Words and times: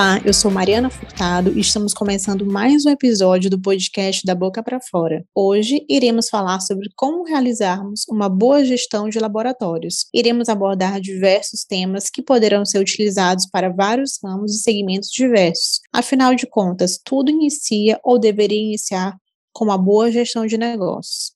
Olá, 0.00 0.18
eu 0.24 0.32
sou 0.32 0.50
Mariana 0.50 0.88
Furtado 0.88 1.52
e 1.52 1.60
estamos 1.60 1.92
começando 1.92 2.46
mais 2.46 2.86
um 2.86 2.88
episódio 2.88 3.50
do 3.50 3.60
podcast 3.60 4.24
da 4.24 4.34
Boca 4.34 4.62
para 4.62 4.80
Fora. 4.80 5.22
Hoje 5.34 5.84
iremos 5.90 6.30
falar 6.30 6.60
sobre 6.60 6.88
como 6.96 7.22
realizarmos 7.22 8.06
uma 8.08 8.26
boa 8.26 8.64
gestão 8.64 9.10
de 9.10 9.18
laboratórios. 9.18 10.06
Iremos 10.14 10.48
abordar 10.48 11.02
diversos 11.02 11.64
temas 11.64 12.08
que 12.08 12.22
poderão 12.22 12.64
ser 12.64 12.78
utilizados 12.78 13.44
para 13.44 13.68
vários 13.68 14.18
ramos 14.24 14.54
e 14.54 14.62
segmentos 14.62 15.10
diversos. 15.10 15.80
Afinal 15.92 16.34
de 16.34 16.46
contas, 16.46 16.98
tudo 17.04 17.30
inicia 17.30 18.00
ou 18.02 18.18
deveria 18.18 18.58
iniciar 18.58 19.14
com 19.52 19.66
uma 19.66 19.76
boa 19.76 20.10
gestão 20.10 20.46
de 20.46 20.56
negócios. 20.56 21.32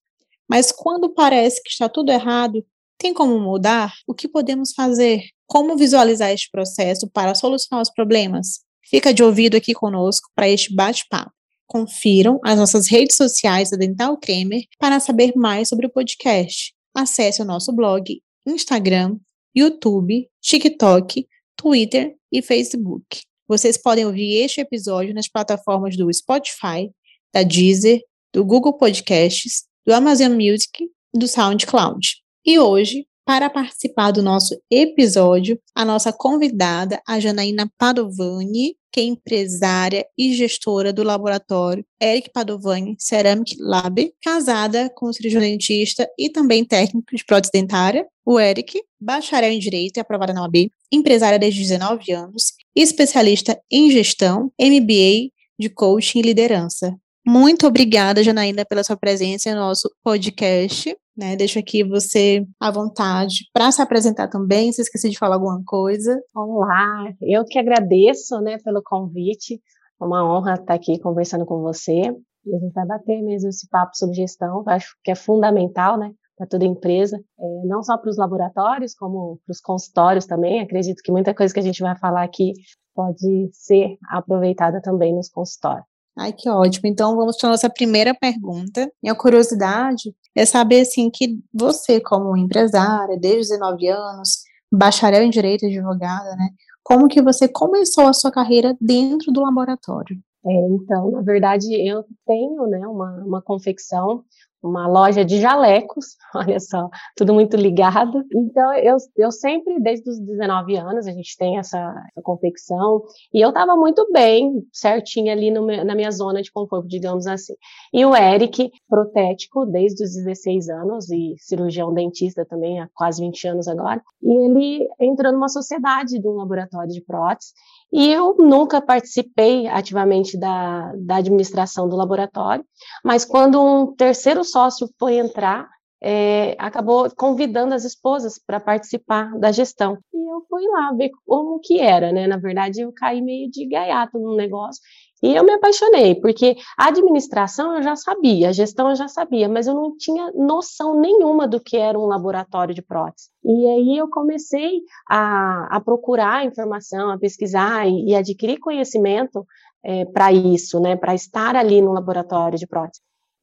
Mas 0.48 0.72
quando 0.72 1.12
parece 1.12 1.62
que 1.62 1.68
está 1.68 1.86
tudo 1.86 2.10
errado, 2.10 2.64
tem 2.96 3.12
como 3.12 3.38
mudar? 3.38 3.92
O 4.06 4.14
que 4.14 4.26
podemos 4.26 4.72
fazer? 4.72 5.33
Como 5.46 5.76
visualizar 5.76 6.30
este 6.30 6.50
processo 6.50 7.08
para 7.08 7.34
solucionar 7.34 7.82
os 7.82 7.90
problemas? 7.90 8.60
Fica 8.82 9.12
de 9.12 9.22
ouvido 9.22 9.56
aqui 9.56 9.72
conosco 9.72 10.30
para 10.34 10.48
este 10.48 10.74
bate-papo. 10.74 11.32
Confiram 11.66 12.38
as 12.44 12.58
nossas 12.58 12.88
redes 12.88 13.16
sociais 13.16 13.70
da 13.70 13.76
Dental 13.76 14.16
Cremer 14.18 14.64
para 14.78 15.00
saber 15.00 15.32
mais 15.34 15.68
sobre 15.68 15.86
o 15.86 15.90
podcast. 15.90 16.74
Acesse 16.94 17.40
o 17.42 17.44
nosso 17.44 17.72
blog, 17.72 18.20
Instagram, 18.46 19.18
YouTube, 19.56 20.28
TikTok, 20.40 21.26
Twitter 21.56 22.14
e 22.30 22.42
Facebook. 22.42 23.22
Vocês 23.48 23.76
podem 23.76 24.06
ouvir 24.06 24.42
este 24.42 24.60
episódio 24.60 25.14
nas 25.14 25.28
plataformas 25.28 25.96
do 25.96 26.12
Spotify, 26.12 26.90
da 27.32 27.42
Deezer, 27.42 28.00
do 28.32 28.44
Google 28.44 28.76
Podcasts, 28.76 29.64
do 29.86 29.92
Amazon 29.94 30.32
Music 30.32 30.84
e 31.14 31.18
do 31.18 31.28
SoundCloud. 31.28 32.16
E 32.44 32.58
hoje 32.58 33.06
para 33.24 33.48
participar 33.48 34.10
do 34.10 34.22
nosso 34.22 34.56
episódio, 34.70 35.58
a 35.74 35.84
nossa 35.84 36.12
convidada, 36.12 37.00
a 37.06 37.18
Janaína 37.18 37.70
Padovani, 37.78 38.76
que 38.92 39.00
é 39.00 39.04
empresária 39.04 40.06
e 40.16 40.34
gestora 40.34 40.92
do 40.92 41.02
laboratório 41.02 41.84
Eric 42.00 42.30
Padovani 42.32 42.94
Ceramic 42.98 43.56
Lab, 43.58 44.12
casada 44.22 44.88
com 44.94 45.06
o 45.06 45.12
cirurgião 45.12 45.40
dentista 45.40 46.08
e 46.18 46.30
também 46.30 46.64
técnico 46.64 47.16
de 47.16 47.24
prótese 47.24 47.50
dentária, 47.52 48.06
o 48.24 48.38
Eric, 48.38 48.80
bacharel 49.00 49.50
em 49.50 49.58
Direito 49.58 49.96
e 49.96 50.00
aprovada 50.00 50.32
na 50.32 50.42
OAB, 50.42 50.70
empresária 50.92 51.38
desde 51.38 51.60
19 51.60 52.12
anos, 52.12 52.52
especialista 52.74 53.60
em 53.70 53.90
gestão, 53.90 54.52
MBA 54.60 55.30
de 55.58 55.68
coaching 55.68 56.20
e 56.20 56.22
liderança. 56.22 56.94
Muito 57.26 57.66
obrigada, 57.66 58.22
Janaína, 58.22 58.64
pela 58.64 58.84
sua 58.84 58.96
presença 58.96 59.52
no 59.54 59.60
nosso 59.60 59.90
podcast. 60.02 60.94
Né, 61.16 61.36
deixo 61.36 61.60
aqui 61.60 61.84
você 61.84 62.44
à 62.58 62.72
vontade 62.72 63.48
para 63.52 63.70
se 63.70 63.80
apresentar 63.80 64.26
também, 64.26 64.72
se 64.72 64.82
esqueci 64.82 65.08
de 65.10 65.18
falar 65.18 65.36
alguma 65.36 65.62
coisa. 65.64 66.20
Olá, 66.34 67.14
eu 67.22 67.44
que 67.44 67.56
agradeço 67.56 68.40
né, 68.40 68.58
pelo 68.64 68.82
convite, 68.82 69.54
é 70.00 70.04
uma 70.04 70.24
honra 70.28 70.54
estar 70.54 70.74
aqui 70.74 70.98
conversando 70.98 71.46
com 71.46 71.60
você. 71.60 72.12
E 72.46 72.54
a 72.54 72.58
gente 72.58 72.72
vai 72.72 72.84
bater 72.84 73.22
mesmo 73.22 73.48
esse 73.48 73.68
papo 73.68 73.96
sobre 73.96 74.16
gestão, 74.16 74.64
acho 74.66 74.96
que 75.04 75.10
é 75.12 75.14
fundamental, 75.14 75.96
né, 75.96 76.12
para 76.36 76.48
toda 76.48 76.64
empresa, 76.64 77.16
é, 77.16 77.66
não 77.66 77.82
só 77.82 77.96
para 77.96 78.10
os 78.10 78.16
laboratórios, 78.16 78.92
como 78.94 79.38
para 79.46 79.52
os 79.52 79.60
consultórios 79.60 80.26
também. 80.26 80.60
Acredito 80.60 81.00
que 81.02 81.12
muita 81.12 81.32
coisa 81.32 81.54
que 81.54 81.60
a 81.60 81.62
gente 81.62 81.80
vai 81.80 81.96
falar 81.96 82.24
aqui 82.24 82.52
pode 82.92 83.48
ser 83.52 83.96
aproveitada 84.10 84.80
também 84.82 85.14
nos 85.14 85.28
consultórios. 85.28 85.86
Ai, 86.16 86.32
que 86.32 86.48
ótimo. 86.48 86.88
Então, 86.88 87.16
vamos 87.16 87.36
para 87.36 87.48
a 87.48 87.52
nossa 87.52 87.70
primeira 87.70 88.14
pergunta. 88.14 88.90
Minha 89.02 89.14
curiosidade 89.14 90.14
é 90.34 90.44
saber, 90.46 90.80
assim, 90.80 91.10
que 91.10 91.38
você, 91.52 92.00
como 92.00 92.36
empresária, 92.36 93.18
desde 93.18 93.54
19 93.54 93.88
anos, 93.88 94.42
bacharel 94.72 95.22
em 95.22 95.30
Direito 95.30 95.66
advogada, 95.66 96.34
né? 96.36 96.48
Como 96.82 97.08
que 97.08 97.22
você 97.22 97.48
começou 97.48 98.06
a 98.06 98.12
sua 98.12 98.30
carreira 98.30 98.76
dentro 98.80 99.32
do 99.32 99.40
laboratório? 99.40 100.16
É, 100.46 100.52
então, 100.68 101.10
na 101.10 101.22
verdade, 101.22 101.66
eu 101.88 102.04
tenho, 102.26 102.66
né, 102.66 102.86
uma, 102.86 103.24
uma 103.24 103.42
confecção 103.42 104.22
uma 104.68 104.86
loja 104.86 105.24
de 105.24 105.40
jalecos, 105.40 106.16
olha 106.34 106.58
só, 106.58 106.88
tudo 107.16 107.34
muito 107.34 107.56
ligado. 107.56 108.24
Então, 108.32 108.72
eu, 108.74 108.96
eu 109.16 109.30
sempre, 109.30 109.78
desde 109.80 110.08
os 110.08 110.18
19 110.18 110.76
anos, 110.76 111.06
a 111.06 111.12
gente 111.12 111.36
tem 111.36 111.58
essa, 111.58 111.78
essa 111.78 112.22
confecção, 112.22 113.02
e 113.32 113.40
eu 113.40 113.50
estava 113.50 113.76
muito 113.76 114.06
bem, 114.12 114.66
certinha 114.72 115.32
ali 115.32 115.50
no, 115.50 115.66
na 115.66 115.94
minha 115.94 116.10
zona 116.10 116.42
de 116.42 116.50
conforto, 116.50 116.88
digamos 116.88 117.26
assim. 117.26 117.54
E 117.92 118.04
o 118.04 118.16
Eric, 118.16 118.70
protético, 118.88 119.66
desde 119.66 120.04
os 120.04 120.14
16 120.14 120.68
anos, 120.68 121.10
e 121.10 121.34
cirurgião 121.38 121.92
dentista 121.92 122.44
também, 122.44 122.80
há 122.80 122.88
quase 122.94 123.20
20 123.22 123.48
anos 123.48 123.68
agora, 123.68 124.02
e 124.22 124.32
ele 124.46 124.88
entrou 125.00 125.32
numa 125.32 125.48
sociedade 125.48 126.18
de 126.18 126.28
um 126.28 126.32
laboratório 126.32 126.92
de 126.92 127.02
prótese, 127.02 127.52
e 127.96 128.10
eu 128.10 128.34
nunca 128.36 128.82
participei 128.82 129.68
ativamente 129.68 130.36
da, 130.36 130.92
da 130.96 131.16
administração 131.18 131.88
do 131.88 131.94
laboratório, 131.94 132.64
mas 133.04 133.24
quando 133.24 133.62
um 133.62 133.94
terceiro 133.94 134.42
sócio 134.42 134.88
foi 134.98 135.14
entrar, 135.14 135.68
é, 136.02 136.56
acabou 136.58 137.08
convidando 137.16 137.72
as 137.72 137.84
esposas 137.84 138.36
para 138.36 138.58
participar 138.58 139.38
da 139.38 139.52
gestão. 139.52 139.96
E 140.12 140.32
eu 140.32 140.44
fui 140.50 140.66
lá 140.66 140.92
ver 140.92 141.10
como 141.24 141.60
que 141.60 141.78
era, 141.78 142.10
né? 142.10 142.26
Na 142.26 142.36
verdade, 142.36 142.80
eu 142.80 142.92
caí 142.92 143.22
meio 143.22 143.48
de 143.48 143.64
gaiato 143.64 144.18
no 144.18 144.34
negócio 144.34 144.82
e 145.24 145.34
eu 145.34 145.42
me 145.42 145.52
apaixonei, 145.52 146.14
porque 146.14 146.54
a 146.76 146.88
administração 146.88 147.74
eu 147.76 147.82
já 147.82 147.96
sabia, 147.96 148.50
a 148.50 148.52
gestão 148.52 148.90
eu 148.90 148.94
já 148.94 149.08
sabia, 149.08 149.48
mas 149.48 149.66
eu 149.66 149.72
não 149.72 149.96
tinha 149.96 150.30
noção 150.34 151.00
nenhuma 151.00 151.48
do 151.48 151.58
que 151.58 151.78
era 151.78 151.98
um 151.98 152.04
laboratório 152.04 152.74
de 152.74 152.82
prótese. 152.82 153.30
E 153.42 153.66
aí 153.66 153.96
eu 153.96 154.06
comecei 154.10 154.82
a, 155.08 155.76
a 155.76 155.80
procurar 155.80 156.44
informação, 156.44 157.10
a 157.10 157.18
pesquisar 157.18 157.88
e, 157.88 158.10
e 158.10 158.14
adquirir 158.14 158.58
conhecimento 158.58 159.46
é, 159.82 160.04
para 160.04 160.30
isso, 160.30 160.78
né, 160.78 160.94
para 160.94 161.14
estar 161.14 161.56
ali 161.56 161.80
no 161.80 161.94
laboratório 161.94 162.58
de 162.58 162.66
prótese. 162.66 163.00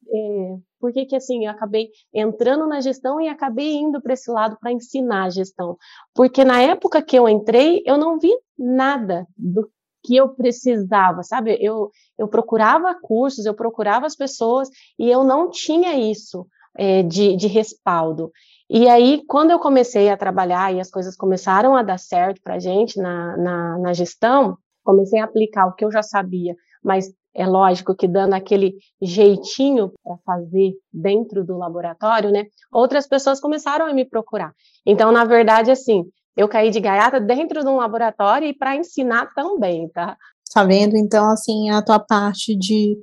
É, 0.08 0.56
por 0.78 0.92
que 0.92 1.04
que 1.04 1.16
assim, 1.16 1.46
eu 1.46 1.50
acabei 1.50 1.88
entrando 2.14 2.64
na 2.68 2.80
gestão 2.80 3.20
e 3.20 3.28
acabei 3.28 3.74
indo 3.74 4.00
para 4.00 4.12
esse 4.12 4.30
lado 4.30 4.56
para 4.60 4.70
ensinar 4.70 5.24
a 5.24 5.30
gestão? 5.30 5.76
Porque 6.14 6.44
na 6.44 6.62
época 6.62 7.02
que 7.02 7.18
eu 7.18 7.28
entrei, 7.28 7.82
eu 7.84 7.98
não 7.98 8.20
vi 8.20 8.30
nada 8.56 9.26
do 9.36 9.68
que 10.02 10.16
eu 10.16 10.30
precisava, 10.30 11.22
sabe? 11.22 11.56
Eu, 11.60 11.90
eu 12.18 12.28
procurava 12.28 12.94
cursos, 13.00 13.46
eu 13.46 13.54
procurava 13.54 14.06
as 14.06 14.16
pessoas 14.16 14.68
e 14.98 15.10
eu 15.10 15.24
não 15.24 15.50
tinha 15.50 15.94
isso 15.94 16.46
é, 16.76 17.02
de, 17.02 17.36
de 17.36 17.46
respaldo. 17.46 18.30
E 18.68 18.88
aí, 18.88 19.22
quando 19.26 19.50
eu 19.50 19.58
comecei 19.58 20.08
a 20.08 20.16
trabalhar 20.16 20.74
e 20.74 20.80
as 20.80 20.90
coisas 20.90 21.16
começaram 21.16 21.76
a 21.76 21.82
dar 21.82 21.98
certo 21.98 22.40
para 22.42 22.58
gente 22.58 22.98
na, 22.98 23.36
na, 23.36 23.78
na 23.78 23.92
gestão, 23.92 24.56
comecei 24.82 25.20
a 25.20 25.24
aplicar 25.24 25.66
o 25.66 25.74
que 25.74 25.84
eu 25.84 25.92
já 25.92 26.02
sabia, 26.02 26.54
mas 26.82 27.12
é 27.34 27.46
lógico 27.46 27.94
que 27.94 28.06
dando 28.06 28.34
aquele 28.34 28.74
jeitinho 29.00 29.92
para 30.02 30.16
fazer 30.24 30.74
dentro 30.92 31.44
do 31.44 31.56
laboratório, 31.56 32.30
né? 32.30 32.44
Outras 32.70 33.06
pessoas 33.06 33.40
começaram 33.40 33.86
a 33.86 33.94
me 33.94 34.04
procurar. 34.04 34.52
Então, 34.84 35.10
na 35.10 35.24
verdade, 35.24 35.70
assim, 35.70 36.04
eu 36.36 36.48
caí 36.48 36.70
de 36.70 36.80
gaiata 36.80 37.20
dentro 37.20 37.62
de 37.62 37.68
um 37.68 37.76
laboratório 37.76 38.48
e 38.48 38.54
para 38.54 38.76
ensinar 38.76 39.32
também, 39.34 39.88
tá? 39.88 40.16
Tá 40.52 40.64
vendo? 40.64 40.96
Então, 40.96 41.30
assim, 41.30 41.70
a 41.70 41.82
tua 41.82 41.98
parte 41.98 42.54
de 42.56 42.96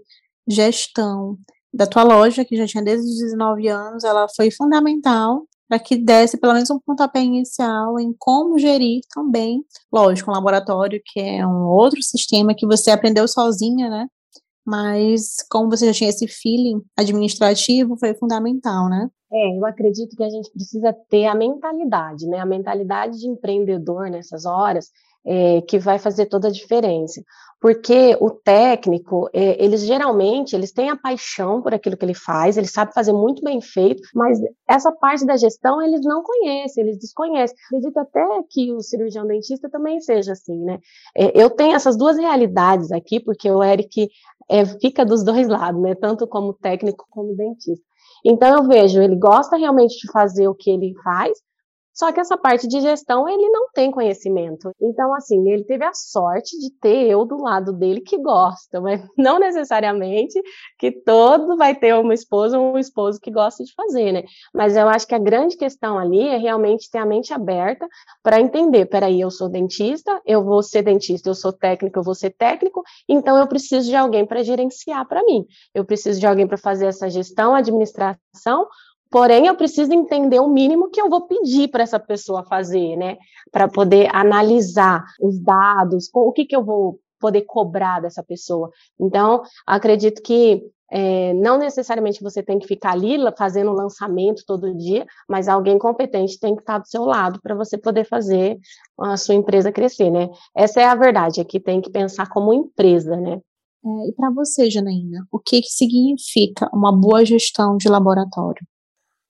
gestão 0.48 1.38
da 1.74 1.86
tua 1.86 2.04
loja, 2.04 2.44
que 2.44 2.56
já 2.56 2.66
tinha 2.66 2.84
desde 2.84 3.08
os 3.08 3.20
19 3.20 3.68
anos, 3.68 4.04
ela 4.04 4.28
foi 4.36 4.50
fundamental 4.52 5.44
para 5.68 5.78
que 5.78 5.96
desse 5.96 6.36
pelo 6.38 6.54
menos 6.54 6.70
um 6.72 6.80
pontapé 6.80 7.22
inicial 7.22 8.00
em 8.00 8.14
como 8.18 8.58
gerir 8.58 9.02
também, 9.14 9.64
lógico, 9.94 10.32
um 10.32 10.34
laboratório 10.34 11.00
que 11.06 11.20
é 11.20 11.46
um 11.46 11.68
outro 11.68 12.02
sistema 12.02 12.56
que 12.56 12.66
você 12.66 12.90
aprendeu 12.90 13.28
sozinha, 13.28 13.88
né? 13.88 14.08
Mas 14.70 15.38
como 15.50 15.70
você 15.70 15.88
já 15.88 15.94
tinha 15.94 16.10
esse 16.12 16.28
feeling 16.28 16.80
administrativo, 16.96 17.98
foi 17.98 18.14
fundamental, 18.14 18.88
né? 18.88 19.10
É, 19.32 19.58
eu 19.58 19.66
acredito 19.66 20.16
que 20.16 20.24
a 20.24 20.30
gente 20.30 20.52
precisa 20.52 20.96
ter 21.10 21.26
a 21.26 21.34
mentalidade, 21.34 22.28
né? 22.28 22.38
A 22.40 22.46
mentalidade 22.46 23.18
de 23.18 23.28
empreendedor 23.28 24.10
nessas 24.12 24.46
horas 24.46 24.90
é, 25.26 25.62
que 25.62 25.80
vai 25.80 25.98
fazer 26.00 26.28
toda 26.28 26.48
a 26.48 26.52
diferença. 26.52 27.22
Porque 27.62 28.18
o 28.22 28.30
técnico, 28.30 29.30
é, 29.34 29.62
eles 29.64 29.82
geralmente, 29.82 30.56
eles 30.56 30.72
têm 30.72 30.90
a 30.90 30.96
paixão 30.96 31.62
por 31.62 31.74
aquilo 31.74 31.98
que 31.98 32.06
ele 32.06 32.14
faz, 32.14 32.56
ele 32.56 32.68
sabe 32.68 32.94
fazer 32.94 33.12
muito 33.12 33.44
bem 33.44 33.60
feito, 33.60 34.02
mas 34.16 34.40
essa 34.68 34.92
parte 34.94 35.26
da 35.26 35.36
gestão 35.36 35.82
eles 35.82 36.02
não 36.02 36.24
conhecem, 36.24 36.84
eles 36.84 36.98
desconhecem. 36.98 37.58
Acredito 37.66 37.98
até 37.98 38.26
que 38.50 38.72
o 38.72 38.80
cirurgião 38.82 39.28
dentista 39.28 39.70
também 39.70 40.00
seja 40.00 40.32
assim, 40.32 40.58
né? 40.64 40.80
É, 41.16 41.40
eu 41.40 41.50
tenho 41.50 41.76
essas 41.76 41.98
duas 41.98 42.18
realidades 42.18 42.92
aqui, 42.92 43.20
porque 43.20 43.52
o 43.52 43.62
Eric 43.62 44.10
é, 44.50 44.66
fica 44.66 45.06
dos 45.06 45.24
dois 45.24 45.48
lados, 45.48 45.82
né? 45.82 45.96
Tanto 45.96 46.28
como 46.28 46.54
técnico 46.54 47.06
como 47.10 47.36
dentista. 47.36 47.86
Então 48.26 48.58
eu 48.58 48.68
vejo, 48.68 49.02
ele 49.02 49.16
gosta 49.16 49.56
realmente 49.56 49.96
de 50.00 50.12
fazer 50.12 50.48
o 50.48 50.56
que 50.56 50.70
ele 50.70 50.94
faz, 51.04 51.38
Só 52.00 52.14
que 52.14 52.20
essa 52.22 52.38
parte 52.38 52.66
de 52.66 52.80
gestão 52.80 53.28
ele 53.28 53.50
não 53.50 53.70
tem 53.74 53.92
conhecimento. 53.92 54.72
Então, 54.82 55.14
assim, 55.14 55.52
ele 55.52 55.66
teve 55.66 55.84
a 55.84 55.94
sorte 55.94 56.58
de 56.58 56.72
ter 56.80 57.10
eu 57.10 57.26
do 57.26 57.36
lado 57.36 57.74
dele 57.74 58.00
que 58.00 58.18
gosta, 58.18 58.80
mas 58.80 59.02
não 59.18 59.38
necessariamente 59.38 60.42
que 60.78 60.94
todo 60.94 61.58
vai 61.58 61.76
ter 61.76 61.94
uma 61.96 62.14
esposa 62.14 62.58
ou 62.58 62.76
um 62.76 62.78
esposo 62.78 63.20
que 63.20 63.30
gosta 63.30 63.66
de 63.66 63.74
fazer, 63.74 64.14
né? 64.14 64.24
Mas 64.54 64.78
eu 64.78 64.88
acho 64.88 65.06
que 65.06 65.14
a 65.14 65.20
grande 65.20 65.58
questão 65.58 66.00
ali 66.00 66.26
é 66.26 66.38
realmente 66.38 66.90
ter 66.90 67.00
a 67.00 67.06
mente 67.06 67.34
aberta 67.34 67.86
para 68.24 68.40
entender, 68.40 68.86
peraí, 68.86 69.20
eu 69.20 69.30
sou 69.30 69.50
dentista, 69.50 70.22
eu 70.26 70.42
vou 70.42 70.64
ser 70.64 70.84
dentista, 70.84 71.30
eu 71.30 71.36
sou 71.36 71.52
técnico, 71.52 72.00
eu 72.00 72.04
vou 72.04 72.16
ser 72.16 72.30
técnico, 72.30 72.82
então 73.10 73.36
eu 73.38 73.46
preciso 73.46 73.90
de 73.90 73.96
alguém 73.98 74.26
para 74.26 74.42
gerenciar 74.42 75.06
para 75.06 75.22
mim. 75.26 75.46
Eu 75.76 75.84
preciso 75.84 76.18
de 76.18 76.26
alguém 76.26 76.48
para 76.48 76.58
fazer 76.58 76.86
essa 76.86 77.10
gestão, 77.10 77.54
administração, 77.54 78.70
Porém, 79.12 79.48
eu 79.48 79.56
preciso 79.56 79.92
entender 79.92 80.40
o 80.40 80.48
mínimo 80.48 80.90
que 80.90 81.02
eu 81.02 81.10
vou 81.10 81.28
pedir 81.28 81.70
para 81.70 81.84
essa 81.84 82.00
pessoa 82.00 82.46
fazer, 82.46 82.96
né? 82.96 83.18
Para 83.52 83.68
poder 83.68 84.14
analisar 84.16 85.04
os 85.20 85.40
dados, 85.40 86.10
o 86.14 86.32
que, 86.32 86.46
que 86.46 86.56
eu 86.56 86.64
vou 86.64 87.00
poder 87.20 87.42
cobrar 87.42 88.02
dessa 88.02 88.24
pessoa. 88.24 88.70
Então, 89.00 89.42
acredito 89.66 90.22
que 90.22 90.64
é, 90.92 91.34
não 91.34 91.58
necessariamente 91.58 92.22
você 92.22 92.42
tem 92.42 92.58
que 92.58 92.68
ficar 92.68 92.94
ali 92.94 93.18
fazendo 93.38 93.72
lançamento 93.72 94.44
todo 94.46 94.76
dia, 94.76 95.06
mas 95.28 95.48
alguém 95.48 95.78
competente 95.78 96.40
tem 96.40 96.56
que 96.56 96.62
estar 96.62 96.80
do 96.80 96.88
seu 96.88 97.04
lado 97.04 97.40
para 97.42 97.56
você 97.56 97.78
poder 97.78 98.06
fazer 98.06 98.58
a 99.00 99.16
sua 99.18 99.36
empresa 99.36 99.72
crescer, 99.72 100.10
né? 100.10 100.30
Essa 100.56 100.82
é 100.82 100.86
a 100.86 100.96
verdade, 100.96 101.42
é 101.42 101.44
que 101.44 101.60
tem 101.60 101.82
que 101.82 101.92
pensar 101.92 102.28
como 102.30 102.54
empresa, 102.54 103.16
né? 103.16 103.40
É, 103.86 104.10
e 104.10 104.14
para 104.14 104.30
você, 104.32 104.70
Janaína, 104.70 105.26
o 105.32 105.40
que, 105.40 105.62
que 105.62 105.70
significa 105.70 106.70
uma 106.74 106.92
boa 106.92 107.24
gestão 107.24 107.78
de 107.78 107.88
laboratório? 107.88 108.62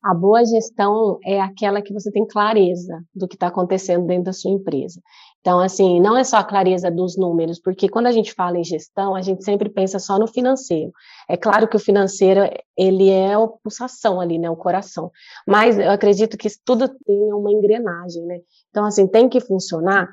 A 0.02 0.14
boa 0.14 0.46
gestão 0.46 1.20
é 1.26 1.42
aquela 1.42 1.82
que 1.82 1.94
você 1.94 2.10
tem 2.10 2.26
clareza 2.26 3.04
do 3.14 3.28
que 3.28 3.36
está 3.36 3.48
acontecendo 3.48 4.08
dentro 4.08 4.26
da 4.26 4.34
sua 4.34 4.52
empresa. 4.52 5.02
Então, 5.42 5.60
assim, 5.60 6.00
não 6.00 6.18
é 6.18 6.24
só 6.24 6.38
a 6.38 6.44
clareza 6.44 6.90
dos 6.90 7.18
números, 7.18 7.60
porque 7.60 7.90
quando 7.90 8.08
a 8.08 8.12
gente 8.12 8.34
fala 8.34 8.58
em 8.58 8.64
gestão, 8.64 9.14
a 9.14 9.22
gente 9.22 9.44
sempre 9.44 9.70
pensa 9.70 10.00
só 10.00 10.18
no 10.18 10.26
financeiro. 10.26 10.92
É 11.28 11.36
claro 11.36 11.68
que 11.68 11.76
o 11.76 11.80
financeiro, 11.80 12.42
ele 12.78 13.10
é 13.10 13.34
a 13.34 13.48
pulsação 13.48 14.22
ali, 14.22 14.38
né, 14.38 14.50
o 14.50 14.56
coração. 14.56 15.12
Mas 15.46 15.78
eu 15.78 15.92
acredito 15.92 16.38
que 16.38 16.48
tudo 16.64 16.88
tem 16.88 17.34
uma 17.34 17.52
engrenagem, 17.52 18.26
né? 18.26 18.40
Então, 18.70 18.86
assim, 18.86 19.06
tem 19.06 19.28
que 19.28 19.42
funcionar 19.42 20.08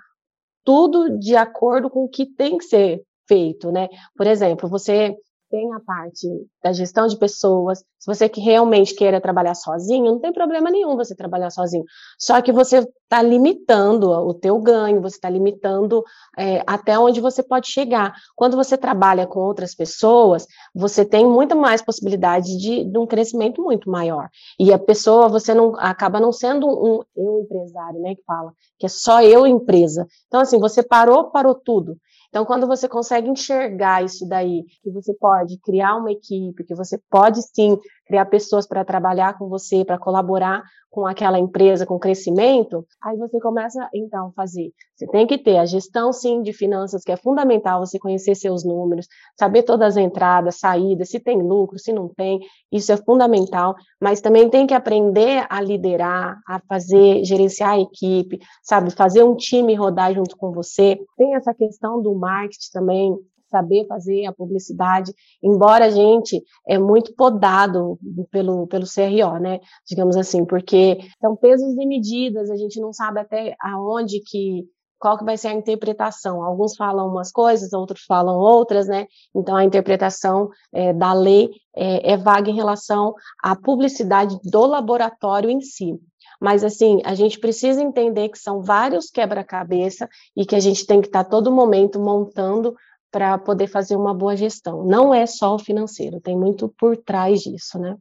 tudo 0.65 1.17
de 1.19 1.37
acordo 1.37 1.89
com 1.89 2.05
o 2.05 2.09
que 2.09 2.27
tem 2.27 2.59
que 2.59 2.65
ser 2.65 3.03
feito, 3.29 3.71
né? 3.71 3.89
Por 4.17 4.27
exemplo, 4.27 4.69
você 4.69 5.17
tem 5.51 5.73
a 5.73 5.81
parte 5.81 6.29
da 6.63 6.73
gestão 6.73 7.07
de 7.07 7.17
pessoas. 7.17 7.79
Se 7.99 8.07
você 8.07 8.29
que 8.29 8.41
realmente 8.41 8.95
queira 8.95 9.21
trabalhar 9.21 9.55
sozinho, 9.55 10.13
não 10.13 10.21
tem 10.21 10.33
problema 10.33 10.71
nenhum 10.71 10.97
você 10.97 11.15
trabalhar 11.15 11.51
sozinho. 11.51 11.85
Só 12.19 12.41
que 12.43 12.53
você 12.53 12.79
está 12.79 13.23
limitando 13.23 14.11
o 14.11 14.35
teu 14.35 14.59
ganho, 14.61 15.01
você 15.01 15.17
está 15.17 15.31
limitando 15.31 16.05
é, 16.37 16.63
até 16.67 16.99
onde 16.99 17.21
você 17.21 17.43
pode 17.43 17.69
chegar. 17.69 18.15
Quando 18.35 18.57
você 18.57 18.77
trabalha 18.77 19.27
com 19.27 19.41
outras 19.41 19.75
pessoas, 19.75 20.47
você 20.75 21.05
tem 21.05 21.27
muito 21.27 21.57
mais 21.57 21.83
possibilidade 21.83 22.57
de, 22.59 22.85
de 22.85 22.99
um 22.99 23.07
crescimento 23.07 23.63
muito 23.63 23.91
maior. 23.91 24.29
E 24.59 24.73
a 24.73 24.79
pessoa, 24.79 25.29
você 25.29 25.55
não 25.55 25.75
acaba 25.77 26.21
não 26.21 26.33
sendo 26.33 26.67
um 26.67 27.03
eu 27.17 27.41
empresário, 27.41 28.01
né, 28.01 28.15
que 28.15 28.23
fala 28.25 28.53
que 28.79 28.87
é 28.87 28.89
só 28.89 29.23
eu 29.23 29.47
empresa. 29.47 30.07
Então 30.27 30.41
assim, 30.41 30.59
você 30.59 30.83
parou, 30.83 31.31
parou 31.31 31.55
tudo. 31.55 31.97
Então, 32.37 32.45
quando 32.45 32.67
você 32.67 32.87
consegue 32.87 33.31
enxergar 33.31 34.05
isso 34.05 34.29
daí, 34.29 34.63
que 34.83 34.91
você 34.91 35.15
pode 35.15 35.59
criar 35.61 35.97
uma 35.97 36.13
equipe, 36.13 36.65
que 36.65 36.75
você 36.75 37.01
pode 37.09 37.41
sim 37.41 37.79
criar 38.07 38.27
pessoas 38.27 38.67
para 38.67 38.85
trabalhar 38.85 39.37
com 39.37 39.49
você, 39.49 39.85
para 39.85 39.99
colaborar 39.99 40.63
com 40.91 41.07
aquela 41.07 41.39
empresa, 41.39 41.85
com 41.85 41.99
crescimento, 41.99 42.87
aí 43.03 43.19
você 43.19 43.39
começa 43.39 43.87
então 43.95 44.29
a 44.29 44.33
fazer. 44.33 44.73
Você 44.95 45.07
tem 45.09 45.27
que 45.27 45.37
ter 45.37 45.59
a 45.59 45.67
gestão 45.67 46.11
sim 46.11 46.41
de 46.41 46.55
finanças, 46.55 47.03
que 47.03 47.13
é 47.13 47.17
fundamental 47.19 47.85
você 47.85 47.99
conhecer 47.99 48.35
seus 48.35 48.65
números, 48.65 49.07
saber 49.39 49.63
todas 49.65 49.89
as 49.89 50.03
entradas, 50.03 50.59
saídas, 50.59 51.11
se 51.11 51.21
tem 51.21 51.43
lucro, 51.43 51.79
se 51.79 51.93
não 51.93 52.09
tem, 52.09 52.41
isso 52.73 52.91
é 52.93 52.97
fundamental, 52.97 53.75
mas 54.01 54.23
também 54.23 54.49
tem 54.49 54.67
que 54.67 54.73
aprender 54.73 55.45
a 55.51 55.61
liderar, 55.61 56.41
a 56.49 56.61
fazer, 56.67 57.23
gerenciar 57.25 57.73
a 57.73 57.81
equipe, 57.81 58.39
sabe, 58.63 58.91
fazer 58.91 59.23
um 59.23 59.37
time 59.37 59.75
rodar 59.75 60.15
junto 60.15 60.35
com 60.37 60.51
você. 60.51 60.99
Tem 61.19 61.35
essa 61.35 61.53
questão 61.53 62.01
do 62.01 62.15
marketing 62.15 62.71
também, 62.73 63.19
saber 63.57 63.87
fazer 63.87 64.27
a 64.27 64.33
publicidade, 64.33 65.13
embora 65.43 65.87
a 65.87 65.91
gente 65.91 66.43
é 66.69 66.79
muito 66.79 67.15
podado 67.15 67.99
pelo, 68.31 68.67
pelo 68.67 68.85
CRO, 68.85 69.39
né, 69.41 69.61
digamos 69.87 70.17
assim, 70.17 70.45
porque 70.45 70.99
são 71.21 71.35
pesos 71.37 71.75
e 71.77 71.87
medidas, 71.87 72.51
a 72.51 72.57
gente 72.57 72.81
não 72.81 72.93
sabe 72.93 73.21
até 73.21 73.55
aonde 73.61 74.21
que 74.21 74.65
qual 74.99 75.19
que 75.19 75.25
vai 75.25 75.37
ser 75.37 75.49
a 75.49 75.53
interpretação. 75.53 76.43
Alguns 76.43 76.75
falam 76.75 77.07
umas 77.07 77.31
coisas, 77.31 77.75
outros 77.75 78.05
falam 78.07 78.35
outras, 78.39 78.87
né? 78.89 79.07
Então 79.35 79.55
a 79.55 79.63
interpretação 79.63 80.49
é, 80.73 80.91
da 80.93 81.13
lei 81.13 81.51
é, 81.77 82.13
é 82.13 82.17
vaga 82.17 82.51
em 82.51 82.55
relação 82.55 83.15
à 83.43 83.55
publicidade 83.55 84.39
do 84.43 84.65
laboratório 84.65 85.51
em 85.51 85.61
si. 85.61 86.01
Mas, 86.41 86.63
assim, 86.65 87.01
a 87.05 87.15
gente 87.15 87.39
precisa 87.39 87.83
entender 87.83 88.29
que 88.29 88.39
são 88.39 88.63
vários 88.63 89.11
quebra-cabeça 89.11 90.09
e 90.37 90.45
que 90.45 90.55
a 90.55 90.61
gente 90.61 90.87
tem 90.87 91.01
que 91.01 91.07
estar 91.07 91.25
todo 91.25 91.53
momento 91.53 91.99
montando 91.99 92.75
para 93.17 93.39
poder 93.39 93.67
fazer 93.67 93.97
uma 93.97 94.13
boa 94.13 94.37
gestão. 94.37 94.85
Não 94.85 95.15
é 95.15 95.25
só 95.25 95.55
o 95.55 95.59
financeiro, 95.59 96.21
tem 96.21 96.37
muito 96.37 96.69
por 96.79 96.99
trás 96.99 97.41
disso, 97.41 97.79
né? 97.79 97.97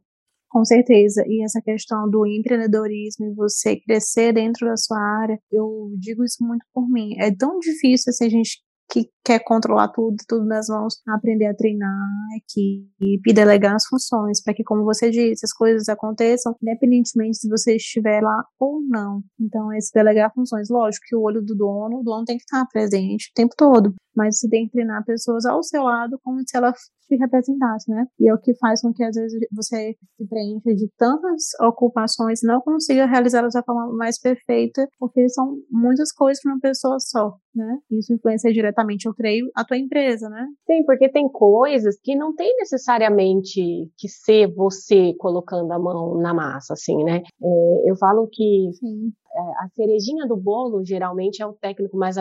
Com 0.50 0.62
certeza. 0.62 1.24
E 1.26 1.42
essa 1.42 1.58
questão 1.62 2.08
do 2.10 2.26
empreendedorismo 2.26 3.24
e 3.24 3.34
você 3.34 3.80
crescer 3.80 4.34
dentro 4.34 4.66
da 4.66 4.76
sua 4.76 4.98
área, 5.22 5.38
eu 5.50 5.90
digo 5.98 6.22
isso 6.22 6.44
muito 6.44 6.66
por 6.70 6.86
mim. 6.86 7.14
É 7.18 7.34
tão 7.34 7.58
difícil 7.60 8.12
se 8.12 8.24
a 8.26 8.28
gente 8.28 8.60
que 8.90 9.10
quer 9.24 9.40
controlar 9.44 9.88
tudo, 9.88 10.16
tudo 10.28 10.44
nas 10.44 10.68
mãos, 10.68 11.00
aprender 11.08 11.46
a 11.46 11.54
treinar 11.54 11.90
a 11.90 12.36
equipe, 12.36 13.32
delegar 13.32 13.74
as 13.74 13.86
funções, 13.86 14.42
para 14.42 14.54
que, 14.54 14.62
como 14.64 14.84
você 14.84 15.10
disse, 15.10 15.44
as 15.44 15.52
coisas 15.52 15.88
aconteçam, 15.88 16.54
independentemente 16.62 17.38
se 17.38 17.48
você 17.48 17.76
estiver 17.76 18.22
lá 18.22 18.44
ou 18.58 18.80
não. 18.88 19.22
Então, 19.40 19.72
esse 19.72 19.92
delegar 19.92 20.32
funções, 20.34 20.68
lógico 20.70 21.06
que 21.08 21.16
o 21.16 21.22
olho 21.22 21.42
do 21.42 21.54
dono, 21.54 22.00
o 22.00 22.02
dono 22.02 22.24
tem 22.24 22.36
que 22.36 22.44
estar 22.44 22.64
presente 22.66 23.30
o 23.30 23.34
tempo 23.34 23.54
todo, 23.56 23.94
mas 24.14 24.38
você 24.38 24.48
tem 24.48 24.66
que 24.66 24.72
treinar 24.72 25.04
pessoas 25.04 25.44
ao 25.44 25.62
seu 25.62 25.82
lado 25.82 26.18
como 26.22 26.40
se 26.46 26.56
ela 26.56 26.72
te 27.06 27.16
representasse, 27.16 27.90
né? 27.90 28.06
E 28.18 28.28
é 28.28 28.34
o 28.34 28.38
que 28.38 28.54
faz 28.56 28.82
com 28.82 28.92
que 28.92 29.02
às 29.02 29.14
vezes 29.14 29.38
você 29.52 29.94
se 30.16 30.26
preencha 30.26 30.74
de 30.74 30.88
tantas 30.96 31.50
ocupações 31.60 32.42
e 32.42 32.46
não 32.46 32.60
consiga 32.60 33.06
realizá-las 33.06 33.54
da 33.54 33.62
forma 33.62 33.92
mais 33.96 34.20
perfeita, 34.20 34.86
porque 34.98 35.28
são 35.28 35.56
muitas 35.70 36.12
coisas 36.12 36.42
para 36.42 36.52
uma 36.52 36.60
pessoa 36.60 36.98
só, 36.98 37.36
né? 37.54 37.78
Isso 37.90 38.12
influencia 38.12 38.52
diretamente, 38.52 39.06
eu 39.06 39.14
creio, 39.14 39.50
a 39.54 39.64
tua 39.64 39.76
empresa, 39.76 40.28
né? 40.28 40.46
Sim, 40.66 40.84
porque 40.84 41.08
tem 41.08 41.28
coisas 41.28 41.98
que 42.02 42.16
não 42.16 42.34
tem 42.34 42.54
necessariamente 42.56 43.60
que 43.96 44.08
ser 44.08 44.52
você 44.54 45.14
colocando 45.18 45.72
a 45.72 45.78
mão 45.78 46.18
na 46.18 46.34
massa, 46.34 46.74
assim, 46.74 47.02
né? 47.04 47.22
É, 47.42 47.90
eu 47.90 47.96
falo 47.96 48.28
que 48.30 48.70
é, 49.36 49.40
a 49.64 49.68
cerejinha 49.74 50.26
do 50.26 50.36
bolo 50.36 50.84
geralmente 50.84 51.42
é 51.42 51.46
o 51.46 51.52
técnico 51.52 51.96
mais 51.96 52.16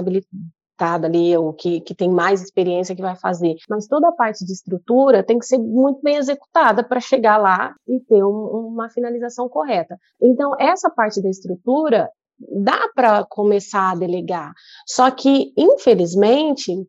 habilitado 0.76 1.06
ali, 1.06 1.36
ou 1.38 1.54
que, 1.54 1.80
que 1.82 1.96
tem 1.96 2.10
mais 2.10 2.42
experiência 2.42 2.96
que 2.96 3.02
vai 3.02 3.16
fazer. 3.16 3.56
Mas 3.70 3.88
toda 3.88 4.10
a 4.10 4.12
parte 4.12 4.46
de 4.46 4.52
estrutura 4.52 5.24
tem 5.24 5.40
que 5.40 5.46
ser 5.46 5.58
muito 5.58 6.02
bem 6.02 6.18
executada 6.18 6.84
para 6.84 7.00
chegar 7.00 7.38
lá 7.38 7.74
e 7.88 8.00
ter 8.02 8.24
um, 8.24 8.70
uma 8.70 8.90
finalização 8.90 9.50
correta. 9.50 9.98
Então, 10.22 10.52
essa 10.60 10.90
parte 10.90 11.22
da 11.22 11.30
estrutura 11.30 12.10
dá 12.38 12.90
para 12.94 13.26
começar 13.26 13.92
a 13.92 13.96
delegar. 13.96 14.52
Só 14.86 15.10
que, 15.10 15.54
infelizmente, 15.58 16.86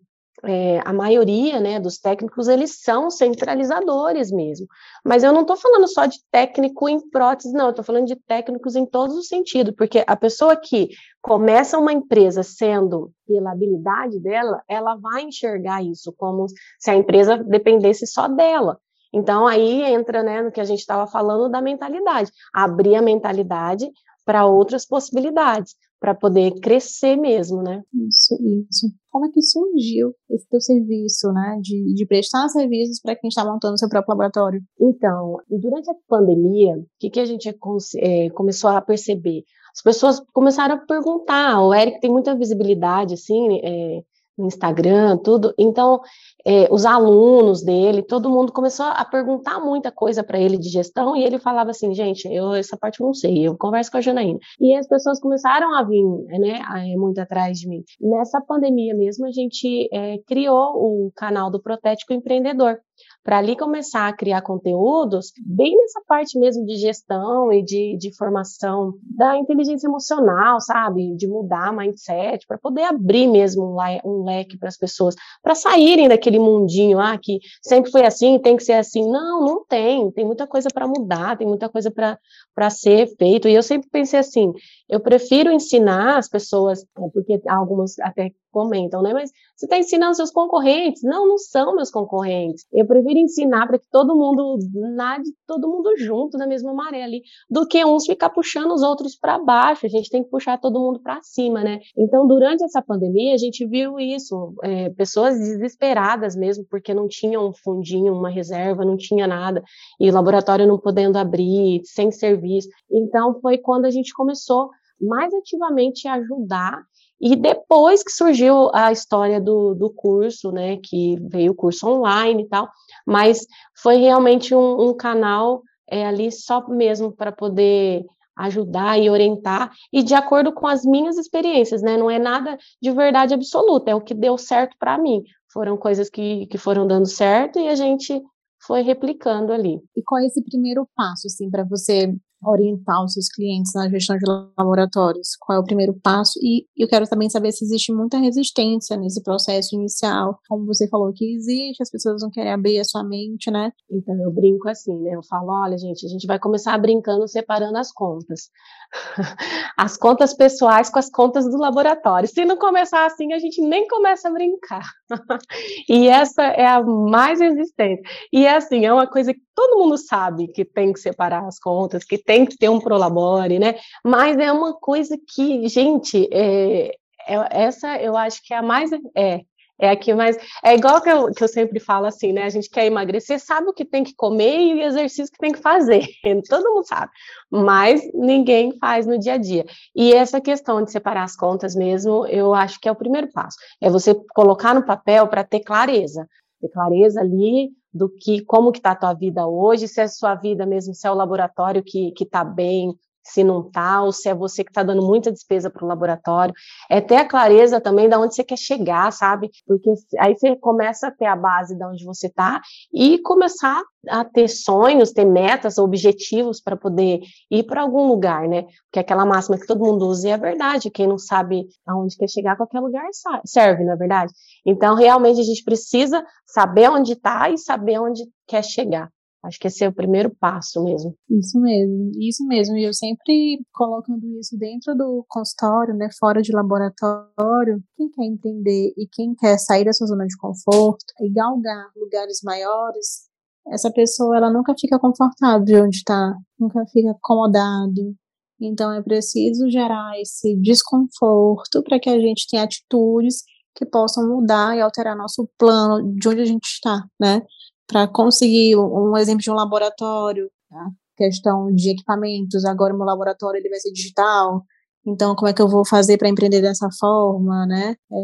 é, 0.46 0.80
a 0.84 0.92
maioria 0.92 1.60
né, 1.60 1.80
dos 1.80 1.98
técnicos, 1.98 2.48
eles 2.48 2.80
são 2.80 3.10
centralizadores 3.10 4.30
mesmo. 4.30 4.66
Mas 5.04 5.22
eu 5.22 5.32
não 5.32 5.42
estou 5.42 5.56
falando 5.56 5.88
só 5.88 6.06
de 6.06 6.18
técnico 6.30 6.88
em 6.88 7.00
prótese, 7.10 7.52
não, 7.52 7.66
eu 7.66 7.70
estou 7.70 7.84
falando 7.84 8.06
de 8.06 8.16
técnicos 8.16 8.76
em 8.76 8.86
todos 8.86 9.16
os 9.16 9.28
sentidos, 9.28 9.74
porque 9.76 10.04
a 10.06 10.16
pessoa 10.16 10.56
que 10.56 10.90
começa 11.20 11.78
uma 11.78 11.92
empresa 11.92 12.42
sendo 12.42 13.10
pela 13.26 13.52
habilidade 13.52 14.20
dela, 14.20 14.62
ela 14.68 14.96
vai 14.96 15.22
enxergar 15.22 15.82
isso 15.82 16.14
como 16.16 16.46
se 16.78 16.90
a 16.90 16.94
empresa 16.94 17.36
dependesse 17.36 18.06
só 18.06 18.28
dela. 18.28 18.78
Então, 19.12 19.46
aí 19.46 19.82
entra 19.82 20.22
né, 20.22 20.42
no 20.42 20.52
que 20.52 20.60
a 20.60 20.64
gente 20.64 20.80
estava 20.80 21.06
falando 21.06 21.48
da 21.48 21.60
mentalidade, 21.60 22.30
abrir 22.52 22.96
a 22.96 23.02
mentalidade 23.02 23.90
para 24.24 24.44
outras 24.44 24.84
possibilidades 24.84 25.74
para 26.00 26.14
poder 26.14 26.52
crescer 26.60 27.16
mesmo, 27.16 27.62
né? 27.62 27.82
Isso, 28.08 28.34
isso. 28.34 28.86
Como 29.10 29.26
é 29.26 29.30
que 29.30 29.40
surgiu 29.40 30.12
esse 30.30 30.46
teu 30.48 30.60
serviço, 30.60 31.32
né, 31.32 31.58
de, 31.62 31.94
de 31.94 32.06
prestar 32.06 32.48
serviços 32.48 33.00
para 33.00 33.16
quem 33.16 33.28
está 33.28 33.44
montando 33.44 33.78
seu 33.78 33.88
próprio 33.88 34.12
laboratório? 34.12 34.60
Então, 34.80 35.36
durante 35.48 35.90
a 35.90 35.94
pandemia, 36.06 36.74
o 36.76 36.86
que, 36.98 37.10
que 37.10 37.20
a 37.20 37.24
gente 37.24 37.48
é, 37.48 38.30
começou 38.30 38.70
a 38.70 38.82
perceber? 38.82 39.42
As 39.74 39.82
pessoas 39.82 40.20
começaram 40.32 40.74
a 40.74 40.86
perguntar, 40.86 41.62
o 41.62 41.74
Eric 41.74 42.00
tem 42.00 42.10
muita 42.10 42.36
visibilidade, 42.36 43.14
assim, 43.14 43.58
é, 43.62 44.00
no 44.36 44.46
Instagram, 44.46 45.16
tudo. 45.18 45.54
Então, 45.58 46.00
é, 46.44 46.68
os 46.70 46.84
alunos 46.84 47.62
dele, 47.62 48.02
todo 48.02 48.30
mundo 48.30 48.52
começou 48.52 48.86
a 48.86 49.04
perguntar 49.04 49.58
muita 49.60 49.90
coisa 49.90 50.22
para 50.22 50.38
ele 50.38 50.56
de 50.58 50.68
gestão 50.68 51.16
e 51.16 51.24
ele 51.24 51.38
falava 51.38 51.70
assim, 51.70 51.92
gente, 51.94 52.26
eu 52.32 52.54
essa 52.54 52.76
parte 52.76 53.00
não 53.00 53.12
sei, 53.12 53.46
eu 53.46 53.56
converso 53.56 53.90
com 53.90 53.98
a 53.98 54.00
Janaína. 54.00 54.38
E 54.60 54.74
as 54.74 54.86
pessoas 54.86 55.20
começaram 55.20 55.74
a 55.74 55.82
vir, 55.82 56.04
né, 56.38 56.60
muito 56.96 57.20
atrás 57.20 57.58
de 57.58 57.68
mim. 57.68 57.82
Nessa 58.00 58.40
pandemia 58.40 58.94
mesmo, 58.94 59.26
a 59.26 59.32
gente 59.32 59.88
é, 59.92 60.18
criou 60.26 60.74
o 60.76 61.12
canal 61.16 61.50
do 61.50 61.60
Protético 61.60 62.12
Empreendedor, 62.12 62.78
para 63.26 63.38
ali 63.38 63.56
começar 63.56 64.06
a 64.06 64.12
criar 64.12 64.40
conteúdos 64.40 65.32
bem 65.44 65.76
nessa 65.76 66.00
parte 66.06 66.38
mesmo 66.38 66.64
de 66.64 66.76
gestão 66.76 67.52
e 67.52 67.60
de, 67.60 67.96
de 67.98 68.16
formação 68.16 68.94
da 69.02 69.36
inteligência 69.36 69.88
emocional, 69.88 70.60
sabe? 70.60 71.12
De 71.16 71.26
mudar 71.26 71.72
mindset, 71.72 72.46
para 72.46 72.56
poder 72.56 72.84
abrir 72.84 73.26
mesmo 73.26 73.64
um, 73.64 73.76
um 74.04 74.24
leque 74.24 74.56
para 74.56 74.68
as 74.68 74.78
pessoas, 74.78 75.16
para 75.42 75.56
saírem 75.56 76.08
daquele 76.08 76.38
mundinho, 76.38 77.00
ah, 77.00 77.18
que 77.20 77.40
sempre 77.60 77.90
foi 77.90 78.06
assim, 78.06 78.38
tem 78.38 78.56
que 78.56 78.62
ser 78.62 78.74
assim. 78.74 79.02
Não, 79.10 79.44
não 79.44 79.64
tem. 79.64 80.08
Tem 80.12 80.24
muita 80.24 80.46
coisa 80.46 80.68
para 80.72 80.86
mudar, 80.86 81.36
tem 81.36 81.48
muita 81.48 81.68
coisa 81.68 81.90
para 81.90 82.70
ser 82.70 83.08
feito. 83.16 83.48
E 83.48 83.54
eu 83.54 83.62
sempre 83.62 83.88
pensei 83.90 84.20
assim: 84.20 84.52
eu 84.88 85.00
prefiro 85.00 85.50
ensinar 85.50 86.16
as 86.16 86.28
pessoas, 86.28 86.82
é, 86.82 87.08
porque 87.12 87.40
algumas 87.48 87.98
até 87.98 88.30
comentam, 88.56 89.02
né? 89.02 89.12
Mas 89.12 89.30
você 89.54 89.66
está 89.66 89.76
ensinando 89.76 90.16
seus 90.16 90.30
concorrentes? 90.30 91.02
Não, 91.02 91.28
não 91.28 91.36
são 91.36 91.76
meus 91.76 91.90
concorrentes. 91.90 92.64
Eu 92.72 92.86
prefiro 92.86 93.18
ensinar 93.18 93.66
para 93.66 93.78
que 93.78 93.84
todo 93.90 94.16
mundo 94.16 94.58
nade 94.96 95.24
todo 95.46 95.68
mundo 95.68 95.92
junto 95.98 96.38
na 96.38 96.46
mesma 96.46 96.72
maré 96.72 97.02
ali, 97.02 97.20
do 97.50 97.68
que 97.68 97.84
uns 97.84 98.06
ficar 98.06 98.30
puxando 98.30 98.72
os 98.72 98.82
outros 98.82 99.14
para 99.14 99.38
baixo. 99.38 99.84
A 99.84 99.90
gente 99.90 100.08
tem 100.08 100.24
que 100.24 100.30
puxar 100.30 100.58
todo 100.58 100.80
mundo 100.80 101.00
para 101.02 101.20
cima, 101.22 101.62
né? 101.62 101.80
Então, 101.94 102.26
durante 102.26 102.64
essa 102.64 102.80
pandemia, 102.80 103.34
a 103.34 103.36
gente 103.36 103.66
viu 103.66 104.00
isso, 104.00 104.54
é, 104.64 104.88
pessoas 104.88 105.38
desesperadas 105.38 106.34
mesmo, 106.34 106.64
porque 106.70 106.94
não 106.94 107.06
tinham 107.06 107.50
um 107.50 107.52
fundinho, 107.52 108.14
uma 108.14 108.30
reserva, 108.30 108.86
não 108.86 108.96
tinha 108.96 109.26
nada, 109.26 109.62
e 110.00 110.08
o 110.08 110.14
laboratório 110.14 110.66
não 110.66 110.78
podendo 110.78 111.18
abrir, 111.18 111.82
sem 111.84 112.10
serviço. 112.10 112.70
Então, 112.90 113.38
foi 113.42 113.58
quando 113.58 113.84
a 113.84 113.90
gente 113.90 114.14
começou 114.14 114.70
mais 114.98 115.32
ativamente 115.34 116.08
a 116.08 116.14
ajudar 116.14 116.82
e 117.20 117.34
depois 117.34 118.02
que 118.02 118.10
surgiu 118.10 118.70
a 118.74 118.92
história 118.92 119.40
do, 119.40 119.74
do 119.74 119.90
curso, 119.90 120.52
né, 120.52 120.76
que 120.76 121.16
veio 121.28 121.52
o 121.52 121.54
curso 121.54 121.88
online 121.88 122.42
e 122.42 122.48
tal, 122.48 122.68
mas 123.06 123.46
foi 123.80 123.96
realmente 123.96 124.54
um, 124.54 124.88
um 124.88 124.94
canal 124.94 125.62
é, 125.88 126.06
ali 126.06 126.30
só 126.30 126.66
mesmo 126.68 127.12
para 127.12 127.32
poder 127.32 128.04
ajudar 128.36 128.98
e 128.98 129.08
orientar, 129.08 129.72
e 129.90 130.02
de 130.02 130.14
acordo 130.14 130.52
com 130.52 130.66
as 130.66 130.84
minhas 130.84 131.16
experiências, 131.16 131.80
né, 131.80 131.96
não 131.96 132.10
é 132.10 132.18
nada 132.18 132.58
de 132.82 132.90
verdade 132.90 133.32
absoluta, 133.32 133.90
é 133.90 133.94
o 133.94 134.00
que 134.00 134.12
deu 134.12 134.36
certo 134.36 134.76
para 134.78 134.98
mim, 134.98 135.22
foram 135.50 135.76
coisas 135.78 136.10
que, 136.10 136.46
que 136.46 136.58
foram 136.58 136.86
dando 136.86 137.06
certo 137.06 137.58
e 137.58 137.66
a 137.66 137.74
gente 137.74 138.22
foi 138.60 138.82
replicando 138.82 139.52
ali. 139.52 139.80
E 139.96 140.02
qual 140.02 140.20
é 140.20 140.26
esse 140.26 140.42
primeiro 140.42 140.86
passo, 140.94 141.28
assim, 141.28 141.50
para 141.50 141.64
você 141.64 142.14
orientar 142.42 143.04
os 143.04 143.12
seus 143.12 143.28
clientes 143.28 143.72
na 143.74 143.88
gestão 143.88 144.16
de 144.16 144.24
laboratórios? 144.56 145.36
Qual 145.40 145.58
é 145.58 145.60
o 145.60 145.64
primeiro 145.64 145.94
passo? 146.02 146.38
E 146.42 146.66
eu 146.76 146.88
quero 146.88 147.06
também 147.06 147.28
saber 147.28 147.52
se 147.52 147.64
existe 147.64 147.92
muita 147.92 148.18
resistência 148.18 148.96
nesse 148.96 149.22
processo 149.22 149.74
inicial. 149.74 150.38
Como 150.48 150.66
você 150.66 150.88
falou 150.88 151.12
que 151.14 151.34
existe, 151.34 151.82
as 151.82 151.90
pessoas 151.90 152.20
vão 152.20 152.30
querer 152.30 152.50
abrir 152.50 152.78
a 152.78 152.84
sua 152.84 153.02
mente, 153.04 153.50
né? 153.50 153.72
Então 153.90 154.14
eu 154.22 154.32
brinco 154.32 154.68
assim, 154.68 154.96
né? 155.02 155.14
Eu 155.14 155.22
falo, 155.22 155.50
olha, 155.50 155.78
gente, 155.78 156.06
a 156.06 156.08
gente 156.08 156.26
vai 156.26 156.38
começar 156.38 156.76
brincando 156.78 157.26
separando 157.28 157.78
as 157.78 157.92
contas. 157.92 158.50
as 159.76 159.96
contas 159.96 160.34
pessoais 160.34 160.90
com 160.90 160.98
as 160.98 161.10
contas 161.10 161.44
do 161.44 161.56
laboratório. 161.56 162.28
Se 162.28 162.44
não 162.44 162.56
começar 162.56 163.06
assim, 163.06 163.32
a 163.32 163.38
gente 163.38 163.60
nem 163.60 163.86
começa 163.86 164.28
a 164.28 164.32
brincar. 164.32 164.84
e 165.88 166.08
essa 166.08 166.42
é 166.42 166.66
a 166.66 166.82
mais 166.82 167.40
resistente. 167.40 168.02
E 168.32 168.46
é 168.46 168.56
assim, 168.56 168.84
é 168.84 168.92
uma 168.92 169.06
coisa 169.06 169.32
que 169.32 169.40
todo 169.54 169.78
mundo 169.78 169.96
sabe 169.96 170.48
que 170.48 170.64
tem 170.64 170.92
que 170.92 171.00
separar 171.00 171.46
as 171.46 171.58
contas, 171.58 172.04
que 172.04 172.18
tem 172.26 172.44
que 172.44 172.56
ter 172.56 172.68
um 172.68 172.80
prolabore, 172.80 173.58
né? 173.58 173.76
Mas 174.04 174.36
é 174.38 174.52
uma 174.52 174.74
coisa 174.74 175.16
que, 175.34 175.68
gente, 175.68 176.28
é, 176.32 176.94
é, 177.28 177.62
essa 177.62 177.96
eu 178.00 178.16
acho 178.16 178.42
que 178.44 178.52
é 178.52 178.58
a 178.58 178.62
mais 178.62 178.90
é 179.14 179.40
é 179.78 179.90
aqui, 179.90 180.14
mas 180.14 180.38
é 180.64 180.74
igual 180.74 181.02
que 181.02 181.10
eu, 181.10 181.30
que 181.32 181.44
eu 181.44 181.48
sempre 181.48 181.78
falo 181.78 182.06
assim, 182.06 182.32
né? 182.32 182.44
A 182.44 182.48
gente 182.48 182.70
quer 182.70 182.86
emagrecer, 182.86 183.38
sabe 183.38 183.68
o 183.68 183.74
que 183.74 183.84
tem 183.84 184.02
que 184.02 184.14
comer 184.14 184.58
e 184.58 184.74
o 184.74 184.82
exercício 184.82 185.30
que 185.32 185.38
tem 185.38 185.52
que 185.52 185.60
fazer. 185.60 186.06
Todo 186.48 186.72
mundo 186.72 186.86
sabe, 186.86 187.12
mas 187.50 188.00
ninguém 188.14 188.76
faz 188.78 189.06
no 189.06 189.18
dia 189.18 189.34
a 189.34 189.38
dia. 189.38 189.66
E 189.94 190.14
essa 190.14 190.40
questão 190.40 190.82
de 190.82 190.90
separar 190.90 191.24
as 191.24 191.36
contas 191.36 191.74
mesmo, 191.74 192.26
eu 192.26 192.54
acho 192.54 192.80
que 192.80 192.88
é 192.88 192.92
o 192.92 192.96
primeiro 192.96 193.30
passo. 193.32 193.58
É 193.80 193.90
você 193.90 194.14
colocar 194.34 194.74
no 194.74 194.84
papel 194.84 195.28
para 195.28 195.44
ter 195.44 195.60
clareza. 195.60 196.26
Ter 196.60 196.68
clareza 196.70 197.20
ali 197.20 197.68
do 197.96 198.08
que, 198.08 198.44
como 198.44 198.70
que 198.70 198.78
está 198.78 198.92
a 198.92 198.96
tua 198.96 199.14
vida 199.14 199.46
hoje, 199.46 199.88
se 199.88 200.00
é 200.00 200.04
a 200.04 200.08
sua 200.08 200.34
vida 200.34 200.66
mesmo, 200.66 200.94
se 200.94 201.06
é 201.06 201.10
o 201.10 201.14
laboratório 201.14 201.82
que 201.82 202.12
está 202.20 202.44
bem, 202.44 202.94
se 203.26 203.42
não 203.42 203.66
está, 203.66 204.02
ou 204.02 204.12
se 204.12 204.28
é 204.28 204.34
você 204.34 204.62
que 204.62 204.70
está 204.70 204.82
dando 204.82 205.02
muita 205.02 205.32
despesa 205.32 205.68
para 205.68 205.84
o 205.84 205.88
laboratório. 205.88 206.54
É 206.88 207.00
ter 207.00 207.16
a 207.16 207.28
clareza 207.28 207.80
também 207.80 208.08
de 208.08 208.16
onde 208.16 208.34
você 208.34 208.44
quer 208.44 208.56
chegar, 208.56 209.12
sabe? 209.12 209.50
Porque 209.66 209.92
aí 210.18 210.36
você 210.36 210.54
começa 210.56 211.08
a 211.08 211.10
ter 211.10 211.26
a 211.26 211.34
base 211.34 211.76
de 211.76 211.84
onde 211.84 212.04
você 212.04 212.28
está 212.28 212.60
e 212.92 213.18
começar 213.18 213.82
a 214.08 214.24
ter 214.24 214.48
sonhos, 214.48 215.12
ter 215.12 215.24
metas, 215.24 215.78
objetivos 215.78 216.60
para 216.60 216.76
poder 216.76 217.20
ir 217.50 217.64
para 217.64 217.82
algum 217.82 218.06
lugar, 218.06 218.46
né? 218.48 218.62
Porque 218.84 219.00
aquela 219.00 219.26
máxima 219.26 219.58
que 219.58 219.66
todo 219.66 219.84
mundo 219.84 220.06
usa 220.06 220.30
é 220.30 220.38
verdade. 220.38 220.90
Quem 220.90 221.08
não 221.08 221.18
sabe 221.18 221.66
aonde 221.84 222.16
quer 222.16 222.28
chegar, 222.28 222.56
qualquer 222.56 222.80
lugar 222.80 223.04
serve, 223.44 223.84
na 223.84 223.94
é 223.94 223.96
verdade. 223.96 224.32
Então, 224.64 224.94
realmente, 224.94 225.40
a 225.40 225.44
gente 225.44 225.64
precisa 225.64 226.24
saber 226.46 226.88
onde 226.90 227.12
está 227.12 227.50
e 227.50 227.58
saber 227.58 227.98
onde 227.98 228.22
quer 228.46 228.62
chegar. 228.62 229.10
Acho 229.46 229.58
que 229.60 229.68
esse 229.68 229.84
é 229.84 229.88
o 229.88 229.94
primeiro 229.94 230.34
passo 230.40 230.82
mesmo. 230.82 231.14
Isso 231.30 231.60
mesmo, 231.60 232.10
isso 232.20 232.44
mesmo. 232.46 232.76
E 232.76 232.84
eu 232.84 232.92
sempre 232.92 233.60
colocando 233.72 234.26
isso 234.38 234.56
dentro 234.58 234.94
do 234.96 235.24
consultório, 235.28 235.94
né, 235.94 236.08
fora 236.18 236.42
de 236.42 236.52
laboratório, 236.52 237.82
quem 237.96 238.10
quer 238.10 238.24
entender 238.24 238.92
e 238.96 239.06
quem 239.12 239.34
quer 239.34 239.56
sair 239.58 239.84
da 239.84 239.92
sua 239.92 240.08
zona 240.08 240.26
de 240.26 240.36
conforto 240.36 241.04
e 241.20 241.30
galgar 241.30 241.90
lugares 241.96 242.40
maiores, 242.42 243.26
essa 243.68 243.90
pessoa 243.92 244.36
ela 244.36 244.52
nunca 244.52 244.74
fica 244.78 244.98
confortável 244.98 245.84
onde 245.84 245.96
está, 245.96 246.34
nunca 246.58 246.84
fica 246.92 247.12
acomodado. 247.12 248.14
Então 248.60 248.92
é 248.92 249.02
preciso 249.02 249.70
gerar 249.70 250.18
esse 250.20 250.56
desconforto 250.56 251.82
para 251.82 252.00
que 252.00 252.08
a 252.08 252.18
gente 252.18 252.46
tenha 252.48 252.64
atitudes 252.64 253.42
que 253.76 253.84
possam 253.84 254.26
mudar 254.26 254.76
e 254.76 254.80
alterar 254.80 255.16
nosso 255.16 255.48
plano 255.58 256.14
de 256.14 256.28
onde 256.28 256.40
a 256.40 256.46
gente 256.46 256.64
está, 256.64 257.04
né? 257.20 257.42
Para 257.86 258.06
conseguir 258.08 258.76
um 258.76 259.16
exemplo 259.16 259.40
de 259.40 259.50
um 259.50 259.54
laboratório, 259.54 260.50
tá? 260.68 260.90
questão 261.16 261.72
de 261.74 261.90
equipamentos, 261.90 262.64
agora 262.64 262.94
meu 262.94 263.06
laboratório 263.06 263.58
ele 263.58 263.70
vai 263.70 263.80
ser 263.80 263.90
digital, 263.90 264.62
então 265.06 265.34
como 265.36 265.48
é 265.48 265.52
que 265.54 265.62
eu 265.62 265.68
vou 265.68 265.86
fazer 265.86 266.18
para 266.18 266.28
empreender 266.28 266.60
dessa 266.60 266.88
forma, 266.98 267.64
né? 267.66 267.94
É, 268.12 268.16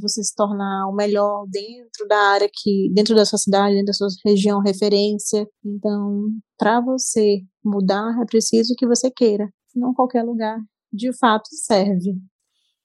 você 0.00 0.22
se 0.22 0.34
tornar 0.34 0.88
o 0.88 0.92
melhor 0.92 1.46
dentro 1.48 2.06
da 2.08 2.18
área 2.18 2.50
que, 2.52 2.90
dentro 2.92 3.14
da 3.14 3.24
sua 3.24 3.38
cidade, 3.38 3.74
dentro 3.74 3.86
da 3.86 3.92
sua 3.94 4.08
região 4.26 4.60
referência. 4.60 5.48
Então, 5.64 6.24
para 6.58 6.80
você 6.80 7.40
mudar, 7.64 8.20
é 8.20 8.26
preciso 8.26 8.74
que 8.76 8.86
você 8.86 9.10
queira, 9.10 9.48
senão 9.68 9.94
qualquer 9.94 10.24
lugar 10.24 10.58
de 10.92 11.16
fato 11.18 11.48
serve. 11.50 12.16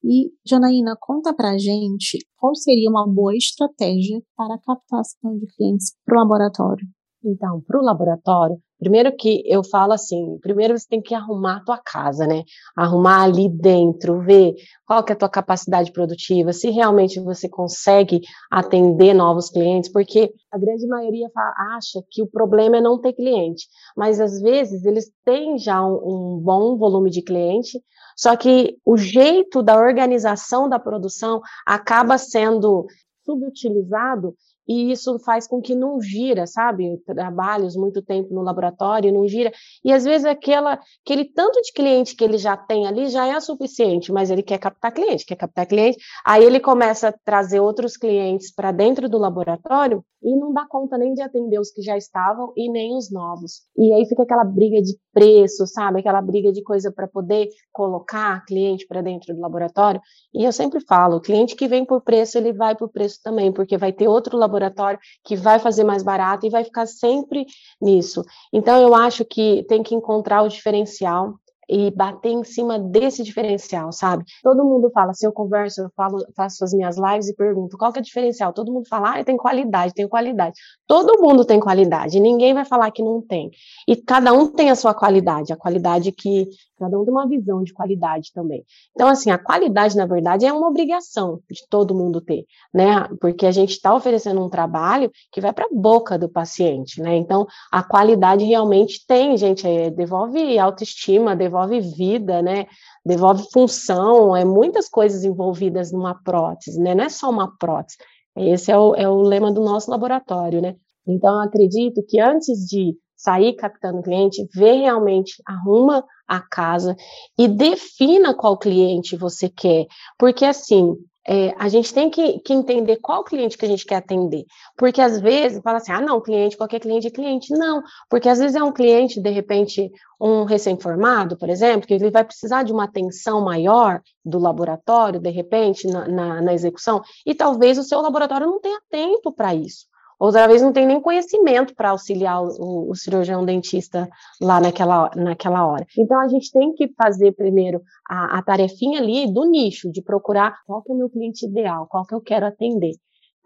E, 0.04 0.32
Janaína, 0.48 0.96
conta 1.00 1.34
pra 1.34 1.58
gente 1.58 2.18
qual 2.38 2.56
seria 2.56 2.90
uma 2.90 3.08
boa 3.08 3.36
estratégia 3.36 4.22
para 4.36 4.56
a 4.56 4.60
captação 4.60 5.38
de 5.38 5.46
clientes 5.48 5.94
para 6.06 6.18
o 6.18 6.22
laboratório. 6.22 6.88
Então, 7.24 7.62
para 7.68 7.80
o 7.80 7.84
laboratório, 7.84 8.58
primeiro 8.80 9.16
que 9.16 9.44
eu 9.46 9.64
falo 9.64 9.94
assim, 9.94 10.40
primeiro 10.42 10.78
você 10.78 10.88
tem 10.88 11.02
que 11.02 11.14
arrumar 11.14 11.58
a 11.58 11.64
tua 11.64 11.78
casa, 11.78 12.26
né? 12.26 12.44
Arrumar 12.76 13.24
ali 13.24 13.50
dentro, 13.50 14.22
ver 14.22 14.56
qual 14.88 15.04
que 15.04 15.12
é 15.12 15.16
a 15.16 15.18
tua 15.18 15.30
capacidade 15.30 15.92
produtiva, 15.92 16.54
se 16.54 16.70
realmente 16.70 17.20
você 17.20 17.50
consegue 17.50 18.22
atender 18.50 19.14
novos 19.14 19.50
clientes, 19.50 19.92
porque 19.92 20.34
a 20.52 20.58
grande 20.58 20.88
maioria 20.88 21.30
acha 21.76 22.02
que 22.10 22.24
o 22.24 22.28
problema 22.28 22.78
é 22.78 22.82
não 22.82 23.00
ter 23.00 23.14
cliente, 23.14 23.68
mas 23.96 24.20
às 24.20 24.42
vezes 24.42 24.86
eles 24.86 25.12
têm 25.26 25.58
já 25.60 25.86
um, 25.86 26.38
um 26.38 26.40
bom 26.40 26.78
volume 26.78 27.10
de 27.12 27.22
cliente, 27.22 27.80
só 28.18 28.36
que 28.36 28.78
o 28.86 28.98
jeito 28.98 29.62
da 29.62 29.78
organização 29.78 30.68
da 30.68 30.80
produção 30.80 31.42
acaba 31.66 32.18
sendo 32.18 32.86
subutilizado 33.26 34.34
e 34.70 34.92
isso 34.92 35.18
faz 35.18 35.48
com 35.48 35.60
que 35.60 35.74
não 35.74 36.00
gira, 36.00 36.46
sabe? 36.46 37.00
Trabalhos 37.04 37.76
muito 37.76 38.04
tempo 38.04 38.32
no 38.32 38.44
laboratório, 38.44 39.12
não 39.12 39.28
gira. 39.28 39.52
E 39.84 39.92
às 39.92 40.04
vezes 40.04 40.26
aquela, 40.26 40.80
aquele 41.04 41.26
tanto 41.26 41.60
de 41.60 41.74
cliente 41.74 42.16
que 42.16 42.24
ele 42.24 42.38
já 42.38 42.56
tem 42.56 42.86
ali 42.86 43.10
já 43.10 43.26
é 43.26 43.40
suficiente, 43.40 44.12
mas 44.12 44.30
ele 44.30 44.44
quer 44.44 44.60
captar 44.60 44.92
cliente, 44.92 45.26
quer 45.26 45.36
captar 45.36 45.66
cliente. 45.66 45.98
Aí 46.24 46.44
ele 46.44 46.60
começa 46.60 47.08
a 47.08 47.14
trazer 47.26 47.60
outros 47.60 47.98
clientes 47.98 48.54
para 48.54 48.72
dentro 48.72 49.10
do 49.10 49.18
laboratório 49.18 50.06
e 50.22 50.36
não 50.36 50.54
dá 50.54 50.66
conta 50.68 50.98
nem 50.98 51.14
de 51.14 51.22
atender 51.22 51.60
os 51.60 51.72
que 51.72 51.82
já 51.82 51.98
estavam 51.98 52.52
e 52.56 52.70
nem 52.70 52.96
os 52.96 53.12
novos. 53.12 53.62
E 53.78 53.94
aí 53.94 54.06
fica 54.06 54.24
aquela 54.24 54.44
briga 54.44 54.82
de 54.82 54.98
preço, 55.14 55.66
sabe? 55.66 56.00
Aquela 56.00 56.22
briga 56.22 56.52
de 56.52 56.62
coisa 56.62 56.92
para 56.92 57.08
poder 57.08 57.50
colocar 57.72 58.44
cliente 58.46 58.86
para 58.88 59.02
dentro 59.02 59.34
do 59.34 59.42
laboratório. 59.42 60.02
E 60.34 60.44
eu 60.44 60.52
sempre 60.52 60.80
falo, 60.82 61.18
o 61.18 61.22
cliente 61.22 61.56
que 61.56 61.68
vem 61.68 61.86
por 61.86 62.02
preço, 62.02 62.38
ele 62.38 62.54
vai 62.54 62.76
por 62.76 62.90
preço 62.90 63.20
também, 63.24 63.52
porque 63.52 63.78
vai 63.78 63.94
ter 63.94 64.08
outro 64.08 64.38
laboratório 64.38 65.00
que 65.24 65.36
vai 65.36 65.60
fazer 65.60 65.84
mais 65.84 66.04
barato 66.04 66.46
e 66.46 66.50
vai 66.50 66.64
ficar 66.64 66.86
sempre 66.86 67.46
nisso. 67.82 68.24
Então 68.54 68.82
eu 68.82 68.94
acho 68.94 69.24
que 69.26 69.64
tem 69.68 69.82
que 69.82 69.96
encontrar 69.96 70.44
o 70.44 70.50
diferencial 70.50 71.34
e 71.70 71.92
bater 71.92 72.32
em 72.32 72.44
cima 72.44 72.80
desse 72.80 73.24
diferencial, 73.24 73.92
sabe? 73.92 74.24
Todo 74.42 74.66
mundo 74.66 74.90
fala, 74.92 75.14
se 75.14 75.26
eu 75.26 75.32
converso, 75.32 75.82
eu 75.82 75.92
falo, 75.96 76.26
faço 76.36 76.64
as 76.64 76.74
minhas 76.74 76.98
lives 76.98 77.30
e 77.30 77.36
pergunto 77.36 77.78
qual 77.78 77.94
que 77.94 78.00
é 78.00 78.02
o 78.02 78.06
diferencial. 78.06 78.52
Todo 78.52 78.74
mundo 78.74 78.88
fala, 78.90 79.20
ah, 79.20 79.24
tem 79.24 79.38
qualidade, 79.38 79.94
tem 79.94 80.08
qualidade. 80.08 80.56
Todo 80.88 81.22
mundo 81.22 81.46
tem 81.46 81.60
qualidade, 81.60 82.20
ninguém 82.20 82.54
vai 82.54 82.66
falar 82.66 82.90
que 82.92 83.04
não 83.04 83.22
tem. 83.22 83.52
E 83.88 83.96
cada 83.96 84.34
um 84.34 84.48
tem 84.48 84.72
a 84.72 84.76
sua 84.76 84.94
qualidade, 84.94 85.54
a 85.54 85.58
qualidade 85.58 86.12
que 86.12 86.48
cada 86.80 87.00
um 87.00 87.04
tem 87.04 87.14
uma 87.14 87.28
visão 87.28 87.62
de 87.64 87.74
qualidade 87.74 88.32
também. 88.34 88.64
Então, 88.92 89.08
assim, 89.08 89.30
a 89.30 89.38
qualidade, 89.38 89.96
na 89.96 90.06
verdade, 90.06 90.46
é 90.46 90.54
uma 90.54 90.68
obrigação 90.68 91.42
de 91.50 91.68
todo 91.70 91.94
mundo 91.94 92.22
ter, 92.22 92.46
né? 92.74 93.08
Porque 93.20 93.46
a 93.46 93.52
gente 93.52 93.72
está 93.72 93.94
oferecendo 93.94 94.42
um 94.44 94.50
trabalho 94.50 95.12
que 95.32 95.42
vai 95.42 95.54
para 95.54 95.66
a 95.66 95.70
boca 95.72 96.18
do 96.18 96.30
paciente, 96.30 97.02
né? 97.02 97.16
Então, 97.16 97.46
a 97.72 97.84
qualidade 97.84 98.46
realmente 98.46 99.06
tem, 99.06 99.38
gente, 99.38 99.68
é, 99.68 99.90
devolve 99.90 100.58
autoestima, 100.58 101.36
devolve 101.36 101.80
vida, 101.82 102.42
né? 102.42 102.66
Devolve 103.06 103.44
função, 103.52 104.36
é 104.36 104.46
muitas 104.46 104.88
coisas 104.90 105.24
envolvidas 105.24 105.92
numa 105.92 106.16
prótese, 106.16 106.80
né? 106.80 106.96
Não 106.96 107.04
é 107.04 107.10
só 107.10 107.30
uma 107.30 107.56
prótese. 107.58 107.98
Esse 108.36 108.72
é 108.72 108.78
o, 108.78 108.96
é 108.96 109.08
o 109.08 109.22
lema 109.22 109.52
do 109.52 109.62
nosso 109.62 109.92
laboratório, 109.92 110.62
né? 110.62 110.76
Então, 111.06 111.40
acredito 111.42 112.04
que 112.08 112.20
antes 112.20 112.66
de 112.68 112.96
sair 113.20 113.54
captando 113.54 114.02
cliente, 114.02 114.48
vê 114.56 114.72
realmente, 114.78 115.44
arruma 115.46 116.06
a 116.26 116.40
casa 116.40 116.96
e 117.38 117.50
defina 117.50 118.34
qual 118.34 118.58
cliente 118.58 119.18
você 119.18 119.50
quer. 119.50 119.88
Porque 120.18 120.46
assim, 120.46 120.96
é, 121.28 121.54
a 121.60 121.68
gente 121.68 121.94
tem 121.94 122.10
que, 122.10 122.40
que, 122.40 122.54
entender 122.54 122.96
qual 122.96 123.26
cliente 123.26 123.58
que 123.58 123.66
a 123.66 123.68
gente 123.68 123.86
quer 123.86 123.98
atender. 123.98 124.46
Porque 124.78 125.02
às 125.02 125.20
vezes 125.20 125.62
fala 125.62 125.78
assim, 125.80 125.92
ah, 125.92 126.00
não, 126.00 126.22
cliente, 126.22 126.56
qualquer 126.56 126.80
cliente 126.80 127.08
é 127.08 127.12
cliente. 127.12 127.54
Não, 127.54 127.84
porque 128.10 128.30
às 128.30 128.40
vezes 128.40 128.56
é 128.56 128.64
um 128.64 128.72
cliente, 128.72 129.20
de 129.20 129.30
repente, 129.30 129.92
um 130.20 130.46
recém-formado, 130.46 131.38
por 131.38 131.50
exemplo, 131.50 131.86
que 131.86 131.94
ele 131.94 132.10
vai 132.10 132.24
precisar 132.24 132.64
de 132.64 132.72
uma 132.72 132.86
atenção 132.86 133.44
maior 133.44 134.02
do 134.24 134.40
laboratório, 134.40 135.20
de 135.20 135.30
repente, 135.30 135.88
na, 135.88 136.08
na, 136.08 136.42
na 136.42 136.54
execução, 136.54 137.02
e 137.26 137.36
talvez 137.36 137.78
o 137.78 137.84
seu 137.84 138.00
laboratório 138.00 138.48
não 138.48 138.62
tenha 138.62 138.80
tempo 138.90 139.32
para 139.34 139.54
isso. 139.54 139.89
Outra 140.20 140.46
vez 140.48 140.62
não 140.62 140.74
tem 140.74 140.86
nem 140.86 141.00
conhecimento 141.00 141.74
para 141.74 141.92
auxiliar 141.92 142.44
o, 142.44 142.90
o, 142.90 142.96
cirurgião 142.96 143.46
dentista 143.46 144.10
lá 144.42 144.60
naquela, 144.60 145.10
naquela 145.16 145.66
hora. 145.66 145.86
Então 145.98 146.20
a 146.20 146.28
gente 146.28 146.52
tem 146.52 146.74
que 146.74 146.90
fazer 146.90 147.32
primeiro 147.32 147.82
a, 148.08 148.38
a 148.38 148.44
tarefinha 148.44 149.00
ali 149.00 149.32
do 149.32 149.46
nicho, 149.46 149.90
de 149.90 150.02
procurar 150.02 150.58
qual 150.66 150.84
que 150.84 150.92
é 150.92 150.96
o 150.96 150.98
meu 150.98 151.10
cliente 151.10 151.46
ideal, 151.46 151.88
qual 151.88 152.06
que 152.06 152.14
eu 152.14 152.20
quero 152.20 152.46
atender. 152.46 152.92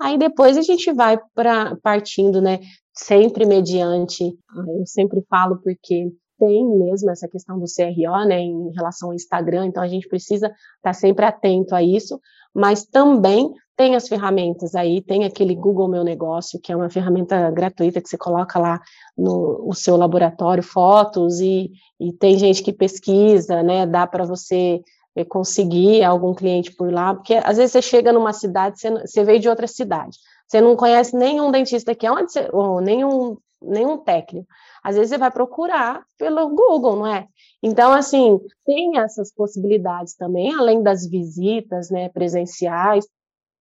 Aí 0.01 0.17
depois 0.17 0.57
a 0.57 0.63
gente 0.63 0.91
vai 0.91 1.19
para 1.35 1.75
partindo, 1.83 2.41
né? 2.41 2.59
Sempre 2.91 3.45
mediante, 3.45 4.35
ah, 4.49 4.65
eu 4.79 4.85
sempre 4.87 5.23
falo 5.29 5.61
porque 5.61 6.11
tem 6.39 6.67
mesmo 6.77 7.11
essa 7.11 7.27
questão 7.27 7.59
do 7.59 7.65
CRO, 7.65 8.27
né, 8.27 8.39
em 8.39 8.71
relação 8.75 9.09
ao 9.09 9.15
Instagram, 9.15 9.67
então 9.67 9.81
a 9.81 9.87
gente 9.87 10.07
precisa 10.07 10.47
estar 10.47 10.57
tá 10.81 10.93
sempre 10.93 11.23
atento 11.25 11.75
a 11.75 11.81
isso, 11.81 12.19
mas 12.53 12.83
também 12.85 13.49
tem 13.75 13.95
as 13.95 14.07
ferramentas 14.07 14.75
aí, 14.75 15.01
tem 15.01 15.25
aquele 15.25 15.55
Google 15.55 15.87
Meu 15.87 16.03
Negócio, 16.03 16.59
que 16.59 16.71
é 16.71 16.75
uma 16.75 16.89
ferramenta 16.89 17.49
gratuita 17.49 18.01
que 18.01 18.07
você 18.07 18.17
coloca 18.17 18.59
lá 18.59 18.79
no, 19.17 19.65
no 19.67 19.73
seu 19.73 19.97
laboratório 19.97 20.61
fotos 20.61 21.39
e, 21.39 21.71
e 21.99 22.13
tem 22.13 22.37
gente 22.37 22.61
que 22.61 22.71
pesquisa, 22.71 23.63
né? 23.63 23.85
Dá 23.87 24.05
para 24.05 24.25
você 24.25 24.81
eh, 25.15 25.25
conseguir 25.25 26.03
algum 26.03 26.33
cliente 26.33 26.71
por 26.71 26.91
lá, 26.91 27.15
porque 27.15 27.35
às 27.35 27.57
vezes 27.57 27.71
você 27.71 27.81
chega 27.81 28.13
numa 28.13 28.33
cidade, 28.33 28.79
você, 28.79 28.91
você 28.91 29.23
veio 29.23 29.39
de 29.39 29.49
outra 29.49 29.67
cidade, 29.67 30.17
você 30.47 30.61
não 30.61 30.75
conhece 30.75 31.15
nenhum 31.15 31.51
dentista 31.51 31.91
aqui, 31.93 32.07
onde 32.07 32.31
você, 32.31 32.49
ou 32.53 32.79
nenhum, 32.79 33.37
nenhum 33.61 33.97
técnico. 33.97 34.47
Às 34.83 34.95
vezes 34.95 35.09
você 35.09 35.17
vai 35.17 35.31
procurar 35.31 36.03
pelo 36.17 36.49
Google, 36.49 36.97
não 36.97 37.07
é? 37.07 37.27
Então, 37.63 37.91
assim, 37.91 38.39
tem 38.65 38.99
essas 38.99 39.33
possibilidades 39.33 40.15
também, 40.15 40.53
além 40.53 40.83
das 40.83 41.07
visitas, 41.07 41.89
né, 41.89 42.09
presenciais, 42.09 43.07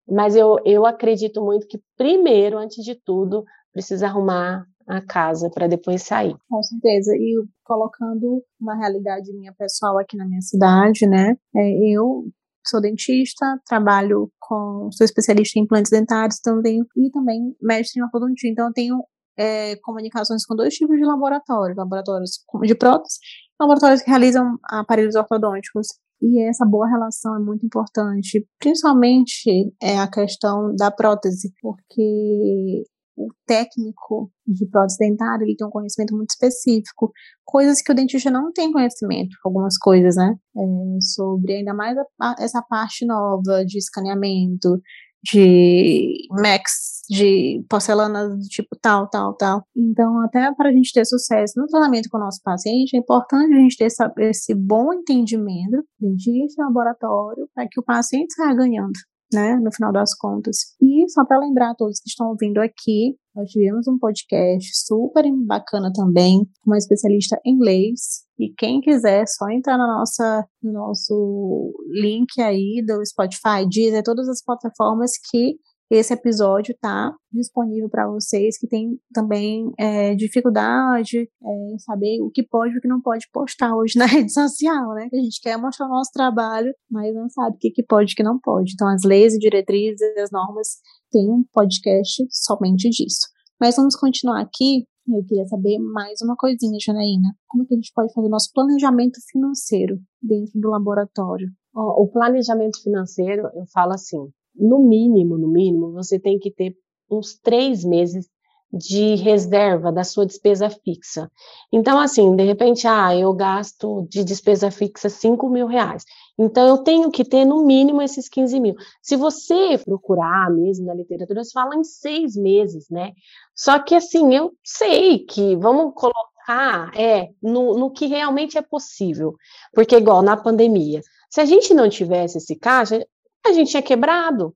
mas 0.09 0.35
eu, 0.37 0.57
eu 0.65 0.85
acredito 0.87 1.43
muito 1.45 1.67
que, 1.67 1.81
primeiro, 1.97 2.59
antes 2.59 2.85
de 2.85 2.95
tudo, 2.95 3.45
precisa 3.73 4.07
arrumar 4.07 4.67
a 4.87 5.01
casa 5.01 5.51
para 5.51 5.67
depois 5.67 6.03
sair. 6.03 6.35
Com 6.49 6.63
certeza. 6.63 7.13
E 7.15 7.43
colocando 7.65 8.43
uma 8.61 8.75
realidade 8.75 9.33
minha 9.33 9.53
pessoal 9.53 9.99
aqui 9.99 10.17
na 10.17 10.27
minha 10.27 10.41
cidade, 10.41 11.07
né? 11.07 11.37
É, 11.55 11.95
eu 11.95 12.25
sou 12.67 12.81
dentista, 12.81 13.61
trabalho 13.67 14.31
com, 14.41 14.89
sou 14.93 15.05
especialista 15.05 15.59
em 15.59 15.63
implantes 15.63 15.91
dentários 15.91 16.39
também 16.41 16.81
e 16.97 17.11
também 17.11 17.57
mestre 17.61 18.01
em 18.01 18.05
ortodontia. 18.05 18.51
Então 18.51 18.67
eu 18.67 18.73
tenho 18.73 19.05
é, 19.37 19.77
comunicações 19.77 20.45
com 20.45 20.55
dois 20.55 20.75
tipos 20.75 20.97
de 20.97 21.05
laboratórios, 21.05 21.77
laboratórios 21.77 22.31
de 22.63 22.75
prótese, 22.75 23.19
laboratórios 23.61 24.03
que 24.03 24.11
realizam 24.11 24.59
aparelhos 24.65 25.15
ortodônticos 25.17 25.89
e 26.23 26.41
essa 26.49 26.65
boa 26.65 26.89
relação 26.89 27.35
é 27.35 27.41
muito 27.41 27.67
importante, 27.67 28.47
principalmente 28.61 29.75
é 29.83 29.99
a 29.99 30.09
questão 30.09 30.75
da 30.77 30.89
prótese, 30.89 31.53
porque 31.61 32.85
o 33.17 33.29
técnico 33.45 34.31
de 34.47 34.67
prótese 34.69 34.99
dentária 34.99 35.45
ele 35.45 35.57
tem 35.57 35.67
um 35.67 35.71
conhecimento 35.71 36.17
muito 36.17 36.31
específico, 36.31 37.11
coisas 37.45 37.83
que 37.83 37.91
o 37.91 37.95
dentista 37.95 38.31
não 38.31 38.53
tem 38.53 38.73
conhecimento, 38.73 39.37
algumas 39.45 39.77
coisas, 39.77 40.17
né? 40.17 40.35
É, 40.57 41.01
sobre 41.01 41.55
ainda 41.55 41.75
mais 41.75 41.97
a, 41.99 42.05
a, 42.21 42.35
essa 42.39 42.63
parte 42.63 43.05
nova 43.05 43.65
de 43.67 43.79
escaneamento, 43.79 44.81
de 45.23 46.27
Max, 46.31 47.03
de 47.09 47.65
porcelana 47.69 48.29
do 48.29 48.41
tipo 48.49 48.77
tal, 48.81 49.09
tal, 49.09 49.35
tal. 49.35 49.65
Então, 49.77 50.21
até 50.21 50.53
para 50.55 50.71
a 50.71 50.73
gente 50.73 50.93
ter 50.93 51.05
sucesso 51.05 51.55
no 51.57 51.67
tratamento 51.67 52.09
com 52.11 52.17
o 52.17 52.21
nosso 52.21 52.41
paciente, 52.43 52.97
é 52.97 52.99
importante 52.99 53.55
a 53.55 53.59
gente 53.59 53.77
ter 53.77 53.89
esse 54.19 54.55
bom 54.55 54.93
entendimento, 54.93 55.85
dentista, 56.01 56.65
laboratório, 56.65 57.49
para 57.55 57.69
que 57.69 57.79
o 57.79 57.85
paciente 57.85 58.35
saia 58.35 58.55
ganhando 58.55 58.93
né, 59.33 59.57
no 59.57 59.73
final 59.73 59.93
das 59.93 60.15
contas. 60.17 60.75
E 60.81 61.09
só 61.11 61.25
para 61.25 61.39
lembrar 61.39 61.71
a 61.71 61.75
todos 61.75 62.01
que 62.01 62.09
estão 62.09 62.29
ouvindo 62.29 62.59
aqui, 62.59 63.17
nós 63.35 63.51
tivemos 63.51 63.89
um 63.89 63.99
podcast 63.99 64.71
super 64.75 65.25
bacana 65.47 65.91
também, 65.93 66.47
uma 66.67 66.77
especialista 66.77 67.41
em 67.45 67.59
leis. 67.59 68.25
E 68.39 68.53
quem 68.57 68.81
quiser, 68.81 69.25
só 69.27 69.49
entrar 69.49 69.79
na 69.79 69.87
nossa, 69.87 70.47
no 70.63 70.73
nosso 70.73 71.73
link 71.89 72.41
aí 72.41 72.85
do 72.87 73.05
Spotify, 73.07 73.67
Deezer, 73.69 74.03
todas 74.03 74.29
as 74.29 74.45
plataformas 74.45 75.13
que 75.31 75.57
esse 75.95 76.15
episódio 76.15 76.73
está 76.73 77.15
disponível 77.31 77.89
para 77.89 78.09
vocês 78.09 78.57
que 78.59 78.67
têm 78.67 78.99
também 79.13 79.71
é, 79.79 80.15
dificuldade 80.15 81.19
é, 81.19 81.75
em 81.75 81.79
saber 81.79 82.23
o 82.23 82.31
que 82.31 82.43
pode 82.43 82.75
e 82.75 82.79
o 82.79 82.81
que 82.81 82.89
não 82.89 83.01
pode 83.01 83.29
postar 83.31 83.77
hoje 83.77 83.97
na 84.01 84.07
rede 84.07 84.33
social, 84.33 84.95
né? 84.95 85.09
Que 85.11 85.17
a 85.17 85.23
gente 85.23 85.41
quer 85.41 85.59
mostrar 85.59 85.87
o 85.87 85.91
nosso 85.91 86.11
trabalho, 86.13 86.73
mas 86.91 87.15
não 87.15 87.29
sabe 87.29 87.57
o 87.57 87.59
que, 87.59 87.71
que 87.71 87.83
pode 87.83 88.13
e 88.13 88.15
o 88.15 88.17
que 88.17 88.23
não 88.23 88.39
pode. 88.39 88.73
Então, 88.73 88.89
as 88.89 89.03
leis 89.05 89.35
e 89.35 89.39
diretrizes, 89.39 90.01
as 90.17 90.31
normas, 90.31 90.79
tem 91.11 91.29
um 91.31 91.45
podcast 91.53 92.27
somente 92.31 92.89
disso. 92.89 93.29
Mas 93.61 93.77
vamos 93.77 93.95
continuar 93.95 94.41
aqui. 94.41 94.87
Eu 95.07 95.25
queria 95.27 95.47
saber 95.47 95.79
mais 95.79 96.21
uma 96.23 96.37
coisinha, 96.37 96.79
Janaína. 96.81 97.35
Como 97.49 97.67
que 97.67 97.75
a 97.75 97.77
gente 97.77 97.93
pode 97.95 98.13
fazer 98.15 98.29
o 98.29 98.31
nosso 98.31 98.51
planejamento 98.55 99.19
financeiro 99.31 99.99
dentro 100.23 100.59
do 100.59 100.71
laboratório? 100.71 101.49
o 101.75 102.07
planejamento 102.07 102.83
financeiro, 102.83 103.49
eu 103.55 103.65
falo 103.73 103.95
assim, 103.95 104.19
no 104.55 104.81
mínimo, 104.81 105.39
no 105.39 105.49
mínimo, 105.49 105.93
você 105.93 106.19
tem 106.19 106.39
que 106.39 106.51
ter 106.51 106.77
uns 107.11 107.39
três 107.39 107.85
meses 107.85 108.29
de 108.73 109.17
reserva 109.17 109.93
da 109.93 110.03
sua 110.03 110.25
despesa 110.25 110.71
fixa. 110.71 111.31
Então, 111.71 112.01
assim, 112.01 112.35
de 112.35 112.43
repente, 112.43 112.87
ah, 112.87 113.15
eu 113.15 113.33
gasto 113.35 114.07
de 114.09 114.25
despesa 114.25 114.71
fixa 114.71 115.11
5 115.11 115.47
mil 115.51 115.67
reais. 115.67 116.05
Então, 116.39 116.67
eu 116.67 116.79
tenho 116.79 117.11
que 117.11 117.23
ter 117.23 117.45
no 117.45 117.67
mínimo 117.67 118.01
esses 118.01 118.29
15 118.31 118.59
mil. 118.59 118.75
Se 119.03 119.15
você 119.15 119.77
procurar 119.85 120.51
mesmo 120.51 120.87
na 120.87 120.95
literatura, 120.95 121.45
se 121.45 121.53
fala 121.53 121.77
em 121.77 121.85
seis 121.85 122.35
meses, 122.35 122.89
né? 122.89 123.13
Só 123.55 123.79
que, 123.79 123.95
assim, 123.95 124.35
eu 124.35 124.53
sei 124.65 125.19
que 125.19 125.55
vamos 125.57 125.93
colocar 125.95 126.91
é, 126.97 127.29
no, 127.43 127.79
no 127.79 127.91
que 127.91 128.07
realmente 128.07 128.57
é 128.57 128.63
possível. 128.63 129.35
Porque, 129.75 129.97
igual 129.97 130.23
na 130.23 130.37
pandemia, 130.37 131.03
se 131.29 131.43
a 131.43 131.45
gente 131.45 131.75
não 131.75 131.91
tivesse 131.91 132.39
esse 132.39 132.57
caixa, 132.57 133.07
a 133.45 133.53
gente 133.53 133.71
tinha 133.71 133.83
quebrado, 133.83 134.55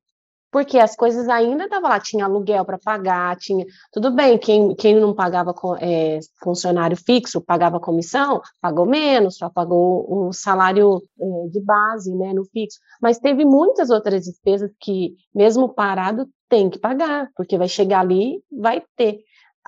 porque 0.51 0.79
as 0.79 0.96
coisas 0.96 1.29
ainda 1.29 1.64
estavam 1.64 1.90
lá, 1.90 2.01
tinha 2.01 2.25
aluguel 2.25 2.64
para 2.64 2.79
pagar, 2.79 3.37
tinha. 3.37 3.66
Tudo 3.92 4.11
bem, 4.11 4.38
quem, 4.38 4.75
quem 4.75 4.99
não 4.99 5.14
pagava 5.14 5.55
é, 5.81 6.18
funcionário 6.42 6.96
fixo, 6.96 7.40
pagava 7.40 7.81
comissão, 7.81 8.40
pagou 8.61 8.87
menos, 8.87 9.37
só 9.37 9.51
pagou 9.51 10.07
o 10.09 10.33
salário 10.33 11.03
é, 11.20 11.49
de 11.51 11.61
base, 11.61 12.14
né, 12.14 12.33
no 12.33 12.44
fixo. 12.46 12.79
Mas 13.03 13.18
teve 13.18 13.44
muitas 13.44 13.90
outras 13.90 14.25
despesas 14.25 14.70
que, 14.81 15.14
mesmo 15.35 15.68
parado, 15.68 16.29
tem 16.49 16.70
que 16.70 16.79
pagar, 16.79 17.29
porque 17.37 17.59
vai 17.59 17.68
chegar 17.68 18.01
ali, 18.01 18.40
vai 18.51 18.83
ter. 18.96 19.18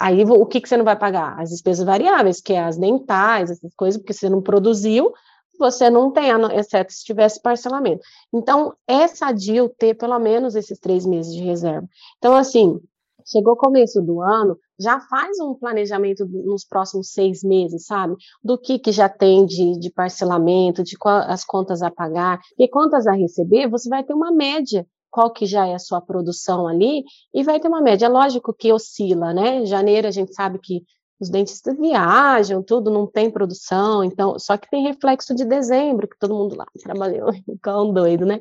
Aí 0.01 0.25
o 0.25 0.47
que, 0.47 0.61
que 0.61 0.69
você 0.69 0.77
não 0.77 0.85
vai 0.85 0.97
pagar? 0.97 1.39
As 1.41 1.51
despesas 1.51 1.85
variáveis, 1.85 2.41
que 2.41 2.53
é 2.53 2.61
as 2.61 2.79
dentais, 2.79 3.51
essas 3.51 3.75
coisas, 3.75 4.01
porque 4.01 4.13
você 4.13 4.31
não 4.31 4.41
produziu, 4.41 5.13
você 5.59 5.91
não 5.91 6.11
tem, 6.11 6.31
exceto 6.55 6.93
se 6.93 7.05
tivesse 7.05 7.41
parcelamento. 7.41 8.03
Então, 8.33 8.75
é 8.87 9.07
sadio 9.09 9.69
ter 9.69 9.95
pelo 9.95 10.19
menos 10.19 10.55
esses 10.55 10.79
três 10.79 11.05
meses 11.05 11.33
de 11.35 11.43
reserva. 11.43 11.87
Então, 12.19 12.35
assim, 12.35 12.81
chegou 13.27 13.53
o 13.55 13.57
começo 13.57 14.01
do 14.01 14.23
ano, 14.23 14.57
já 14.79 15.01
faz 15.01 15.39
um 15.41 15.55
planejamento 15.55 16.27
nos 16.27 16.65
próximos 16.65 17.11
seis 17.11 17.43
meses, 17.43 17.87
sabe? 17.87 18.17
Do 18.43 18.57
que, 18.57 18.79
que 18.79 18.93
já 18.93 19.09
tem 19.09 19.45
de, 19.45 19.79
de 19.79 19.91
parcelamento, 19.91 20.83
de 20.83 20.97
qual, 20.97 21.19
as 21.19 21.45
contas 21.45 21.83
a 21.83 21.91
pagar, 21.91 22.41
e 22.59 22.69
contas 22.69 23.07
a 23.07 23.13
receber, 23.13 23.69
você 23.69 23.89
vai 23.89 24.05
ter 24.05 24.15
uma 24.15 24.33
média 24.33 24.87
qual 25.11 25.33
que 25.33 25.47
já 25.47 25.67
é 25.67 25.75
a 25.75 25.79
sua 25.79 26.01
produção 26.01 26.69
ali, 26.69 27.03
e 27.33 27.43
vai 27.43 27.59
ter 27.59 27.69
uma 27.69 27.81
média. 27.81 28.09
Lógico 28.09 28.53
que 28.53 28.73
oscila, 28.73 29.33
né? 29.33 29.65
Janeiro 29.65 30.07
a 30.07 30.11
gente 30.11 30.35
sabe 30.35 30.59
que 30.59 30.83
os 31.21 31.29
dentistas 31.29 31.77
viajam, 31.77 32.63
tudo, 32.63 32.91
não 32.91 33.07
tem 33.07 33.31
produção, 33.31 34.05
então, 34.05 34.39
só 34.39 34.57
que 34.57 34.71
tem 34.71 34.85
reflexo 34.85 35.35
de 35.35 35.45
dezembro, 35.45 36.09
que 36.09 36.19
todo 36.19 36.35
mundo 36.35 36.57
lá 36.57 36.67
trabalhou, 36.83 37.31
igual 37.49 37.89
um 37.89 37.93
doido, 37.93 38.25
né? 38.25 38.41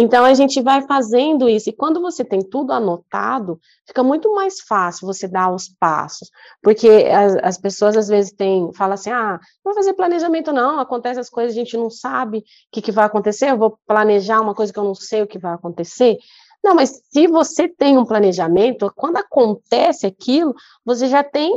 Então, 0.00 0.24
a 0.24 0.32
gente 0.32 0.62
vai 0.62 0.82
fazendo 0.82 1.48
isso, 1.48 1.70
e 1.70 1.72
quando 1.72 2.00
você 2.00 2.24
tem 2.24 2.40
tudo 2.40 2.72
anotado, 2.72 3.58
fica 3.84 4.00
muito 4.00 4.32
mais 4.32 4.60
fácil 4.60 5.08
você 5.08 5.26
dar 5.26 5.52
os 5.52 5.68
passos, 5.68 6.30
porque 6.62 6.88
as, 6.88 7.36
as 7.42 7.58
pessoas 7.58 7.96
às 7.96 8.06
vezes 8.06 8.30
têm, 8.30 8.72
falam 8.74 8.94
assim, 8.94 9.10
ah, 9.10 9.40
não 9.64 9.72
vou 9.72 9.74
fazer 9.74 9.94
planejamento 9.94 10.52
não, 10.52 10.78
acontece 10.78 11.18
as 11.18 11.28
coisas, 11.28 11.52
a 11.52 11.58
gente 11.58 11.76
não 11.76 11.90
sabe 11.90 12.38
o 12.38 12.42
que, 12.70 12.80
que 12.80 12.92
vai 12.92 13.06
acontecer, 13.06 13.50
eu 13.50 13.58
vou 13.58 13.76
planejar 13.88 14.40
uma 14.40 14.54
coisa 14.54 14.72
que 14.72 14.78
eu 14.78 14.84
não 14.84 14.94
sei 14.94 15.22
o 15.22 15.26
que 15.26 15.38
vai 15.38 15.54
acontecer, 15.54 16.16
não, 16.62 16.74
mas 16.74 17.00
se 17.10 17.26
você 17.26 17.68
tem 17.68 17.96
um 17.98 18.04
planejamento, 18.04 18.92
quando 18.94 19.16
acontece 19.16 20.06
aquilo, 20.06 20.54
você 20.84 21.08
já 21.08 21.22
tem 21.22 21.52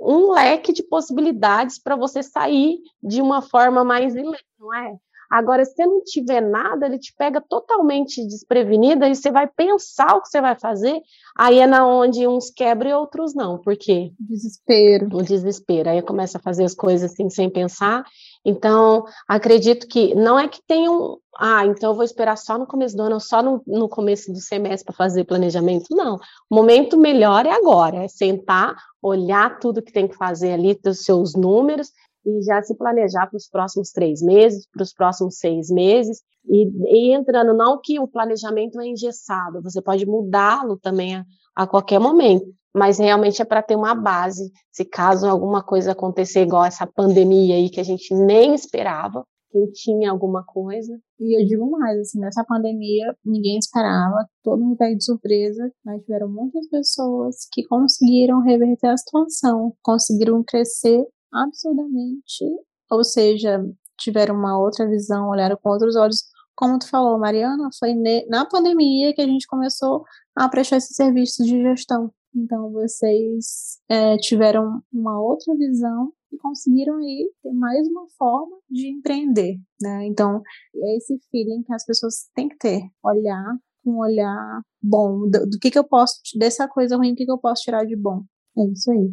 um 0.00 0.32
leque 0.32 0.72
de 0.72 0.82
possibilidades 0.82 1.78
para 1.78 1.96
você 1.96 2.22
sair 2.22 2.78
de 3.02 3.22
uma 3.22 3.42
forma 3.42 3.84
mais 3.84 4.14
ilesa, 4.14 4.42
não 4.58 4.74
é? 4.74 4.96
Agora, 5.30 5.64
se 5.64 5.74
você 5.74 5.86
não 5.86 6.02
tiver 6.04 6.40
nada, 6.40 6.86
ele 6.86 6.98
te 6.98 7.12
pega 7.16 7.40
totalmente 7.40 8.24
desprevenida 8.26 9.08
e 9.08 9.14
você 9.14 9.30
vai 9.30 9.46
pensar 9.46 10.14
o 10.16 10.22
que 10.22 10.28
você 10.28 10.40
vai 10.40 10.54
fazer, 10.54 11.00
aí 11.36 11.58
é 11.58 11.66
na 11.66 11.86
onde 11.86 12.26
uns 12.28 12.50
quebram 12.50 12.90
e 12.90 12.94
outros 12.94 13.34
não. 13.34 13.58
Por 13.58 13.76
quê? 13.76 14.12
Desespero. 14.20 15.08
O 15.12 15.22
desespero. 15.22 15.90
Aí 15.90 16.00
começa 16.00 16.38
a 16.38 16.40
fazer 16.40 16.64
as 16.64 16.74
coisas 16.74 17.10
assim 17.10 17.28
sem 17.28 17.50
pensar. 17.50 18.04
Então, 18.48 19.04
acredito 19.26 19.88
que 19.88 20.14
não 20.14 20.38
é 20.38 20.46
que 20.46 20.62
tenham. 20.64 21.18
Ah, 21.36 21.66
então 21.66 21.90
eu 21.90 21.96
vou 21.96 22.04
esperar 22.04 22.38
só 22.38 22.56
no 22.56 22.64
começo 22.64 22.96
do 22.96 23.02
ano, 23.02 23.18
só 23.18 23.42
no, 23.42 23.60
no 23.66 23.88
começo 23.88 24.32
do 24.32 24.38
semestre 24.38 24.86
para 24.86 24.94
fazer 24.94 25.24
planejamento. 25.24 25.86
Não. 25.90 26.14
O 26.48 26.54
momento 26.54 26.96
melhor 26.96 27.44
é 27.44 27.50
agora, 27.50 28.04
é 28.04 28.08
sentar, 28.08 28.76
olhar 29.02 29.58
tudo 29.58 29.82
que 29.82 29.92
tem 29.92 30.06
que 30.06 30.16
fazer 30.16 30.52
ali, 30.52 30.78
dos 30.80 31.02
seus 31.02 31.34
números 31.34 31.90
e 32.24 32.42
já 32.42 32.62
se 32.62 32.76
planejar 32.76 33.26
para 33.26 33.36
os 33.36 33.48
próximos 33.48 33.90
três 33.90 34.22
meses, 34.22 34.66
para 34.72 34.82
os 34.82 34.92
próximos 34.92 35.38
seis 35.38 35.68
meses, 35.68 36.22
e, 36.48 36.68
e, 36.86 37.14
entrando, 37.14 37.52
não 37.52 37.80
que 37.82 37.98
o 37.98 38.06
planejamento 38.06 38.80
é 38.80 38.86
engessado, 38.86 39.60
você 39.60 39.82
pode 39.82 40.06
mudá-lo 40.06 40.76
também 40.76 41.16
a, 41.16 41.24
a, 41.56 41.66
qualquer 41.66 41.98
momento, 41.98 42.46
mas 42.74 42.98
realmente 42.98 43.40
é 43.40 43.44
para 43.44 43.62
ter 43.62 43.74
uma 43.74 43.94
base, 43.94 44.52
se 44.70 44.84
caso 44.84 45.26
alguma 45.26 45.62
coisa 45.62 45.92
acontecer, 45.92 46.42
igual 46.42 46.64
essa 46.64 46.86
pandemia 46.86 47.56
aí 47.56 47.70
que 47.70 47.80
a 47.80 47.84
gente 47.84 48.14
nem 48.14 48.54
esperava, 48.54 49.24
quem 49.50 49.70
tinha 49.72 50.10
alguma 50.10 50.44
coisa. 50.44 50.98
E 51.18 51.40
eu 51.40 51.46
digo 51.46 51.70
mais, 51.70 51.98
assim, 51.98 52.20
nessa 52.20 52.44
pandemia 52.44 53.16
ninguém 53.24 53.58
esperava, 53.58 54.28
todo 54.42 54.62
mundo 54.62 54.76
veio 54.78 54.96
de 54.96 55.04
surpresa, 55.04 55.72
mas 55.84 56.02
tiveram 56.02 56.28
muitas 56.28 56.68
pessoas 56.68 57.46
que 57.50 57.64
conseguiram 57.64 58.42
reverter 58.42 58.88
a 58.88 58.96
situação, 58.96 59.74
conseguiram 59.82 60.44
crescer 60.44 61.06
absurdamente, 61.32 62.44
ou 62.90 63.02
seja, 63.02 63.64
tiveram 63.98 64.34
uma 64.34 64.58
outra 64.58 64.86
visão, 64.86 65.30
olharam 65.30 65.56
com 65.60 65.70
outros 65.70 65.96
olhos. 65.96 66.24
Como 66.54 66.78
tu 66.78 66.88
falou, 66.88 67.18
Mariana, 67.18 67.68
foi 67.78 67.94
na 68.28 68.46
pandemia 68.46 69.14
que 69.14 69.20
a 69.20 69.26
gente 69.26 69.46
começou 69.46 70.04
a 70.36 70.48
prestar 70.48 70.76
esses 70.76 70.94
serviços 70.94 71.46
de 71.46 71.62
gestão. 71.62 72.12
Então, 72.34 72.70
vocês 72.70 73.78
é, 73.88 74.16
tiveram 74.18 74.82
uma 74.92 75.20
outra 75.20 75.56
visão 75.56 76.12
e 76.30 76.36
conseguiram 76.36 76.96
aí 76.96 77.30
ter 77.42 77.52
mais 77.52 77.88
uma 77.88 78.06
forma 78.18 78.58
de 78.68 78.88
empreender, 78.88 79.56
né? 79.80 80.06
Então, 80.06 80.42
é 80.74 80.96
esse 80.96 81.18
feeling 81.30 81.62
que 81.62 81.72
as 81.72 81.84
pessoas 81.84 82.28
têm 82.34 82.48
que 82.48 82.58
ter, 82.58 82.82
olhar 83.02 83.56
com 83.82 83.92
um 83.92 83.98
olhar 83.98 84.60
bom, 84.82 85.30
do, 85.30 85.46
do 85.48 85.58
que 85.60 85.70
que 85.70 85.78
eu 85.78 85.84
posso, 85.84 86.16
dessa 86.38 86.68
coisa 86.68 86.96
ruim, 86.96 87.12
o 87.12 87.14
que 87.14 87.24
que 87.24 87.30
eu 87.30 87.38
posso 87.38 87.62
tirar 87.62 87.84
de 87.84 87.96
bom. 87.96 88.22
É 88.58 88.64
isso 88.70 88.90
aí. 88.90 89.10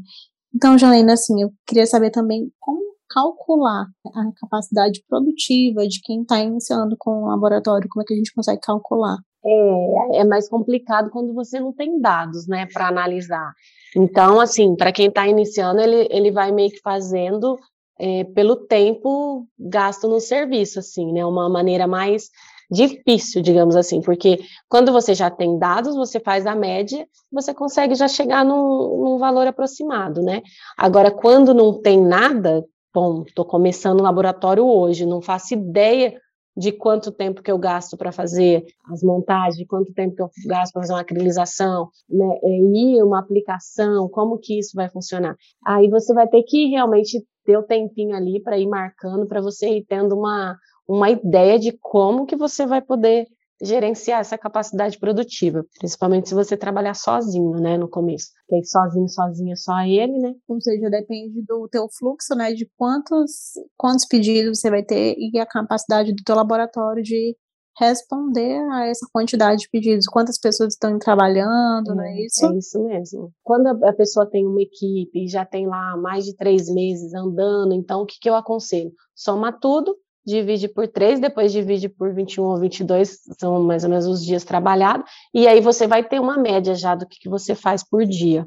Então, 0.53 0.77
Janaína, 0.77 1.13
assim, 1.13 1.41
eu 1.41 1.51
queria 1.65 1.85
saber 1.85 2.11
também 2.11 2.51
como 2.59 2.81
calcular 3.09 3.85
a 4.07 4.31
capacidade 4.35 5.03
produtiva 5.07 5.87
de 5.87 6.01
quem 6.01 6.23
está 6.23 6.39
iniciando 6.39 6.95
com 6.97 7.23
o 7.23 7.27
laboratório, 7.27 7.87
como 7.89 8.01
é 8.01 8.05
que 8.05 8.13
a 8.13 8.17
gente 8.17 8.33
consegue 8.33 8.59
calcular? 8.61 9.17
É, 9.45 10.19
é 10.19 10.23
mais 10.23 10.47
complicado 10.47 11.09
quando 11.09 11.33
você 11.33 11.59
não 11.59 11.73
tem 11.73 11.99
dados, 11.99 12.47
né, 12.47 12.65
para 12.71 12.87
analisar. 12.87 13.53
Então, 13.95 14.39
assim, 14.39 14.75
para 14.75 14.91
quem 14.91 15.07
está 15.07 15.27
iniciando, 15.27 15.81
ele, 15.81 16.07
ele 16.09 16.31
vai 16.31 16.51
meio 16.51 16.71
que 16.71 16.79
fazendo 16.79 17.59
é, 17.99 18.23
pelo 18.23 18.55
tempo 18.55 19.45
gasto 19.59 20.07
no 20.07 20.19
serviço, 20.19 20.79
assim, 20.79 21.11
né, 21.11 21.25
uma 21.25 21.49
maneira 21.49 21.87
mais 21.87 22.29
difícil, 22.71 23.41
digamos 23.41 23.75
assim, 23.75 24.01
porque 24.01 24.39
quando 24.67 24.91
você 24.91 25.13
já 25.13 25.29
tem 25.29 25.59
dados, 25.59 25.95
você 25.95 26.19
faz 26.19 26.45
a 26.47 26.55
média, 26.55 27.07
você 27.31 27.53
consegue 27.53 27.93
já 27.93 28.07
chegar 28.07 28.43
num, 28.43 29.03
num 29.03 29.17
valor 29.17 29.45
aproximado, 29.45 30.23
né? 30.23 30.41
Agora, 30.77 31.11
quando 31.11 31.53
não 31.53 31.79
tem 31.81 32.01
nada, 32.01 32.65
bom, 32.93 33.23
estou 33.27 33.45
começando 33.45 33.99
o 33.99 34.03
laboratório 34.03 34.65
hoje, 34.65 35.05
não 35.05 35.21
faço 35.21 35.53
ideia 35.53 36.19
de 36.55 36.71
quanto 36.71 37.11
tempo 37.11 37.41
que 37.41 37.51
eu 37.51 37.57
gasto 37.57 37.97
para 37.97 38.11
fazer 38.11 38.63
as 38.91 39.01
montagens, 39.01 39.57
de 39.57 39.65
quanto 39.65 39.93
tempo 39.93 40.15
que 40.15 40.21
eu 40.21 40.29
gasto 40.47 40.73
para 40.73 40.81
fazer 40.81 40.93
uma 40.93 41.01
acrilização, 41.01 41.89
né, 42.09 42.39
é, 42.43 42.57
e 42.57 43.03
uma 43.03 43.19
aplicação, 43.19 44.07
como 44.09 44.37
que 44.37 44.59
isso 44.59 44.75
vai 44.75 44.89
funcionar. 44.89 45.35
Aí 45.65 45.89
você 45.89 46.13
vai 46.13 46.27
ter 46.27 46.43
que 46.43 46.67
realmente 46.67 47.23
ter 47.45 47.57
o 47.57 47.63
tempinho 47.63 48.15
ali 48.15 48.41
para 48.41 48.57
ir 48.57 48.67
marcando, 48.67 49.27
para 49.27 49.41
você 49.41 49.77
ir 49.77 49.85
tendo 49.85 50.15
uma, 50.15 50.57
uma 50.87 51.09
ideia 51.09 51.59
de 51.59 51.77
como 51.79 52.25
que 52.25 52.35
você 52.35 52.65
vai 52.65 52.81
poder 52.81 53.27
gerenciar 53.61 54.19
essa 54.19 54.37
capacidade 54.37 54.99
produtiva, 54.99 55.65
principalmente 55.79 56.29
se 56.29 56.35
você 56.35 56.57
trabalhar 56.57 56.93
sozinho, 56.93 57.59
né, 57.59 57.77
no 57.77 57.89
começo. 57.89 58.27
Porque 58.47 58.65
sozinho, 58.65 59.07
sozinho, 59.07 59.57
só 59.57 59.79
ele, 59.81 60.17
né? 60.19 60.33
Ou 60.47 60.59
seja, 60.59 60.89
depende 60.89 61.41
do 61.47 61.67
teu 61.69 61.87
fluxo, 61.97 62.35
né, 62.35 62.53
de 62.53 62.69
quantos, 62.77 63.53
quantos 63.77 64.05
pedidos 64.05 64.59
você 64.59 64.69
vai 64.69 64.83
ter 64.83 65.15
e 65.17 65.39
a 65.39 65.45
capacidade 65.45 66.13
do 66.13 66.23
teu 66.23 66.35
laboratório 66.35 67.03
de 67.03 67.35
responder 67.79 68.59
a 68.71 68.85
essa 68.87 69.07
quantidade 69.11 69.61
de 69.61 69.69
pedidos, 69.69 70.05
quantas 70.05 70.39
pessoas 70.39 70.73
estão 70.73 70.99
trabalhando, 70.99 71.91
é, 71.91 71.95
não 71.95 72.03
é 72.03 72.21
isso? 72.21 72.45
É 72.45 72.57
isso 72.57 72.83
mesmo. 72.83 73.31
Quando 73.43 73.67
a 73.83 73.93
pessoa 73.93 74.29
tem 74.29 74.45
uma 74.45 74.61
equipe 74.61 75.25
e 75.25 75.27
já 75.27 75.45
tem 75.45 75.67
lá 75.67 75.97
mais 75.97 76.25
de 76.25 76.35
três 76.35 76.71
meses 76.71 77.13
andando, 77.13 77.73
então 77.73 78.01
o 78.01 78.05
que, 78.05 78.19
que 78.21 78.29
eu 78.29 78.35
aconselho? 78.35 78.91
Soma 79.15 79.51
tudo 79.51 79.95
divide 80.25 80.67
por 80.67 80.87
3, 80.87 81.19
depois 81.19 81.51
divide 81.51 81.89
por 81.89 82.13
21 82.13 82.43
ou 82.43 82.57
22, 82.57 83.19
são 83.39 83.61
mais 83.63 83.83
ou 83.83 83.89
menos 83.89 84.05
os 84.05 84.23
dias 84.23 84.43
trabalhados, 84.43 85.09
e 85.33 85.47
aí 85.47 85.59
você 85.59 85.87
vai 85.87 86.03
ter 86.03 86.19
uma 86.19 86.37
média 86.37 86.75
já 86.75 86.95
do 86.95 87.05
que, 87.05 87.19
que 87.19 87.29
você 87.29 87.55
faz 87.55 87.83
por 87.83 88.05
dia. 88.05 88.45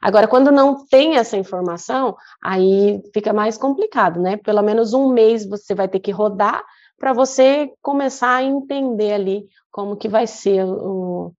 Agora, 0.00 0.28
quando 0.28 0.50
não 0.50 0.86
tem 0.86 1.16
essa 1.16 1.36
informação, 1.36 2.16
aí 2.42 3.02
fica 3.14 3.32
mais 3.32 3.56
complicado, 3.56 4.20
né? 4.20 4.36
Pelo 4.36 4.62
menos 4.62 4.92
um 4.92 5.08
mês 5.08 5.46
você 5.46 5.74
vai 5.74 5.88
ter 5.88 6.00
que 6.00 6.10
rodar 6.10 6.62
para 6.98 7.12
você 7.12 7.72
começar 7.82 8.36
a 8.36 8.42
entender 8.42 9.12
ali 9.12 9.46
como 9.70 9.96
que 9.96 10.08
vai 10.08 10.26
ser 10.26 10.64
o, 10.64 11.32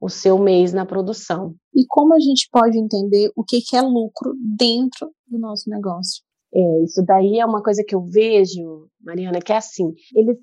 o 0.00 0.08
seu 0.08 0.38
mês 0.38 0.72
na 0.72 0.84
produção. 0.84 1.54
E 1.74 1.84
como 1.86 2.14
a 2.14 2.20
gente 2.20 2.48
pode 2.50 2.78
entender 2.78 3.30
o 3.36 3.44
que, 3.44 3.60
que 3.60 3.76
é 3.76 3.82
lucro 3.82 4.34
dentro 4.38 5.10
do 5.26 5.38
nosso 5.38 5.68
negócio? 5.68 6.23
É, 6.54 6.84
isso 6.84 7.04
daí 7.04 7.40
é 7.40 7.46
uma 7.46 7.62
coisa 7.62 7.82
que 7.82 7.94
eu 7.94 8.02
vejo, 8.02 8.88
Mariana, 9.00 9.40
que 9.40 9.52
é 9.52 9.56
assim, 9.56 9.92
eles 10.14 10.36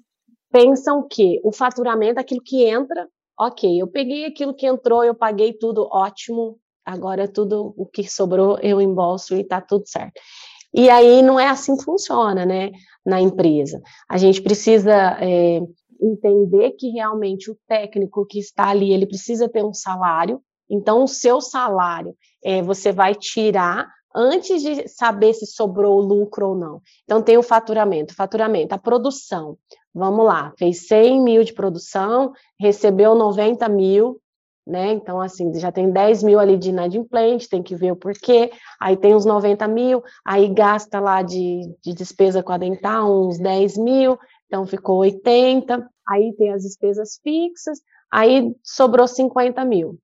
pensam 0.51 1.07
que 1.07 1.39
o 1.43 1.51
faturamento, 1.51 2.19
aquilo 2.19 2.41
que 2.43 2.65
entra, 2.65 3.07
ok, 3.39 3.81
eu 3.81 3.87
peguei 3.87 4.25
aquilo 4.25 4.53
que 4.53 4.67
entrou, 4.67 5.03
eu 5.03 5.15
paguei 5.15 5.53
tudo, 5.53 5.87
ótimo, 5.89 6.59
agora 6.85 7.27
tudo 7.27 7.73
o 7.77 7.85
que 7.85 8.03
sobrou 8.09 8.59
eu 8.59 8.81
embolso 8.81 9.35
e 9.35 9.43
tá 9.43 9.61
tudo 9.61 9.87
certo. 9.87 10.19
E 10.73 10.89
aí 10.89 11.21
não 11.21 11.39
é 11.39 11.47
assim 11.47 11.77
que 11.77 11.83
funciona, 11.83 12.45
né, 12.45 12.71
na 13.05 13.21
empresa. 13.21 13.81
A 14.09 14.17
gente 14.17 14.41
precisa 14.41 15.17
é, 15.21 15.61
entender 16.01 16.71
que 16.71 16.89
realmente 16.89 17.49
o 17.49 17.57
técnico 17.67 18.25
que 18.25 18.39
está 18.39 18.69
ali, 18.69 18.91
ele 18.91 19.05
precisa 19.05 19.49
ter 19.49 19.63
um 19.63 19.73
salário, 19.73 20.41
então 20.69 21.03
o 21.03 21.07
seu 21.07 21.39
salário 21.41 22.15
é, 22.43 22.61
você 22.61 22.91
vai 22.91 23.15
tirar 23.15 23.87
antes 24.15 24.61
de 24.61 24.87
saber 24.87 25.33
se 25.33 25.45
sobrou 25.45 25.99
lucro 25.99 26.49
ou 26.49 26.55
não. 26.55 26.81
Então, 27.03 27.21
tem 27.21 27.37
o 27.37 27.43
faturamento. 27.43 28.15
Faturamento, 28.15 28.73
a 28.73 28.77
produção. 28.77 29.57
Vamos 29.93 30.25
lá, 30.25 30.53
fez 30.57 30.87
100 30.87 31.21
mil 31.21 31.43
de 31.43 31.53
produção, 31.53 32.31
recebeu 32.57 33.13
90 33.13 33.67
mil, 33.67 34.21
né? 34.65 34.93
Então, 34.93 35.19
assim, 35.19 35.53
já 35.55 35.71
tem 35.71 35.91
10 35.91 36.23
mil 36.23 36.39
ali 36.39 36.57
de 36.57 36.69
inadimplente, 36.69 37.49
tem 37.49 37.61
que 37.61 37.75
ver 37.75 37.91
o 37.91 37.95
porquê, 37.95 38.51
aí 38.79 38.95
tem 38.95 39.13
uns 39.13 39.25
90 39.25 39.67
mil, 39.67 40.01
aí 40.25 40.47
gasta 40.47 40.99
lá 40.99 41.21
de, 41.21 41.61
de 41.83 41.93
despesa 41.93 42.41
com 42.41 42.53
a 42.53 42.57
dental 42.57 43.27
uns 43.27 43.37
10 43.37 43.77
mil, 43.77 44.17
então 44.45 44.65
ficou 44.65 44.97
80, 44.99 45.85
aí 46.07 46.33
tem 46.37 46.53
as 46.53 46.63
despesas 46.63 47.19
fixas, 47.21 47.79
aí 48.11 48.55
sobrou 48.63 49.07
50 49.07 49.65
mil. 49.65 49.97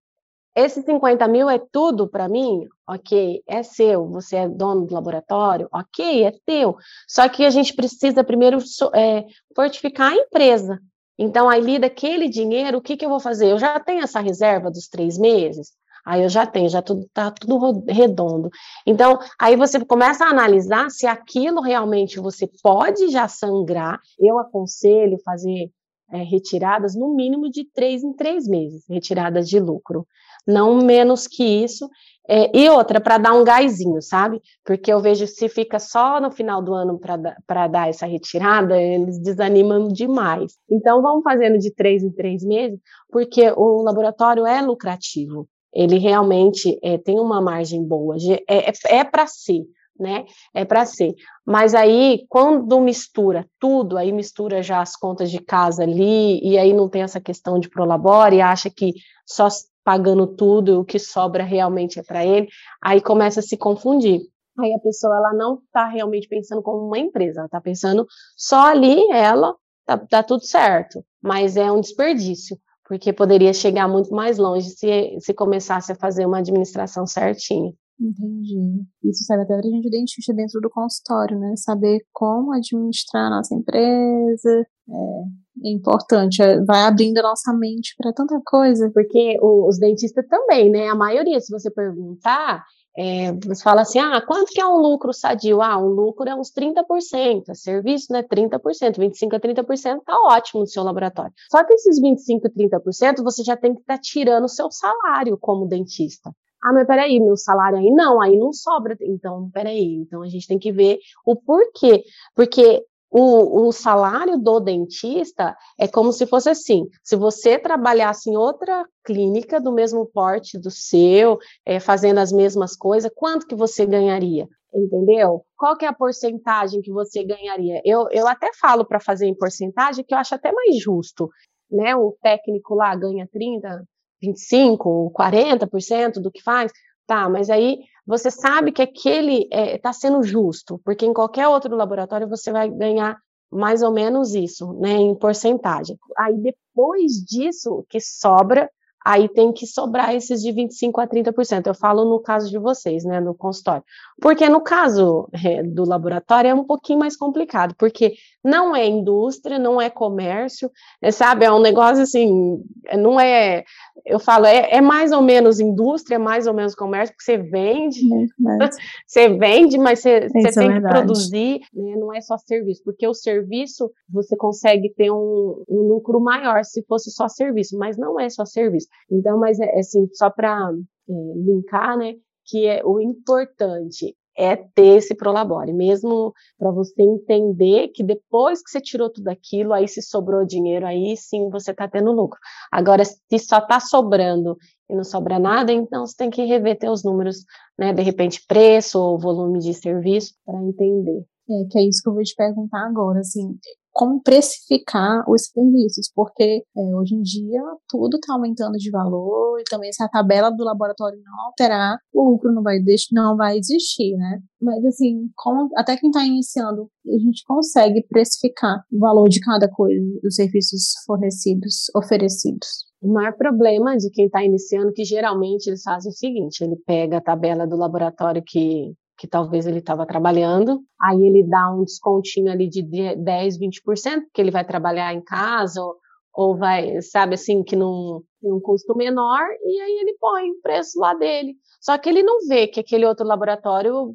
Esses 0.58 0.84
50 0.84 1.28
mil 1.28 1.48
é 1.48 1.60
tudo 1.72 2.08
para 2.08 2.28
mim? 2.28 2.68
Ok, 2.88 3.44
é 3.48 3.62
seu, 3.62 4.08
você 4.08 4.38
é 4.38 4.50
dono 4.50 4.88
do 4.88 4.94
laboratório? 4.94 5.70
Ok, 5.72 6.24
é 6.24 6.34
teu. 6.46 6.76
Só 7.08 7.30
que 7.30 7.46
a 7.46 7.50
gente 7.52 7.76
precisa 7.76 8.24
primeiro 8.24 8.58
é, 8.96 9.26
fortificar 9.56 10.12
a 10.12 10.16
empresa, 10.16 10.82
então, 11.18 11.50
aí, 11.50 11.80
daquele 11.80 12.30
dinheiro, 12.30 12.78
o 12.78 12.82
que, 12.82 12.96
que 12.96 13.04
eu 13.04 13.10
vou 13.10 13.20
fazer? 13.20 13.52
Eu 13.52 13.58
já 13.58 13.80
tenho 13.80 14.04
essa 14.04 14.20
reserva 14.20 14.70
dos 14.70 14.88
três 14.88 15.18
meses? 15.18 15.72
Aí 16.06 16.22
eu 16.24 16.30
já 16.30 16.46
tenho, 16.46 16.70
já 16.70 16.82
tudo 16.82 17.10
tá 17.14 17.32
tudo 17.32 17.84
redondo. 17.90 18.50
Então, 18.86 19.20
aí 19.38 19.56
você 19.58 19.84
começa 19.84 20.24
a 20.24 20.30
analisar 20.30 20.90
se 20.90 21.06
aquilo 21.06 21.60
realmente 21.60 22.20
você 22.20 22.48
pode 22.64 23.10
já 23.10 23.28
sangrar. 23.28 24.00
Eu 24.18 24.38
aconselho 24.40 25.18
fazer 25.26 25.70
é, 26.12 26.20
retiradas 26.24 26.96
no 26.96 27.14
mínimo 27.14 27.50
de 27.50 27.66
três 27.66 28.04
em 28.04 28.14
três 28.14 28.48
meses, 28.48 28.86
retiradas 28.88 29.50
de 29.50 29.60
lucro. 29.60 30.08
Não 30.48 30.78
menos 30.78 31.28
que 31.28 31.44
isso, 31.44 31.90
é, 32.30 32.52
e 32.58 32.70
outra, 32.70 33.00
para 33.00 33.18
dar 33.18 33.34
um 33.34 33.44
gásinho, 33.44 34.02
sabe? 34.02 34.42
Porque 34.66 34.92
eu 34.92 35.00
vejo 35.00 35.26
se 35.26 35.48
fica 35.48 35.80
só 35.80 36.20
no 36.20 36.30
final 36.30 36.62
do 36.62 36.74
ano 36.74 37.00
para 37.00 37.68
dar 37.68 37.88
essa 37.88 38.06
retirada, 38.06 38.80
eles 38.80 39.18
desanimam 39.18 39.88
demais. 39.88 40.58
Então, 40.70 41.02
vamos 41.02 41.24
fazendo 41.24 41.58
de 41.58 41.74
três 41.74 42.04
em 42.04 42.12
três 42.12 42.44
meses, 42.44 42.80
porque 43.10 43.50
o 43.56 43.82
laboratório 43.82 44.46
é 44.46 44.62
lucrativo. 44.62 45.48
Ele 45.74 45.98
realmente 45.98 46.78
é, 46.84 46.98
tem 46.98 47.18
uma 47.18 47.42
margem 47.42 47.82
boa, 47.84 48.18
é, 48.48 48.70
é, 48.70 48.74
é 48.90 49.04
para 49.06 49.26
ser, 49.26 49.64
né? 49.98 50.26
É 50.54 50.66
para 50.66 50.86
ser. 50.86 51.14
Mas 51.46 51.74
aí, 51.74 52.26
quando 52.28 52.80
mistura 52.82 53.48
tudo, 53.58 53.98
aí 53.98 54.12
mistura 54.12 54.62
já 54.62 54.82
as 54.82 54.98
contas 54.98 55.32
de 55.32 55.40
casa 55.40 55.84
ali, 55.84 56.42
e 56.44 56.58
aí 56.58 56.74
não 56.74 56.90
tem 56.90 57.04
essa 57.04 57.22
questão 57.22 57.58
de 57.58 57.70
prolabore, 57.70 58.42
acha 58.42 58.70
que 58.70 58.94
só 59.26 59.48
pagando 59.88 60.28
tudo, 60.28 60.82
o 60.82 60.84
que 60.84 61.00
sobra 61.00 61.46
realmente 61.46 61.98
é 61.98 62.04
para 62.04 62.26
ele, 62.26 62.50
aí 62.84 63.00
começa 63.00 63.40
a 63.40 63.44
se 63.44 63.56
confundir. 63.56 64.20
Aí 64.60 64.74
a 64.74 64.80
pessoa 64.80 65.16
ela 65.16 65.34
não 65.34 65.62
está 65.64 65.88
realmente 65.88 66.28
pensando 66.28 66.62
como 66.62 66.86
uma 66.86 67.00
empresa, 67.00 67.40
ela 67.40 67.46
está 67.46 67.62
pensando 67.62 68.06
só 68.36 68.66
ali, 68.66 69.10
ela, 69.12 69.56
tá, 69.86 69.98
tá 69.98 70.22
tudo 70.22 70.44
certo, 70.44 71.02
mas 71.24 71.56
é 71.56 71.72
um 71.72 71.80
desperdício, 71.80 72.60
porque 72.86 73.14
poderia 73.14 73.54
chegar 73.54 73.88
muito 73.88 74.14
mais 74.14 74.38
longe 74.38 74.72
se, 74.72 75.22
se 75.22 75.34
começasse 75.34 75.94
a 75.94 75.96
fazer 75.96 76.26
uma 76.26 76.40
administração 76.40 77.08
certinha. 77.08 77.72
Entendi. 77.98 78.84
Isso 79.06 79.24
serve 79.24 79.44
até 79.44 79.58
para 79.58 79.70
a 79.70 79.72
gente 79.72 79.90
dentista 79.90 80.34
dentro 80.34 80.60
do 80.60 80.70
consultório, 80.70 81.40
né? 81.40 81.54
Saber 81.56 82.06
como 82.12 82.52
administrar 82.52 83.28
a 83.28 83.38
nossa 83.38 83.56
empresa, 83.56 84.68
é, 84.90 85.24
é 85.64 85.70
importante, 85.72 86.42
é, 86.42 86.64
vai 86.64 86.84
abrindo 86.84 87.18
a 87.20 87.24
nossa 87.24 87.54
mente 87.54 87.96
para 87.98 88.14
tanta 88.14 88.40
coisa. 88.46 88.90
Porque 88.94 89.38
os 89.42 89.80
dentistas 89.80 90.26
também, 90.28 90.70
né? 90.70 90.88
A 90.88 90.96
maioria, 90.96 91.40
se 91.40 91.52
você 91.52 91.72
perguntar, 91.72 92.64
é, 92.98 93.32
você 93.34 93.62
fala 93.62 93.82
assim, 93.82 94.00
ah, 94.00 94.20
quanto 94.26 94.52
que 94.52 94.60
é 94.60 94.66
um 94.66 94.78
lucro 94.78 95.14
sadio? 95.14 95.62
Ah, 95.62 95.78
um 95.78 95.90
lucro 95.90 96.28
é 96.28 96.34
uns 96.34 96.52
30%, 96.52 97.54
serviço, 97.54 98.12
né, 98.12 98.24
30%, 98.24 98.98
25% 98.98 99.34
a 99.36 99.40
30% 99.40 100.02
tá 100.04 100.18
ótimo 100.26 100.62
no 100.62 100.68
seu 100.68 100.84
laboratório. 100.84 101.32
Só 101.52 101.64
que 101.64 101.74
esses 101.74 102.02
25% 102.02 102.46
a 102.46 102.50
30% 102.50 103.24
você 103.24 103.44
já 103.44 103.56
tem 103.56 103.76
que 103.76 103.82
estar 103.82 103.98
tá 103.98 104.02
tirando 104.02 104.46
o 104.46 104.50
seu 104.50 104.72
salário 104.72 105.38
como 105.38 105.68
dentista. 105.68 106.32
Ah, 106.64 106.74
mas 106.74 106.88
peraí, 106.88 107.20
meu 107.20 107.38
salário 107.38 107.78
aí 107.78 107.92
não, 107.92 108.20
aí 108.20 108.36
não 108.36 108.52
sobra. 108.52 108.98
Então, 109.02 109.50
peraí. 109.54 109.94
Então 110.02 110.24
a 110.24 110.28
gente 110.28 110.48
tem 110.48 110.58
que 110.58 110.72
ver 110.72 110.98
o 111.24 111.36
porquê. 111.36 112.04
Porque 112.36 112.84
o, 113.10 113.68
o, 113.68 113.72
salário 113.72 114.38
do 114.38 114.60
dentista 114.60 115.56
é 115.80 115.88
como 115.88 116.12
se 116.12 116.26
fosse 116.26 116.50
assim: 116.50 116.88
se 117.04 117.16
você 117.16 117.58
trabalhasse 117.58 118.30
em 118.30 118.36
outra 118.36 118.86
clínica 119.04 119.62
do 119.62 119.72
mesmo 119.72 120.06
porte 120.06 120.58
do 120.58 120.70
seu, 120.70 121.38
é, 121.66 121.80
fazendo 121.80 122.20
as 122.20 122.32
mesmas 122.32 122.76
coisas, 122.76 123.12
quanto 123.16 123.48
que 123.48 123.56
você 123.56 123.86
ganharia? 123.86 124.48
Entendeu? 124.74 125.46
Qual 125.58 125.78
que 125.78 125.86
é 125.86 125.88
a 125.88 125.94
porcentagem 125.94 126.82
que 126.82 126.92
você 126.92 127.24
ganharia? 127.24 127.82
Eu, 127.86 128.08
eu 128.12 128.28
até 128.28 128.52
falo 128.60 128.86
para 128.86 129.00
fazer 129.00 129.26
em 129.26 129.36
porcentagem 129.36 130.04
que 130.04 130.14
eu 130.14 130.18
acho 130.18 130.36
até 130.36 130.52
mais 130.52 130.78
justo. 130.78 131.30
Né? 131.72 131.96
O 131.96 132.16
técnico 132.22 132.76
lá 132.76 132.96
ganha 132.96 133.28
30, 133.32 133.84
25, 134.22 135.12
40% 135.18 136.22
do 136.22 136.32
que 136.32 136.42
faz. 136.44 136.72
Tá, 137.08 137.30
mas 137.30 137.50
aí 137.50 137.80
você 138.06 138.30
sabe 138.30 138.72
que 138.72 138.82
aquele 138.82 139.44
está 139.44 139.58
é, 139.58 139.78
tá 139.78 139.94
sendo 139.94 140.22
justo, 140.22 140.80
porque 140.84 141.06
em 141.06 141.14
qualquer 141.14 141.48
outro 141.48 141.76
laboratório 141.76 142.28
você 142.28 142.52
vai 142.52 142.70
ganhar 142.70 143.18
mais 143.50 143.82
ou 143.82 143.92
menos 143.94 144.36
isso, 144.36 144.74
né, 144.74 144.92
em 144.92 145.16
porcentagem. 145.16 145.98
Aí 146.18 146.38
depois 146.38 147.14
disso 147.14 147.86
que 147.90 148.00
sobra, 148.02 148.70
aí 149.06 149.30
tem 149.30 149.54
que 149.54 149.66
sobrar 149.66 150.14
esses 150.14 150.42
de 150.42 150.52
25 150.52 151.00
a 151.00 151.08
30%. 151.08 151.68
Eu 151.68 151.74
falo 151.74 152.04
no 152.04 152.20
caso 152.20 152.50
de 152.50 152.58
vocês, 152.58 153.06
né, 153.06 153.20
no 153.20 153.34
consultório. 153.34 153.84
Porque 154.22 154.50
no 154.50 154.62
caso 154.62 155.30
é, 155.46 155.64
do 155.64 155.88
laboratório 155.88 156.50
é 156.50 156.54
um 156.54 156.64
pouquinho 156.64 157.00
mais 157.00 157.16
complicado, 157.16 157.74
porque 157.78 158.16
não 158.44 158.76
é 158.76 158.86
indústria, 158.86 159.60
não 159.60 159.80
é 159.80 159.90
comércio, 159.90 160.72
é, 161.02 161.12
sabe? 161.12 161.46
É 161.46 161.52
um 161.52 161.60
negócio 161.60 162.04
assim, 162.04 162.62
não 162.98 163.20
é. 163.20 163.64
Eu 164.06 164.20
falo, 164.20 164.46
é, 164.46 164.76
é 164.76 164.82
mais 164.82 165.12
ou 165.12 165.22
menos 165.22 165.60
indústria, 165.60 166.18
mais 166.18 166.48
ou 166.48 166.54
menos 166.54 166.74
comércio, 166.74 167.14
porque 167.14 167.26
você 167.26 167.38
vende, 167.38 168.02
você 169.06 169.30
vende, 169.30 169.78
mas 169.78 170.00
você, 170.00 170.30
você 170.30 170.60
tem 170.60 170.72
é 170.72 170.76
que 170.76 170.88
produzir, 170.88 171.60
né? 171.74 171.96
não 171.98 172.14
é 172.14 172.22
só 172.22 172.38
serviço, 172.38 172.82
porque 172.84 173.08
o 173.08 173.14
serviço 173.14 173.92
você 174.10 174.36
consegue 174.36 174.94
ter 174.94 175.12
um, 175.12 175.64
um 175.68 175.88
lucro 175.88 176.20
maior 176.20 176.64
se 176.64 176.84
fosse 176.84 177.12
só 177.12 177.28
serviço, 177.28 177.78
mas 177.78 177.98
não 177.98 178.20
é 178.20 178.30
só 178.30 178.46
serviço. 178.46 178.88
Então, 179.12 179.40
mas 179.40 179.60
é 179.60 179.80
assim, 179.80 180.08
só 180.14 180.30
para 180.30 180.72
é, 181.10 181.14
linkar, 181.36 181.98
né? 181.98 182.16
Que 182.46 182.66
é 182.66 182.82
o 182.86 183.00
importante 183.00 184.16
é 184.38 184.56
ter 184.56 184.98
esse 184.98 185.16
prolabore, 185.16 185.74
mesmo 185.74 186.32
para 186.60 186.70
você 186.70 187.02
entender 187.02 187.88
que 187.88 188.04
depois 188.04 188.62
que 188.62 188.70
você 188.70 188.80
tirou 188.80 189.10
tudo 189.10 189.28
aquilo, 189.30 189.74
aí 189.74 189.88
se 189.88 190.00
sobrou 190.00 190.46
dinheiro, 190.46 190.86
aí 190.86 191.18
sim 191.18 191.50
você 191.50 191.72
está 191.72 191.88
tendo 191.88 192.12
lucro. 192.12 192.40
Agora, 192.72 193.04
se 193.04 193.40
só 193.40 193.58
está 193.58 193.80
sobrando 193.80 194.56
e 194.88 194.96
não 194.96 195.04
sobra 195.04 195.40
nada, 195.40 195.74
então 195.74 196.06
você 196.06 196.16
tem 196.16 196.30
que 196.30 196.46
rever 196.46 196.78
os 196.92 197.04
números, 197.04 197.38
né? 197.80 197.92
De 197.92 198.04
repente, 198.04 198.46
preço 198.48 199.00
ou 199.00 199.18
volume 199.18 199.58
de 199.58 199.74
serviço, 199.74 200.36
para 200.46 200.62
entender. 200.62 201.26
É, 201.50 201.66
que 201.72 201.80
é 201.80 201.88
isso 201.88 202.04
que 202.04 202.10
eu 202.10 202.14
vou 202.14 202.24
te 202.24 202.36
perguntar 202.36 202.86
agora, 202.88 203.22
assim, 203.22 203.58
como 203.98 204.22
precificar 204.22 205.28
os 205.28 205.48
serviços, 205.48 206.12
porque 206.14 206.64
é, 206.78 206.96
hoje 206.96 207.16
em 207.16 207.22
dia 207.24 207.60
tudo 207.90 208.18
está 208.18 208.36
aumentando 208.36 208.78
de 208.78 208.92
valor 208.92 209.60
e 209.60 209.64
também 209.64 209.92
se 209.92 210.04
a 210.04 210.08
tabela 210.08 210.52
do 210.52 210.64
laboratório 210.64 211.20
não 211.26 211.48
alterar, 211.48 211.98
o 212.14 212.30
lucro 212.30 212.54
não 212.54 212.62
vai, 212.62 212.78
não 213.12 213.36
vai 213.36 213.58
existir, 213.58 214.16
né? 214.16 214.40
Mas 214.62 214.86
assim, 214.86 215.28
como, 215.36 215.68
até 215.76 215.98
quem 215.98 216.12
está 216.12 216.24
iniciando, 216.24 216.88
a 217.08 217.18
gente 217.18 217.44
consegue 217.44 218.06
precificar 218.08 218.84
o 218.92 219.00
valor 219.00 219.28
de 219.30 219.40
cada 219.40 219.68
coisa, 219.68 220.00
dos 220.22 220.36
serviços 220.36 220.94
fornecidos, 221.08 221.90
oferecidos. 221.96 222.86
O 223.02 223.12
maior 223.12 223.36
problema 223.36 223.98
de 223.98 224.12
quem 224.12 224.28
está 224.28 224.44
iniciando, 224.44 224.94
que 224.94 225.06
geralmente 225.06 225.68
eles 225.68 225.82
fazem 225.82 226.12
o 226.12 226.16
seguinte: 226.16 226.64
ele 226.64 226.76
pega 226.86 227.18
a 227.18 227.22
tabela 227.22 227.66
do 227.66 227.76
laboratório 227.76 228.44
que 228.46 228.94
que 229.18 229.28
talvez 229.28 229.66
ele 229.66 229.80
estava 229.80 230.06
trabalhando, 230.06 230.80
aí 231.02 231.18
ele 231.24 231.44
dá 231.44 231.72
um 231.74 231.84
descontinho 231.84 232.52
ali 232.52 232.70
de 232.70 232.84
10, 232.84 233.60
20%, 233.60 233.82
porque 234.26 234.40
ele 234.40 234.52
vai 234.52 234.64
trabalhar 234.64 235.14
em 235.14 235.22
casa, 235.22 235.82
ou, 235.82 235.96
ou 236.34 236.58
vai, 236.58 237.02
sabe 237.02 237.34
assim, 237.34 237.64
que 237.64 237.76
não 237.76 238.22
tem 238.40 238.54
um 238.54 238.60
custo 238.60 238.96
menor, 238.96 239.44
e 239.66 239.82
aí 239.82 240.00
ele 240.02 240.16
põe 240.20 240.52
o 240.52 240.62
preço 240.62 241.00
lá 241.00 241.16
dele. 241.16 241.56
Só 241.82 241.98
que 241.98 242.08
ele 242.08 242.22
não 242.22 242.48
vê 242.48 242.68
que 242.68 242.80
aquele 242.80 243.08
outro 243.08 243.26
laboratório, 243.26 244.14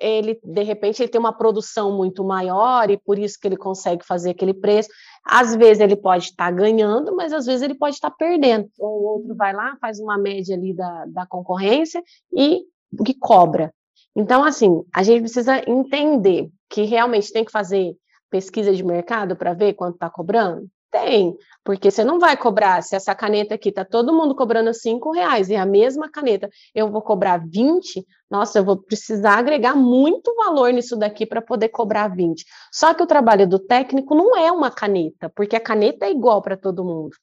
ele, 0.00 0.40
de 0.42 0.62
repente, 0.62 1.02
ele 1.02 1.10
tem 1.10 1.20
uma 1.20 1.36
produção 1.36 1.94
muito 1.94 2.24
maior, 2.24 2.90
e 2.90 2.96
por 2.96 3.18
isso 3.18 3.38
que 3.38 3.46
ele 3.46 3.56
consegue 3.56 4.04
fazer 4.06 4.30
aquele 4.30 4.54
preço. 4.54 4.88
Às 5.26 5.54
vezes 5.54 5.80
ele 5.82 5.96
pode 5.96 6.24
estar 6.24 6.46
tá 6.46 6.50
ganhando, 6.50 7.14
mas 7.14 7.34
às 7.34 7.44
vezes 7.44 7.60
ele 7.60 7.74
pode 7.74 7.96
estar 7.96 8.10
tá 8.10 8.16
perdendo. 8.18 8.66
Ou 8.78 9.02
o 9.02 9.04
outro 9.14 9.34
vai 9.36 9.52
lá, 9.52 9.76
faz 9.78 10.00
uma 10.00 10.16
média 10.16 10.56
ali 10.56 10.74
da, 10.74 11.04
da 11.06 11.26
concorrência 11.26 12.02
e 12.32 12.62
que 13.04 13.12
cobra. 13.12 13.70
Então, 14.14 14.44
assim, 14.44 14.82
a 14.94 15.02
gente 15.02 15.20
precisa 15.22 15.62
entender 15.68 16.48
que 16.68 16.82
realmente 16.82 17.32
tem 17.32 17.44
que 17.44 17.52
fazer 17.52 17.96
pesquisa 18.30 18.74
de 18.74 18.84
mercado 18.84 19.36
para 19.36 19.54
ver 19.54 19.74
quanto 19.74 19.94
está 19.94 20.10
cobrando? 20.10 20.66
Tem, 20.90 21.36
porque 21.62 21.90
você 21.90 22.02
não 22.02 22.18
vai 22.18 22.34
cobrar, 22.34 22.82
se 22.82 22.96
essa 22.96 23.14
caneta 23.14 23.54
aqui 23.54 23.68
está 23.68 23.84
todo 23.84 24.12
mundo 24.12 24.34
cobrando 24.34 24.72
cinco 24.72 25.12
reais 25.12 25.50
e 25.50 25.54
a 25.54 25.66
mesma 25.66 26.10
caneta 26.10 26.48
eu 26.74 26.90
vou 26.90 27.02
cobrar 27.02 27.36
20, 27.46 28.06
nossa, 28.30 28.58
eu 28.58 28.64
vou 28.64 28.78
precisar 28.78 29.38
agregar 29.38 29.74
muito 29.76 30.34
valor 30.34 30.72
nisso 30.72 30.96
daqui 30.96 31.26
para 31.26 31.42
poder 31.42 31.68
cobrar 31.68 32.08
20. 32.08 32.42
Só 32.72 32.94
que 32.94 33.02
o 33.02 33.06
trabalho 33.06 33.46
do 33.46 33.58
técnico 33.58 34.14
não 34.14 34.34
é 34.34 34.50
uma 34.50 34.70
caneta, 34.70 35.30
porque 35.34 35.56
a 35.56 35.60
caneta 35.60 36.06
é 36.06 36.10
igual 36.10 36.40
para 36.40 36.56
todo 36.56 36.84
mundo. 36.84 37.14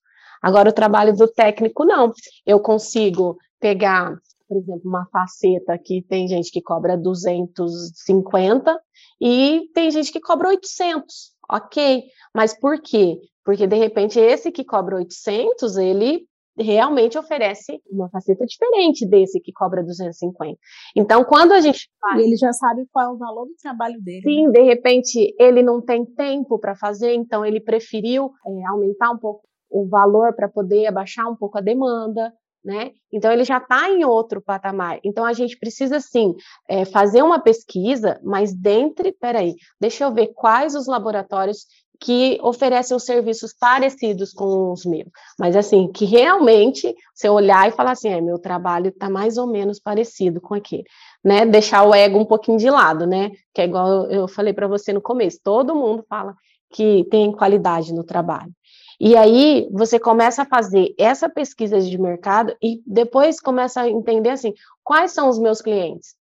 Agora, 0.42 0.70
o 0.70 0.74
trabalho 0.74 1.16
do 1.16 1.28
técnico, 1.28 1.84
não. 1.84 2.14
Eu 2.46 2.60
consigo 2.60 3.36
pegar, 3.60 4.16
por 4.48 4.58
exemplo, 4.58 4.82
uma 4.86 5.06
faceta 5.08 5.78
que 5.78 6.02
tem 6.04 6.28
gente 6.28 6.52
que 6.52 6.62
cobra 6.62 6.98
250 6.98 8.80
e 9.22 9.70
tem 9.74 9.92
gente 9.92 10.12
que 10.12 10.20
cobra 10.20 10.50
800, 10.50 11.34
ok. 11.50 12.04
Mas 12.34 12.58
por 12.58 12.82
quê? 12.82 13.18
Porque, 13.44 13.68
de 13.68 13.76
repente, 13.76 14.20
esse 14.20 14.52
que 14.52 14.64
cobra 14.64 14.96
800, 14.96 15.78
ele 15.78 16.26
realmente 16.58 17.18
oferece 17.18 17.82
uma 17.92 18.10
faceta 18.10 18.46
diferente 18.46 19.06
desse 19.06 19.40
que 19.42 19.52
cobra 19.52 19.84
250. 19.84 20.58
Então, 20.96 21.24
quando 21.26 21.52
a 21.52 21.60
gente 21.60 21.90
faz... 22.00 22.22
E 22.22 22.26
ele 22.26 22.38
já 22.38 22.52
sabe 22.54 22.88
qual 22.92 23.06
é 23.06 23.14
o 23.14 23.18
valor 23.18 23.46
do 23.46 23.56
trabalho 23.62 24.02
dele. 24.02 24.22
Sim, 24.22 24.48
né? 24.48 24.54
de 24.54 24.62
repente 24.62 25.36
ele 25.38 25.62
não 25.62 25.82
tem 25.82 26.06
tempo 26.06 26.58
para 26.58 26.76
fazer, 26.76 27.14
então 27.14 27.46
ele 27.46 27.60
preferiu 27.60 28.32
é, 28.48 28.68
aumentar 28.68 29.12
um 29.12 29.18
pouco 29.18 29.46
o 29.70 29.88
valor 29.88 30.34
para 30.34 30.48
poder 30.48 30.88
abaixar 30.88 31.30
um 31.30 31.36
pouco 31.36 31.58
a 31.58 31.62
demanda. 31.62 32.32
Né? 32.66 32.94
Então 33.14 33.32
ele 33.32 33.44
já 33.44 33.60
está 33.60 33.92
em 33.92 34.04
outro 34.04 34.42
patamar. 34.42 35.00
Então 35.04 35.24
a 35.24 35.34
gente 35.34 35.56
precisa 35.56 36.00
sim 36.00 36.34
é, 36.68 36.84
fazer 36.84 37.22
uma 37.22 37.40
pesquisa, 37.40 38.20
mas 38.24 38.56
dentre, 38.56 39.12
peraí, 39.12 39.54
deixa 39.80 40.04
eu 40.04 40.12
ver 40.12 40.34
quais 40.34 40.74
os 40.74 40.88
laboratórios 40.88 41.68
que 42.00 42.40
oferecem 42.42 42.98
os 42.98 43.04
serviços 43.04 43.54
parecidos 43.54 44.34
com 44.34 44.72
os 44.72 44.86
meus, 44.86 45.08
mas 45.40 45.56
assim, 45.56 45.90
que 45.92 46.06
realmente 46.06 46.94
você 47.14 47.30
olhar 47.30 47.68
e 47.68 47.72
falar 47.72 47.92
assim, 47.92 48.10
é, 48.10 48.20
meu 48.20 48.40
trabalho 48.40 48.90
está 48.90 49.10
mais 49.10 49.38
ou 49.38 49.48
menos 49.48 49.80
parecido 49.80 50.42
com 50.42 50.56
aquele, 50.56 50.84
né? 51.24 51.46
Deixar 51.46 51.84
o 51.84 51.94
ego 51.94 52.20
um 52.20 52.26
pouquinho 52.26 52.58
de 52.58 52.70
lado, 52.70 53.06
né? 53.06 53.32
Que 53.54 53.62
é 53.62 53.66
igual 53.66 54.10
eu 54.10 54.28
falei 54.28 54.54
para 54.54 54.68
você 54.68 54.92
no 54.92 55.02
começo, 55.02 55.40
todo 55.44 55.76
mundo 55.76 56.04
fala 56.10 56.36
que 56.72 57.06
tem 57.10 57.32
qualidade 57.32 57.94
no 57.94 58.04
trabalho. 58.04 58.52
E 59.00 59.16
aí 59.16 59.68
você 59.72 60.00
começa 60.00 60.44
a 60.44 60.46
fazer 60.46 60.94
essa 60.98 61.30
pesquisa 61.30 61.80
de 61.80 61.98
mercado 61.98 62.56
e 62.62 62.82
depois 62.86 63.40
começa 63.40 63.82
a 63.82 63.90
entender 63.90 64.30
assim, 64.30 64.54
quais 64.84 65.12
são 65.12 65.30
os 65.30 65.40
meus 65.40 65.62
clientes? 65.62 66.16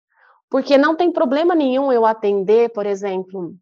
Porque 0.50 0.76
não 0.78 0.96
tem 0.96 1.12
problema 1.12 1.54
nenhum 1.54 1.92
eu 1.92 2.06
atender, 2.06 2.70
por 2.70 2.86
exemplo, 2.86 3.54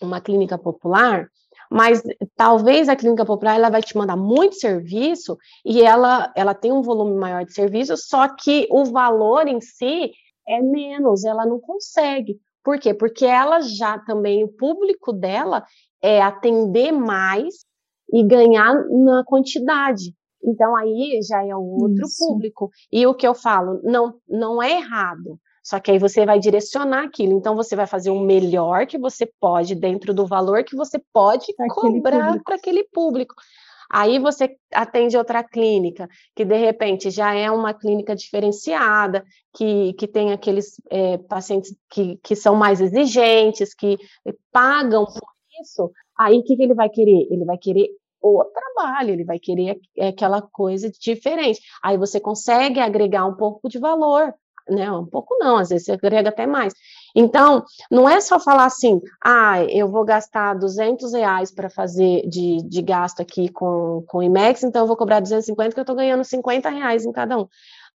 uma 0.00 0.20
clínica 0.20 0.58
popular 0.58 1.28
mas 1.72 2.02
talvez 2.36 2.86
a 2.86 2.94
clínica 2.94 3.24
popular 3.24 3.54
ela 3.54 3.70
vai 3.70 3.80
te 3.80 3.96
mandar 3.96 4.14
muito 4.14 4.56
serviço 4.56 5.38
e 5.64 5.80
ela, 5.80 6.30
ela 6.36 6.52
tem 6.52 6.70
um 6.70 6.82
volume 6.82 7.18
maior 7.18 7.46
de 7.46 7.54
serviço, 7.54 7.96
só 7.96 8.28
que 8.28 8.68
o 8.70 8.84
valor 8.84 9.48
em 9.48 9.58
si 9.58 10.12
é 10.46 10.60
menos, 10.60 11.24
ela 11.24 11.46
não 11.46 11.58
consegue. 11.58 12.38
Por 12.62 12.78
quê? 12.78 12.92
Porque 12.92 13.24
ela 13.24 13.60
já 13.60 13.98
também, 13.98 14.44
o 14.44 14.48
público 14.48 15.14
dela 15.14 15.64
é 16.02 16.20
atender 16.20 16.92
mais 16.92 17.64
e 18.12 18.22
ganhar 18.22 18.74
na 18.90 19.24
quantidade. 19.24 20.14
Então 20.44 20.76
aí 20.76 21.20
já 21.22 21.44
é 21.46 21.54
outro 21.54 22.04
Isso. 22.04 22.26
público. 22.26 22.70
E 22.90 23.06
o 23.06 23.14
que 23.14 23.26
eu 23.26 23.34
falo, 23.34 23.80
não, 23.82 24.14
não 24.28 24.62
é 24.62 24.72
errado. 24.72 25.38
Só 25.62 25.78
que 25.78 25.92
aí 25.92 25.98
você 25.98 26.26
vai 26.26 26.40
direcionar 26.40 27.04
aquilo. 27.04 27.32
Então 27.32 27.54
você 27.54 27.76
vai 27.76 27.86
fazer 27.86 28.10
o 28.10 28.20
melhor 28.20 28.86
que 28.86 28.98
você 28.98 29.30
pode 29.40 29.74
dentro 29.76 30.12
do 30.12 30.26
valor 30.26 30.64
que 30.64 30.74
você 30.74 31.00
pode 31.12 31.54
pra 31.54 31.68
cobrar 31.68 32.42
para 32.42 32.56
aquele 32.56 32.84
público. 32.84 33.34
Aí 33.88 34.18
você 34.18 34.56
atende 34.72 35.18
outra 35.18 35.44
clínica, 35.44 36.08
que 36.34 36.46
de 36.46 36.56
repente 36.56 37.10
já 37.10 37.34
é 37.34 37.50
uma 37.50 37.74
clínica 37.74 38.16
diferenciada, 38.16 39.22
que, 39.54 39.92
que 39.92 40.08
tem 40.08 40.32
aqueles 40.32 40.80
é, 40.90 41.18
pacientes 41.18 41.76
que, 41.90 42.18
que 42.22 42.34
são 42.34 42.56
mais 42.56 42.80
exigentes, 42.80 43.74
que 43.74 43.98
pagam 44.50 45.04
por 45.04 45.28
isso. 45.60 45.92
Aí 46.18 46.38
o 46.38 46.42
que, 46.42 46.56
que 46.56 46.62
ele 46.62 46.74
vai 46.74 46.88
querer? 46.88 47.28
Ele 47.30 47.44
vai 47.44 47.58
querer 47.58 47.88
o 48.22 48.44
trabalho, 48.44 49.10
ele 49.10 49.24
vai 49.24 49.38
querer 49.38 49.80
aquela 50.00 50.40
coisa 50.40 50.90
diferente. 50.90 51.60
Aí 51.82 51.96
você 51.96 52.20
consegue 52.20 52.80
agregar 52.80 53.26
um 53.26 53.34
pouco 53.34 53.68
de 53.68 53.78
valor 53.78 54.34
né? 54.68 54.90
Um 54.90 55.06
pouco 55.06 55.36
não, 55.38 55.56
às 55.56 55.70
vezes 55.70 55.86
você 55.86 55.92
agrega 55.92 56.28
até 56.28 56.46
mais. 56.46 56.72
Então, 57.14 57.64
não 57.90 58.08
é 58.08 58.20
só 58.20 58.38
falar 58.38 58.64
assim, 58.64 59.00
ah, 59.24 59.62
eu 59.64 59.88
vou 59.88 60.04
gastar 60.04 60.54
200 60.54 61.12
reais 61.12 61.52
para 61.52 61.68
fazer 61.68 62.26
de, 62.28 62.58
de 62.68 62.82
gasto 62.82 63.20
aqui 63.20 63.48
com, 63.48 64.04
com 64.06 64.18
o 64.18 64.22
IMEX, 64.22 64.64
então 64.64 64.82
eu 64.82 64.86
vou 64.86 64.96
cobrar 64.96 65.20
250, 65.20 65.74
que 65.74 65.80
eu 65.80 65.82
estou 65.82 65.96
ganhando 65.96 66.24
50 66.24 66.68
reais 66.68 67.04
em 67.04 67.12
cada 67.12 67.38
um. 67.38 67.46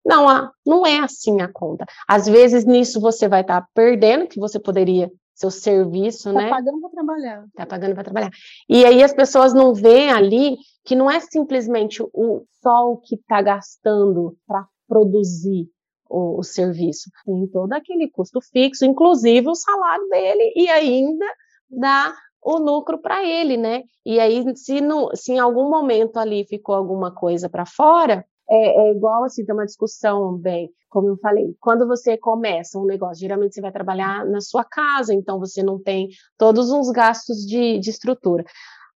Não, 0.05 0.51
não 0.65 0.85
é 0.85 0.99
assim 0.99 1.41
a 1.41 1.51
conta. 1.51 1.85
Às 2.07 2.27
vezes 2.27 2.63
nisso 2.63 3.01
você 3.01 3.27
vai 3.27 3.41
estar 3.41 3.61
tá 3.61 3.67
perdendo, 3.73 4.27
que 4.27 4.39
você 4.39 4.59
poderia 4.59 5.11
seu 5.37 5.51
serviço, 5.51 6.33
tá 6.33 6.33
né? 6.33 6.49
Tá 6.49 6.55
pagando 6.55 6.81
para 6.81 6.89
trabalhar. 6.89 7.45
Tá 7.55 7.65
pagando 7.65 7.93
para 7.93 8.03
trabalhar. 8.03 8.31
E 8.67 8.83
aí 8.83 9.03
as 9.03 9.13
pessoas 9.13 9.53
não 9.53 9.71
veem 9.71 10.09
ali 10.09 10.57
que 10.83 10.95
não 10.95 11.11
é 11.11 11.19
simplesmente 11.19 12.01
o 12.01 12.43
sol 12.61 12.97
que 12.97 13.15
está 13.15 13.39
gastando 13.41 14.35
para 14.47 14.65
produzir, 14.87 15.69
o, 16.09 16.39
o 16.39 16.43
serviço. 16.43 17.11
Tem 17.23 17.47
todo 17.47 17.71
aquele 17.73 18.09
custo 18.09 18.41
fixo, 18.41 18.83
inclusive 18.83 19.47
o 19.47 19.53
salário 19.53 20.07
dele, 20.09 20.53
e 20.55 20.69
ainda 20.69 21.25
dá 21.69 22.15
o 22.41 22.57
lucro 22.57 22.97
para 22.97 23.23
ele, 23.23 23.57
né? 23.57 23.83
E 24.03 24.19
aí, 24.19 24.43
se, 24.55 24.81
no, 24.81 25.15
se 25.15 25.33
em 25.33 25.39
algum 25.39 25.69
momento 25.69 26.17
ali 26.17 26.45
ficou 26.45 26.73
alguma 26.73 27.13
coisa 27.13 27.47
para 27.47 27.65
fora, 27.65 28.25
é, 28.49 28.89
é, 28.89 28.91
igual 28.91 29.23
assim, 29.23 29.45
tem 29.45 29.53
uma 29.53 29.65
discussão 29.65 30.37
bem, 30.37 30.69
como 30.89 31.09
eu 31.09 31.17
falei, 31.17 31.55
quando 31.59 31.85
você 31.85 32.17
começa 32.17 32.79
um 32.79 32.85
negócio, 32.85 33.19
geralmente 33.19 33.55
você 33.55 33.61
vai 33.61 33.71
trabalhar 33.71 34.25
na 34.25 34.41
sua 34.41 34.63
casa, 34.63 35.13
então 35.13 35.39
você 35.39 35.61
não 35.61 35.81
tem 35.81 36.09
todos 36.37 36.71
os 36.71 36.89
gastos 36.91 37.45
de, 37.45 37.79
de 37.79 37.89
estrutura. 37.89 38.43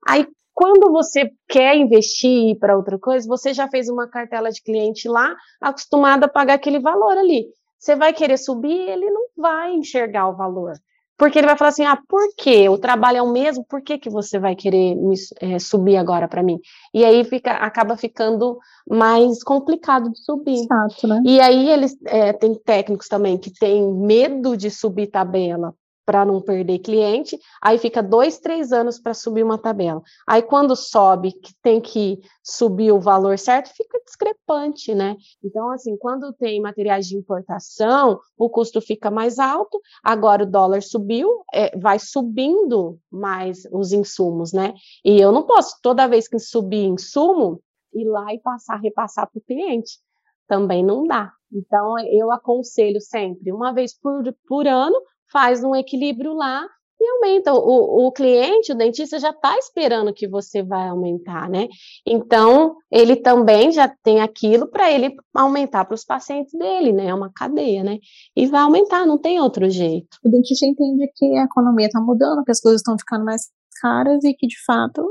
Aí, 0.08 0.26
quando 0.54 0.92
você 0.92 1.32
quer 1.48 1.76
investir 1.76 2.58
para 2.60 2.78
outra 2.78 2.98
coisa, 3.00 3.28
você 3.28 3.54
já 3.54 3.68
fez 3.68 3.90
uma 3.90 4.08
cartela 4.08 4.52
de 4.52 4.62
cliente 4.62 5.08
lá, 5.08 5.36
acostumado 5.62 6.26
a 6.26 6.30
pagar 6.30 6.56
aquele 6.56 6.80
valor 6.80 7.18
ali. 7.18 7.48
Você 7.80 7.96
vai 7.96 8.14
querer 8.14 8.38
subir, 8.38 8.90
ele 8.90 9.10
não 9.10 9.28
vai 9.36 9.74
enxergar 9.74 10.30
o 10.30 10.36
valor. 10.36 10.74
Porque 11.22 11.38
ele 11.38 11.46
vai 11.46 11.56
falar 11.56 11.70
assim: 11.70 11.86
ah, 11.86 12.00
por 12.10 12.34
quê? 12.36 12.68
O 12.68 12.80
trabalho 12.80 13.18
é 13.18 13.22
o 13.22 13.32
mesmo, 13.32 13.64
por 13.64 13.80
que, 13.84 14.00
que 14.00 14.10
você 14.10 14.40
vai 14.40 14.56
querer 14.56 14.96
me, 14.96 15.14
é, 15.40 15.60
subir 15.60 15.96
agora 15.96 16.28
para 16.28 16.42
mim? 16.42 16.58
E 16.92 17.06
aí 17.06 17.24
fica, 17.24 17.52
acaba 17.52 17.96
ficando 17.96 18.58
mais 18.90 19.44
complicado 19.44 20.10
de 20.10 20.18
subir. 20.18 20.64
Exato, 20.64 21.08
né? 21.08 21.22
E 21.24 21.40
aí 21.40 21.70
eles 21.70 21.96
é, 22.08 22.34
tem 22.34 22.56
técnicos 22.56 23.08
também 23.08 23.38
que 23.38 23.54
têm 23.54 23.94
medo 23.94 24.58
de 24.58 24.72
subir 24.72 25.12
tabela 25.12 25.76
para 26.06 26.26
não 26.26 26.42
perder 26.42 26.80
cliente, 26.80 27.40
aí 27.62 27.78
fica 27.78 28.02
dois, 28.02 28.40
três 28.40 28.72
anos 28.72 29.00
para 29.00 29.14
subir 29.14 29.44
uma 29.44 29.58
tabela. 29.58 30.02
Aí 30.28 30.42
quando 30.42 30.76
sobe, 30.76 31.32
que 31.32 31.54
tem 31.62 31.80
que 31.80 32.20
subir 32.44 32.92
o 32.92 33.00
valor 33.00 33.38
certo, 33.38 33.70
fica 33.76 34.00
discrepante, 34.04 34.94
né? 34.96 35.16
Então, 35.44 35.70
assim, 35.72 35.96
quando 35.98 36.34
tem 36.34 36.62
materiais 36.62 37.08
de 37.08 37.16
importação, 37.16 38.20
o 38.38 38.50
custo 38.50 38.82
fica 38.82 39.12
mais 39.12 39.40
alto, 39.40 39.80
agora 40.04 40.44
o 40.44 40.50
dólar 40.50 40.82
subiu, 40.82 41.44
é, 41.54 41.78
vai 41.78 42.00
subindo 42.00 43.00
mais 43.10 43.68
os 43.72 43.92
insumos, 43.92 44.52
né? 44.52 44.74
E 45.06 45.20
eu 45.20 45.32
não 45.32 45.44
posso, 45.44 45.78
toda 45.82 46.08
vez 46.08 46.28
que 46.28 46.40
subir 46.40 46.86
insumo, 46.86 47.62
ir 47.94 48.06
lá 48.06 48.34
e 48.34 48.40
passar, 48.40 48.78
repassar 48.78 49.30
para 49.30 49.40
o 49.40 49.44
cliente. 49.44 50.00
Também 50.48 50.84
não 50.84 51.06
dá. 51.06 51.32
Então, 51.54 51.96
eu 52.12 52.32
aconselho 52.32 53.02
sempre, 53.02 53.52
uma 53.52 53.74
vez 53.74 53.94
por, 53.98 54.24
por 54.48 54.68
ano, 54.68 54.96
faz 55.32 55.64
um 55.64 55.76
equilíbrio 55.76 56.34
lá 56.34 56.66
e 57.00 57.10
aumenta. 57.10 57.54
O, 57.54 58.08
o 58.08 58.12
cliente, 58.12 58.72
o 58.72 58.76
dentista, 58.76 59.20
já 59.20 59.32
está 59.32 59.58
esperando 59.58 60.14
que 60.14 60.28
você 60.28 60.62
vai 60.62 60.88
aumentar, 60.88 61.50
né? 61.50 61.68
Então, 62.06 62.76
ele 62.92 63.16
também 63.16 63.72
já 63.72 63.88
tem 64.04 64.22
aquilo 64.22 64.68
para 64.68 64.92
ele 64.92 65.16
aumentar 65.34 65.86
para 65.86 65.96
os 65.96 66.06
pacientes 66.06 66.54
dele, 66.54 66.92
né? 66.92 67.08
É 67.08 67.14
uma 67.14 67.32
cadeia, 67.34 67.84
né? 67.84 67.98
E 68.36 68.46
vai 68.46 68.62
aumentar, 68.62 69.06
não 69.06 69.18
tem 69.18 69.40
outro 69.40 69.70
jeito. 69.70 70.18
O 70.24 70.30
dentista 70.30 70.66
entende 70.66 71.12
que 71.16 71.26
a 71.38 71.44
economia 71.44 71.88
está 71.88 72.00
mudando, 72.00 72.44
que 72.44 72.52
as 72.52 72.60
coisas 72.60 72.82
estão 72.82 72.98
ficando 72.98 73.26
mais 73.26 73.50
caras 73.82 74.24
e 74.24 74.34
que, 74.34 74.48
de 74.48 74.64
fato, 74.64 75.04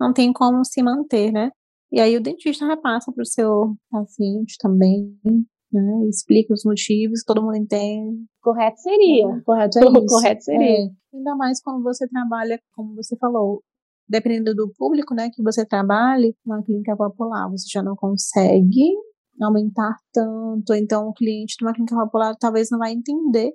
não 0.00 0.12
tem 0.12 0.32
como 0.32 0.64
se 0.64 0.82
manter, 0.82 1.32
né? 1.32 1.50
E 1.92 2.00
aí 2.00 2.16
o 2.16 2.22
dentista 2.22 2.66
repassa 2.66 3.12
para 3.12 3.22
o 3.22 3.26
seu 3.26 3.74
paciente 3.90 4.56
também 4.58 5.16
né? 5.72 6.08
Explica 6.08 6.52
os 6.52 6.64
motivos, 6.64 7.22
todo 7.24 7.42
mundo 7.42 7.56
entende. 7.56 8.24
Correto 8.42 8.80
seria. 8.80 9.26
É, 9.26 9.40
correto 9.40 9.78
é 9.78 9.82
isso. 9.86 10.06
Correto 10.06 10.42
seria. 10.44 10.86
É. 10.86 10.90
Ainda 11.14 11.36
mais 11.36 11.62
quando 11.62 11.82
você 11.82 12.08
trabalha, 12.08 12.60
como 12.74 12.94
você 12.94 13.16
falou, 13.16 13.62
dependendo 14.08 14.54
do 14.54 14.72
público, 14.76 15.14
né, 15.14 15.30
que 15.32 15.42
você 15.42 15.64
trabalhe, 15.64 16.34
uma 16.44 16.62
clínica 16.62 16.96
popular, 16.96 17.48
você 17.48 17.66
já 17.70 17.82
não 17.82 17.94
consegue 17.94 18.92
aumentar 19.40 19.96
tanto, 20.12 20.74
então 20.74 21.08
o 21.08 21.14
cliente 21.14 21.56
de 21.58 21.64
uma 21.64 21.72
clínica 21.72 21.96
popular 21.96 22.36
talvez 22.38 22.68
não 22.70 22.78
vai 22.78 22.92
entender 22.92 23.52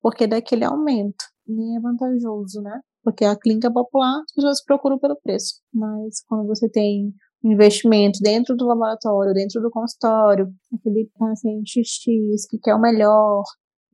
porque 0.00 0.26
daquele 0.26 0.64
aumento. 0.64 1.24
Nem 1.46 1.76
é 1.76 1.80
vantajoso, 1.80 2.60
né? 2.60 2.80
Porque 3.02 3.24
a 3.24 3.36
clínica 3.36 3.72
popular, 3.72 4.20
as 4.20 4.32
pessoas 4.32 4.64
procuram 4.64 4.98
pelo 4.98 5.16
preço. 5.20 5.60
Mas 5.72 6.22
quando 6.26 6.46
você 6.46 6.68
tem 6.68 7.12
investimento 7.44 8.20
dentro 8.22 8.56
do 8.56 8.66
laboratório, 8.66 9.34
dentro 9.34 9.60
do 9.60 9.70
consultório, 9.70 10.48
aquele 10.74 11.10
paciente 11.18 11.82
X 11.84 12.46
que 12.48 12.58
quer 12.58 12.74
o 12.74 12.80
melhor. 12.80 13.42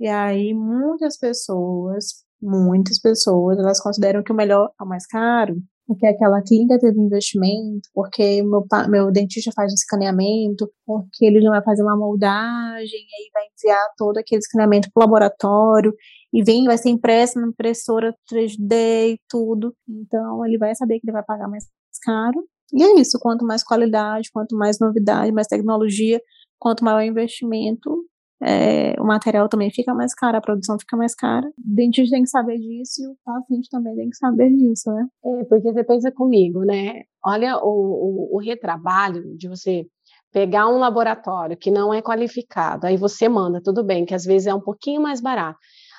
E 0.00 0.06
aí 0.08 0.54
muitas 0.54 1.18
pessoas, 1.18 2.24
muitas 2.40 3.00
pessoas, 3.00 3.58
elas 3.58 3.80
consideram 3.80 4.22
que 4.22 4.32
o 4.32 4.36
melhor 4.36 4.70
é 4.80 4.84
o 4.84 4.86
mais 4.86 5.06
caro. 5.06 5.56
porque 5.88 6.06
aquela 6.06 6.42
clínica 6.42 6.78
teve 6.78 7.00
investimento, 7.00 7.88
porque 7.94 8.42
meu, 8.42 8.66
meu 8.90 9.10
dentista 9.10 9.50
faz 9.56 9.72
um 9.72 9.74
escaneamento, 9.74 10.70
porque 10.84 11.24
ele 11.24 11.40
não 11.40 11.50
vai 11.50 11.64
fazer 11.64 11.82
uma 11.82 11.96
moldagem, 11.96 13.00
e 13.00 13.22
aí 13.22 13.30
vai 13.32 13.44
enviar 13.46 13.88
todo 13.96 14.18
aquele 14.18 14.38
escaneamento 14.40 14.90
para 14.92 15.00
o 15.00 15.04
laboratório, 15.04 15.94
e 16.30 16.44
vem, 16.44 16.66
vai 16.66 16.76
ser 16.76 16.90
impresso 16.90 17.40
na 17.40 17.48
impressora 17.48 18.14
3D 18.30 19.14
e 19.14 19.18
tudo. 19.30 19.74
Então, 19.88 20.44
ele 20.44 20.58
vai 20.58 20.74
saber 20.74 21.00
que 21.00 21.06
ele 21.06 21.12
vai 21.12 21.24
pagar 21.24 21.48
mais 21.48 21.64
caro. 22.04 22.44
E 22.72 22.82
é 22.82 23.00
isso, 23.00 23.18
quanto 23.20 23.46
mais 23.46 23.62
qualidade, 23.62 24.30
quanto 24.32 24.56
mais 24.56 24.78
novidade, 24.78 25.32
mais 25.32 25.46
tecnologia, 25.46 26.20
quanto 26.58 26.84
maior 26.84 27.02
investimento, 27.02 28.04
é, 28.40 28.94
o 29.00 29.04
material 29.04 29.48
também 29.48 29.70
fica 29.70 29.92
mais 29.94 30.14
caro, 30.14 30.36
a 30.36 30.40
produção 30.40 30.78
fica 30.78 30.96
mais 30.96 31.14
cara. 31.14 31.46
O 31.46 31.52
dentista 31.56 32.14
tem 32.14 32.22
que 32.22 32.30
saber 32.30 32.58
disso 32.58 33.02
e 33.02 33.06
o 33.08 33.16
paciente 33.24 33.68
também 33.68 33.96
tem 33.96 34.10
que 34.10 34.16
saber 34.16 34.50
disso, 34.50 34.92
né? 34.92 35.06
É, 35.24 35.44
porque 35.44 35.72
você 35.72 35.82
pensa 35.82 36.12
comigo, 36.12 36.64
né? 36.64 37.02
Olha 37.24 37.58
o, 37.58 38.30
o, 38.32 38.36
o 38.36 38.38
retrabalho 38.38 39.36
de 39.36 39.48
você 39.48 39.86
pegar 40.32 40.68
um 40.68 40.78
laboratório 40.78 41.56
que 41.56 41.70
não 41.70 41.92
é 41.92 42.02
qualificado, 42.02 42.86
aí 42.86 42.96
você 42.96 43.28
manda, 43.28 43.60
tudo 43.62 43.82
bem, 43.82 44.04
que 44.04 44.14
às 44.14 44.24
vezes 44.24 44.46
é 44.46 44.54
um 44.54 44.60
pouquinho 44.60 45.00
mais 45.00 45.20
barato. 45.20 45.58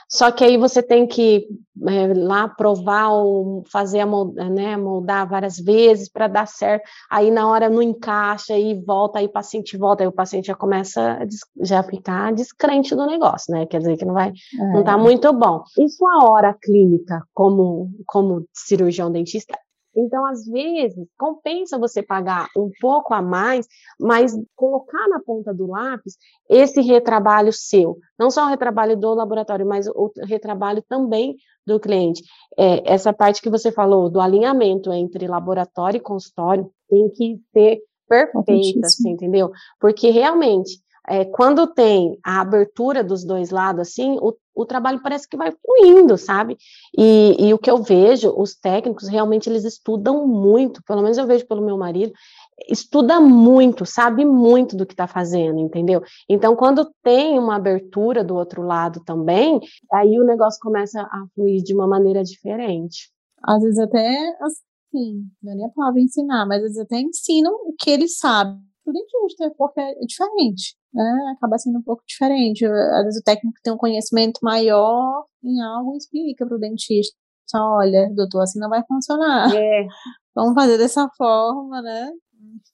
Só 0.09 0.31
que 0.31 0.43
aí 0.43 0.57
você 0.57 0.81
tem 0.81 1.05
que 1.05 1.47
é, 1.87 2.13
lá 2.15 2.49
provar 2.49 3.09
ou 3.09 3.63
fazer 3.71 3.99
a 3.99 4.05
moldar, 4.07 4.49
né, 4.49 4.75
moldar 4.75 5.29
várias 5.29 5.57
vezes 5.57 6.09
para 6.09 6.27
dar 6.27 6.47
certo. 6.47 6.83
Aí 7.09 7.29
na 7.29 7.47
hora 7.47 7.69
não 7.69 7.81
encaixa 7.81 8.57
e 8.57 8.73
volta, 8.83 9.19
aí 9.19 9.27
o 9.27 9.31
paciente 9.31 9.77
volta, 9.77 10.03
aí 10.03 10.07
o 10.07 10.11
paciente 10.11 10.47
já 10.47 10.55
começa 10.55 11.19
a 11.21 11.25
já 11.63 11.83
ficar 11.83 12.33
descrente 12.33 12.95
do 12.95 13.05
negócio, 13.05 13.53
né? 13.53 13.67
Quer 13.67 13.77
dizer 13.77 13.97
que 13.97 14.05
não 14.05 14.15
vai, 14.15 14.29
é. 14.29 14.73
não 14.73 14.83
tá 14.83 14.97
muito 14.97 15.31
bom. 15.31 15.63
E 15.77 15.87
sua 15.89 16.27
hora 16.27 16.57
clínica 16.59 17.21
como 17.33 17.91
como 18.07 18.45
cirurgião 18.51 19.11
dentista 19.11 19.55
então, 19.95 20.25
às 20.25 20.45
vezes, 20.45 21.07
compensa 21.17 21.77
você 21.77 22.01
pagar 22.03 22.47
um 22.55 22.69
pouco 22.79 23.13
a 23.13 23.21
mais, 23.21 23.67
mas 23.99 24.33
colocar 24.55 25.07
na 25.07 25.19
ponta 25.19 25.53
do 25.53 25.67
lápis 25.67 26.15
esse 26.49 26.81
retrabalho 26.81 27.51
seu. 27.51 27.97
Não 28.17 28.29
só 28.29 28.45
o 28.45 28.49
retrabalho 28.49 28.95
do 28.95 29.13
laboratório, 29.13 29.65
mas 29.65 29.87
o 29.87 30.11
retrabalho 30.23 30.83
também 30.87 31.35
do 31.65 31.79
cliente. 31.79 32.23
É, 32.57 32.93
essa 32.93 33.13
parte 33.13 33.41
que 33.41 33.49
você 33.49 33.71
falou 33.71 34.09
do 34.09 34.19
alinhamento 34.19 34.91
entre 34.91 35.27
laboratório 35.27 35.97
e 35.97 36.01
consultório 36.01 36.69
tem 36.89 37.09
que 37.09 37.39
ser 37.53 37.79
perfeita, 38.07 38.87
assim, 38.87 39.11
entendeu? 39.11 39.51
Porque 39.79 40.09
realmente 40.09 40.79
é, 41.09 41.25
quando 41.25 41.65
tem 41.65 42.19
a 42.23 42.39
abertura 42.39 43.03
dos 43.03 43.25
dois 43.25 43.49
lados, 43.49 43.81
assim, 43.81 44.19
o, 44.21 44.31
o 44.53 44.63
trabalho 44.63 45.01
parece 45.01 45.27
que 45.27 45.35
vai 45.35 45.51
fluindo, 45.51 46.15
sabe? 46.19 46.55
E, 46.95 47.47
e, 47.47 47.51
o 47.51 47.57
que 47.57 47.71
eu 47.71 47.81
vejo, 47.81 48.31
os 48.37 48.55
técnicos 48.55 49.07
realmente 49.07 49.49
eles 49.49 49.63
estudam 49.63 50.27
muito, 50.27 50.83
pelo 50.83 51.01
menos 51.01 51.17
eu 51.17 51.25
vejo 51.25 51.47
pelo 51.47 51.65
meu 51.65 51.75
marido, 51.75 52.13
estuda 52.69 53.19
muito, 53.19 53.87
sabe 53.87 54.23
muito 54.23 54.77
do 54.77 54.85
que 54.85 54.93
está 54.93 55.07
fazendo, 55.07 55.59
entendeu? 55.59 56.03
Então, 56.29 56.55
quando 56.55 56.91
tem 57.01 57.39
uma 57.39 57.55
abertura 57.55 58.23
do 58.23 58.35
outro 58.35 58.61
lado 58.61 59.01
também, 59.03 59.59
aí 59.91 60.19
o 60.19 60.25
negócio 60.25 60.59
começa 60.61 61.01
a 61.01 61.25
fluir 61.33 61.63
de 61.63 61.73
uma 61.73 61.87
maneira 61.87 62.23
diferente. 62.23 63.11
Às 63.43 63.63
vezes 63.63 63.79
até, 63.79 64.15
assim, 64.41 65.25
não 65.41 65.53
é 65.53 65.55
nem 65.55 65.65
a 65.65 65.69
palavra 65.69 66.01
ensinar, 66.01 66.45
mas 66.45 66.57
às 66.57 66.63
vezes 66.73 66.77
até 66.77 66.99
ensinam 66.99 67.51
o 67.65 67.73
que 67.73 67.89
eles 67.89 68.19
sabem 68.19 68.68
pro 68.91 68.93
dentista, 68.93 69.53
porque 69.57 69.79
é 69.79 70.05
diferente 70.05 70.79
né, 70.93 71.33
acaba 71.35 71.57
sendo 71.57 71.79
um 71.79 71.83
pouco 71.83 72.03
diferente. 72.07 72.65
Às 72.65 73.03
vezes 73.05 73.21
o 73.21 73.23
técnico 73.23 73.59
tem 73.63 73.73
um 73.73 73.77
conhecimento 73.77 74.39
maior 74.41 75.25
em 75.43 75.61
algo 75.61 75.93
e 75.93 75.97
explica 75.97 76.45
para 76.45 76.55
o 76.55 76.59
dentista. 76.59 77.15
Olha, 77.55 78.11
doutor, 78.15 78.41
assim 78.41 78.59
não 78.59 78.69
vai 78.69 78.83
funcionar. 78.87 79.53
É. 79.55 79.87
Vamos 80.35 80.53
fazer 80.53 80.77
dessa 80.77 81.07
forma, 81.17 81.81
né? 81.81 82.11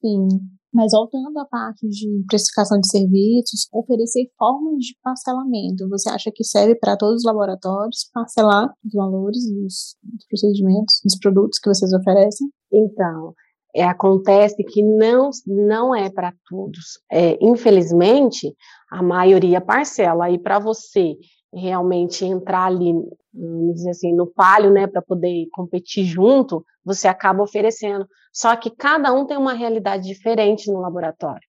Enfim. 0.03 0.27
Mas 0.73 0.91
voltando 0.91 1.37
à 1.39 1.45
parte 1.45 1.87
de 1.87 2.25
precificação 2.27 2.77
de 2.81 2.89
serviços, 2.89 3.69
oferecer 3.73 4.29
formas 4.37 4.79
de 4.79 4.93
parcelamento. 5.01 5.87
Você 5.87 6.09
acha 6.09 6.29
que 6.35 6.43
serve 6.43 6.75
para 6.75 6.97
todos 6.97 7.21
os 7.21 7.23
laboratórios 7.23 8.09
parcelar 8.13 8.69
os 8.83 8.93
valores 8.93 9.39
dos, 9.53 9.95
dos 10.03 10.25
procedimentos, 10.27 10.99
dos 11.01 11.17
produtos 11.17 11.59
que 11.59 11.69
vocês 11.69 11.93
oferecem? 11.93 12.49
Então, 12.73 13.33
é, 13.75 13.83
acontece 13.83 14.63
que 14.63 14.81
não, 14.81 15.29
não 15.45 15.93
é 15.93 16.09
para 16.09 16.33
todos. 16.47 16.99
É, 17.11 17.37
infelizmente, 17.41 18.55
a 18.89 19.03
maioria 19.03 19.59
parcela. 19.59 20.29
E 20.29 20.39
para 20.39 20.59
você 20.59 21.17
realmente 21.53 22.23
entrar 22.23 22.65
ali, 22.65 22.93
vamos 23.33 23.75
dizer 23.75 23.89
assim, 23.89 24.13
no 24.13 24.27
palio, 24.27 24.71
né, 24.71 24.87
para 24.87 25.01
poder 25.01 25.47
competir 25.51 26.05
junto, 26.05 26.63
você 26.83 27.07
acaba 27.07 27.43
oferecendo. 27.43 28.07
Só 28.31 28.55
que 28.55 28.69
cada 28.69 29.11
um 29.11 29.25
tem 29.25 29.37
uma 29.37 29.53
realidade 29.53 30.07
diferente 30.07 30.71
no 30.71 30.79
laboratório. 30.79 31.45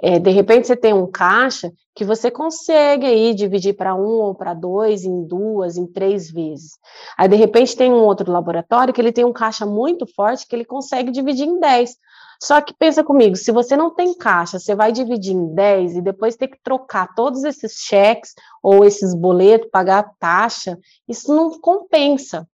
É, 0.00 0.18
de 0.18 0.30
repente 0.30 0.66
você 0.66 0.76
tem 0.76 0.94
um 0.94 1.10
caixa 1.10 1.72
que 1.94 2.04
você 2.04 2.30
consegue 2.30 3.04
aí 3.04 3.34
dividir 3.34 3.74
para 3.74 3.94
um 3.94 4.20
ou 4.20 4.34
para 4.34 4.54
dois, 4.54 5.04
em 5.04 5.24
duas, 5.26 5.76
em 5.76 5.86
três 5.86 6.30
vezes. 6.30 6.78
Aí 7.16 7.28
de 7.28 7.36
repente 7.36 7.76
tem 7.76 7.92
um 7.92 8.04
outro 8.04 8.30
laboratório 8.30 8.94
que 8.94 9.00
ele 9.00 9.12
tem 9.12 9.24
um 9.24 9.32
caixa 9.32 9.66
muito 9.66 10.06
forte 10.14 10.46
que 10.46 10.54
ele 10.54 10.64
consegue 10.64 11.10
dividir 11.10 11.46
em 11.46 11.58
dez. 11.58 11.96
Só 12.40 12.60
que 12.60 12.72
pensa 12.72 13.02
comigo, 13.02 13.34
se 13.34 13.50
você 13.50 13.76
não 13.76 13.92
tem 13.92 14.14
caixa, 14.14 14.60
você 14.60 14.74
vai 14.74 14.92
dividir 14.92 15.34
em 15.34 15.54
10 15.54 15.96
e 15.96 16.00
depois 16.00 16.36
ter 16.36 16.46
que 16.46 16.62
trocar 16.62 17.12
todos 17.14 17.42
esses 17.42 17.72
cheques 17.72 18.32
ou 18.62 18.84
esses 18.84 19.12
boletos, 19.12 19.68
pagar 19.72 20.14
taxa, 20.20 20.78
isso 21.08 21.34
não 21.34 21.58
compensa. 21.60 22.48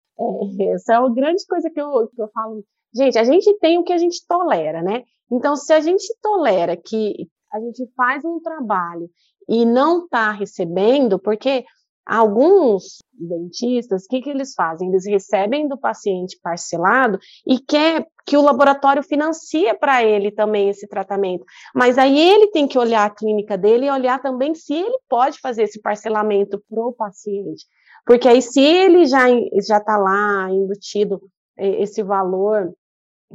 É, 0.58 0.72
essa 0.72 0.94
é 0.94 0.96
a 0.96 1.10
grande 1.10 1.46
coisa 1.46 1.70
que 1.70 1.82
eu, 1.82 2.08
que 2.16 2.22
eu 2.22 2.30
falo. 2.34 2.64
Gente, 2.96 3.18
a 3.18 3.26
gente 3.26 3.54
tem 3.60 3.78
o 3.78 3.84
que 3.84 3.92
a 3.92 3.98
gente 3.98 4.26
tolera, 4.26 4.82
né? 4.82 5.04
Então, 5.30 5.56
se 5.56 5.74
a 5.74 5.82
gente 5.82 6.06
tolera 6.22 6.78
que 6.78 7.28
a 7.54 7.60
gente 7.60 7.88
faz 7.96 8.26
um 8.26 8.40
trabalho 8.40 9.10
e 9.48 9.66
não 9.66 10.06
está 10.06 10.32
recebendo, 10.32 11.20
porque 11.20 11.64
alguns 12.06 12.98
dentistas, 13.14 14.04
o 14.04 14.08
que, 14.08 14.22
que 14.22 14.30
eles 14.30 14.54
fazem? 14.54 14.90
Eles 14.90 15.06
recebem 15.06 15.68
do 15.68 15.78
paciente 15.78 16.38
parcelado 16.42 17.20
e 17.46 17.60
quer 17.60 18.06
que 18.26 18.36
o 18.36 18.42
laboratório 18.42 19.04
financie 19.04 19.74
para 19.76 20.04
ele 20.04 20.32
também 20.32 20.70
esse 20.70 20.88
tratamento. 20.88 21.46
Mas 21.74 21.98
aí 21.98 22.20
ele 22.20 22.48
tem 22.48 22.68
que 22.68 22.78
olhar 22.78 23.06
a 23.06 23.14
clínica 23.14 23.58
dele 23.58 23.86
e 23.86 23.92
olhar 23.92 24.22
também 24.22 24.56
se 24.56 24.74
ele 24.74 24.98
pode 25.08 25.40
fazer 25.40 25.64
esse 25.64 25.82
parcelamento 25.82 26.62
para 26.70 26.84
o 26.84 26.94
paciente. 26.94 27.66
Porque 28.06 28.28
aí, 28.28 28.42
se 28.42 28.60
ele 28.60 29.06
já 29.06 29.30
está 29.78 29.98
lá 29.98 30.50
embutido 30.50 31.22
eh, 31.58 31.84
esse 31.84 32.04
valor 32.04 32.74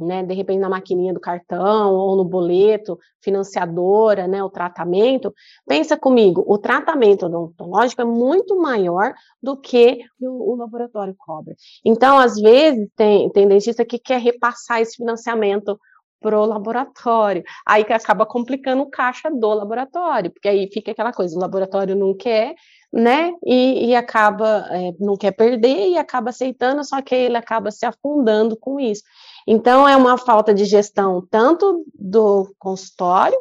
né, 0.05 0.23
de 0.23 0.33
repente 0.33 0.59
na 0.59 0.69
maquininha 0.69 1.13
do 1.13 1.19
cartão 1.19 1.93
ou 1.93 2.15
no 2.15 2.23
boleto, 2.23 2.97
financiadora, 3.21 4.27
né, 4.27 4.43
o 4.43 4.49
tratamento, 4.49 5.33
pensa 5.67 5.97
comigo, 5.97 6.43
o 6.47 6.57
tratamento 6.57 7.25
odontológico 7.25 8.01
é 8.01 8.05
muito 8.05 8.59
maior 8.59 9.13
do 9.41 9.57
que 9.57 9.99
o, 10.19 10.53
o 10.53 10.55
laboratório 10.55 11.15
cobra. 11.17 11.55
Então, 11.83 12.17
às 12.17 12.35
vezes, 12.35 12.89
tem, 12.95 13.29
tem 13.29 13.47
dentista 13.47 13.85
que 13.85 13.99
quer 13.99 14.19
repassar 14.19 14.81
esse 14.81 14.97
financiamento 14.97 15.79
pro 16.19 16.45
laboratório, 16.45 17.43
aí 17.65 17.83
que 17.83 17.93
acaba 17.93 18.25
complicando 18.25 18.83
o 18.83 18.89
caixa 18.89 19.29
do 19.29 19.47
laboratório, 19.49 20.31
porque 20.31 20.49
aí 20.49 20.69
fica 20.71 20.91
aquela 20.91 21.13
coisa, 21.13 21.35
o 21.35 21.39
laboratório 21.39 21.95
não 21.95 22.13
quer, 22.15 22.55
né, 22.91 23.31
e, 23.45 23.89
e 23.89 23.95
acaba, 23.95 24.65
é, 24.71 24.93
não 24.99 25.15
quer 25.15 25.31
perder 25.31 25.89
e 25.89 25.97
acaba 25.97 26.31
aceitando, 26.31 26.83
só 26.83 27.01
que 27.01 27.13
ele 27.13 27.37
acaba 27.37 27.71
se 27.71 27.85
afundando 27.85 28.57
com 28.57 28.79
isso. 28.79 29.03
Então, 29.47 29.87
é 29.87 29.95
uma 29.95 30.17
falta 30.17 30.53
de 30.53 30.65
gestão 30.65 31.25
tanto 31.29 31.85
do 31.93 32.53
consultório 32.57 33.37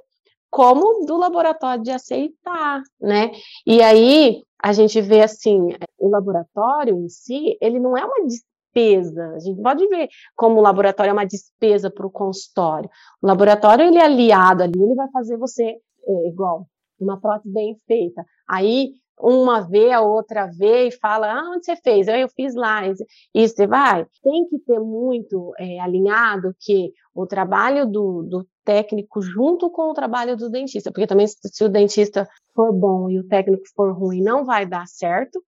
como 0.50 1.04
do 1.04 1.16
laboratório 1.16 1.82
de 1.82 1.90
aceitar, 1.90 2.82
né? 3.00 3.32
E 3.66 3.82
aí 3.82 4.42
a 4.62 4.72
gente 4.72 5.00
vê 5.00 5.22
assim, 5.22 5.68
o 5.98 6.08
laboratório 6.08 6.96
em 6.98 7.08
si, 7.08 7.56
ele 7.60 7.78
não 7.78 7.96
é 7.96 8.04
uma 8.04 8.26
despesa. 8.74 9.34
A 9.34 9.38
gente 9.38 9.60
pode 9.62 9.86
ver 9.88 10.08
como 10.36 10.58
o 10.58 10.62
laboratório 10.62 11.10
é 11.10 11.12
uma 11.12 11.26
despesa 11.26 11.90
para 11.90 12.06
o 12.06 12.10
consultório. 12.10 12.88
O 13.22 13.26
laboratório 13.26 13.86
ele 13.86 13.98
é 13.98 14.04
aliado 14.04 14.62
ali, 14.62 14.80
ele 14.80 14.94
vai 14.94 15.08
fazer 15.10 15.36
você 15.36 15.64
é, 15.64 16.28
igual 16.28 16.66
uma 17.00 17.20
prótese 17.20 17.52
bem 17.52 17.78
feita. 17.86 18.24
Aí 18.48 18.92
uma 19.20 19.60
vê, 19.60 19.90
a 19.92 20.00
outra 20.00 20.46
vê 20.46 20.88
e 20.88 20.92
fala, 20.92 21.32
ah, 21.32 21.50
onde 21.50 21.64
você 21.64 21.76
fez? 21.76 22.06
Eu, 22.06 22.14
eu 22.16 22.28
fiz 22.28 22.54
lá. 22.54 22.82
E 23.34 23.48
você 23.48 23.66
vai. 23.66 24.06
Tem 24.22 24.48
que 24.48 24.58
ter 24.60 24.78
muito 24.78 25.52
é, 25.58 25.80
alinhado 25.80 26.54
que 26.60 26.92
o 27.14 27.26
trabalho 27.26 27.84
do, 27.86 28.22
do 28.22 28.46
técnico 28.64 29.20
junto 29.20 29.70
com 29.70 29.90
o 29.90 29.94
trabalho 29.94 30.36
do 30.36 30.48
dentista, 30.48 30.92
porque 30.92 31.06
também 31.06 31.26
se, 31.26 31.36
se 31.42 31.64
o 31.64 31.68
dentista 31.68 32.28
for 32.54 32.72
bom 32.72 33.10
e 33.10 33.18
o 33.18 33.26
técnico 33.26 33.64
for 33.74 33.92
ruim, 33.92 34.22
não 34.22 34.44
vai 34.44 34.66
dar 34.66 34.86
certo, 34.86 35.42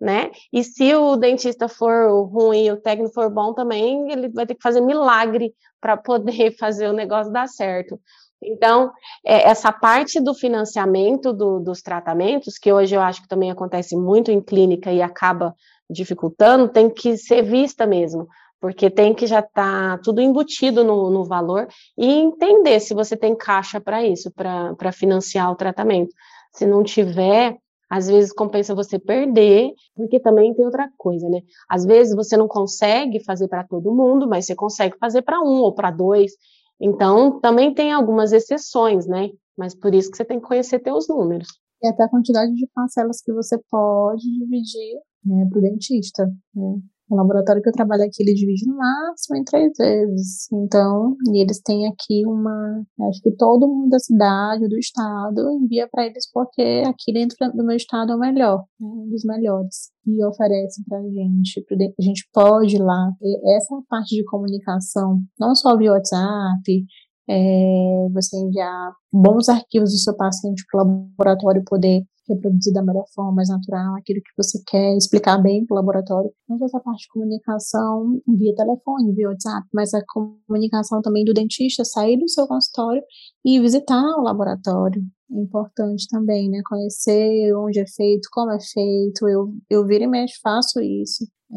né? 0.00 0.30
E 0.52 0.62
se 0.62 0.94
o 0.94 1.16
dentista 1.16 1.68
for 1.68 2.26
ruim 2.26 2.66
e 2.66 2.72
o 2.72 2.80
técnico 2.80 3.14
for 3.14 3.30
bom 3.30 3.54
também, 3.54 4.10
ele 4.10 4.28
vai 4.28 4.46
ter 4.46 4.54
que 4.54 4.62
fazer 4.62 4.80
milagre 4.80 5.54
para 5.80 5.96
poder 5.98 6.56
fazer 6.56 6.88
o 6.88 6.92
negócio 6.92 7.32
dar 7.32 7.48
certo. 7.48 7.98
Então, 8.42 8.92
é, 9.24 9.48
essa 9.48 9.72
parte 9.72 10.20
do 10.20 10.34
financiamento 10.34 11.32
do, 11.32 11.60
dos 11.60 11.80
tratamentos, 11.80 12.58
que 12.58 12.72
hoje 12.72 12.94
eu 12.94 13.00
acho 13.00 13.22
que 13.22 13.28
também 13.28 13.50
acontece 13.50 13.96
muito 13.96 14.30
em 14.30 14.40
clínica 14.40 14.92
e 14.92 15.00
acaba 15.00 15.54
dificultando, 15.88 16.68
tem 16.68 16.90
que 16.90 17.16
ser 17.16 17.42
vista 17.42 17.86
mesmo, 17.86 18.28
porque 18.60 18.90
tem 18.90 19.14
que 19.14 19.26
já 19.26 19.40
estar 19.40 19.98
tá 19.98 20.02
tudo 20.02 20.20
embutido 20.20 20.84
no, 20.84 21.10
no, 21.10 21.24
valor 21.24 21.68
e 21.96 22.06
entender 22.06 22.80
se 22.80 22.94
você 22.94 23.16
tem 23.16 23.34
caixa 23.34 23.80
para 23.80 24.04
isso, 24.04 24.30
para 24.30 24.92
financiar 24.92 25.50
o 25.50 25.56
tratamento. 25.56 26.14
Se 26.52 26.66
não 26.66 26.82
tiver, 26.82 27.56
às 27.88 28.08
vezes 28.08 28.32
compensa 28.32 28.74
você 28.74 28.98
perder, 28.98 29.72
porque 29.94 30.18
também 30.20 30.54
tem 30.54 30.64
outra 30.64 30.90
coisa, 30.96 31.28
né? 31.28 31.40
Às 31.68 31.84
vezes 31.84 32.14
você 32.14 32.36
não 32.36 32.48
consegue 32.48 33.20
fazer 33.20 33.48
para 33.48 33.64
todo 33.64 33.94
mundo, 33.94 34.28
mas 34.28 34.46
você 34.46 34.54
consegue 34.54 34.96
fazer 34.98 35.22
para 35.22 35.40
um 35.40 35.60
ou 35.60 35.74
para 35.74 35.90
dois. 35.90 36.32
Então, 36.80 37.40
também 37.40 37.72
tem 37.72 37.92
algumas 37.92 38.32
exceções, 38.32 39.06
né? 39.06 39.30
Mas 39.56 39.74
por 39.74 39.94
isso 39.94 40.10
que 40.10 40.16
você 40.16 40.24
tem 40.24 40.40
que 40.40 40.46
conhecer 40.46 40.80
teus 40.80 41.08
números. 41.08 41.48
E 41.82 41.86
até 41.86 42.04
a 42.04 42.08
quantidade 42.08 42.54
de 42.54 42.66
parcelas 42.74 43.20
que 43.20 43.32
você 43.32 43.58
pode 43.70 44.22
dividir 44.22 44.98
né, 45.24 45.46
para 45.48 45.58
o 45.58 45.62
dentista. 45.62 46.26
Né? 46.54 46.80
O 47.10 47.16
laboratório 47.16 47.60
que 47.60 47.68
eu 47.68 47.72
trabalho 47.72 48.04
aqui, 48.04 48.22
ele 48.22 48.32
divide 48.32 48.66
no 48.66 48.76
máximo 48.76 49.36
em 49.36 49.44
três 49.44 49.72
vezes. 49.78 50.50
Então, 50.52 51.14
e 51.32 51.42
eles 51.42 51.60
têm 51.60 51.86
aqui 51.86 52.26
uma. 52.26 52.82
Acho 53.08 53.20
que 53.20 53.30
todo 53.36 53.68
mundo 53.68 53.90
da 53.90 53.98
cidade, 53.98 54.68
do 54.68 54.78
estado, 54.78 55.50
envia 55.52 55.86
para 55.90 56.06
eles 56.06 56.30
porque 56.32 56.82
aqui 56.86 57.12
dentro 57.12 57.36
do 57.52 57.64
meu 57.64 57.76
estado 57.76 58.12
é 58.12 58.16
o 58.16 58.18
melhor, 58.18 58.64
né, 58.80 58.88
um 58.88 59.08
dos 59.08 59.22
melhores. 59.24 59.90
E 60.06 60.24
oferece 60.24 60.82
para 60.88 60.98
a 60.98 61.02
gente. 61.02 61.64
A 61.98 62.02
gente 62.02 62.28
pode 62.32 62.76
ir 62.76 62.82
lá. 62.82 63.10
Essa 63.54 63.74
parte 63.88 64.16
de 64.16 64.24
comunicação, 64.24 65.20
não 65.38 65.54
só 65.54 65.76
via 65.76 65.92
WhatsApp, 65.92 66.86
é, 67.28 68.08
você 68.12 68.36
enviar 68.36 68.92
bons 69.12 69.48
arquivos 69.48 69.90
do 69.92 69.98
seu 69.98 70.16
paciente 70.16 70.64
para 70.70 70.82
o 70.82 70.86
laboratório 70.86 71.62
poder 71.64 72.02
reproduzir 72.28 72.72
da 72.72 72.82
melhor 72.82 73.04
forma, 73.14 73.32
mais 73.32 73.48
natural, 73.48 73.96
aquilo 73.96 74.20
que 74.20 74.32
você 74.36 74.62
quer, 74.66 74.96
explicar 74.96 75.38
bem 75.38 75.64
para 75.64 75.74
o 75.74 75.76
laboratório. 75.76 76.30
Não 76.48 76.58
só 76.58 76.66
essa 76.66 76.80
parte 76.80 77.02
de 77.02 77.08
comunicação 77.08 78.20
via 78.26 78.54
telefone, 78.54 79.12
via 79.12 79.28
WhatsApp, 79.28 79.66
mas 79.72 79.92
a 79.94 80.02
comunicação 80.06 81.00
também 81.02 81.24
do 81.24 81.34
dentista, 81.34 81.84
sair 81.84 82.16
do 82.16 82.28
seu 82.28 82.46
consultório 82.46 83.02
e 83.44 83.60
visitar 83.60 84.02
o 84.18 84.22
laboratório. 84.22 85.02
É 85.30 85.40
importante 85.40 86.06
também, 86.08 86.48
né? 86.50 86.60
Conhecer 86.66 87.54
onde 87.56 87.80
é 87.80 87.86
feito, 87.86 88.28
como 88.32 88.52
é 88.52 88.58
feito. 88.60 89.28
Eu, 89.28 89.52
eu 89.68 89.86
viro 89.86 90.04
e 90.04 90.06
mexo, 90.06 90.38
faço 90.42 90.80
isso. 90.80 91.24
É, 91.52 91.56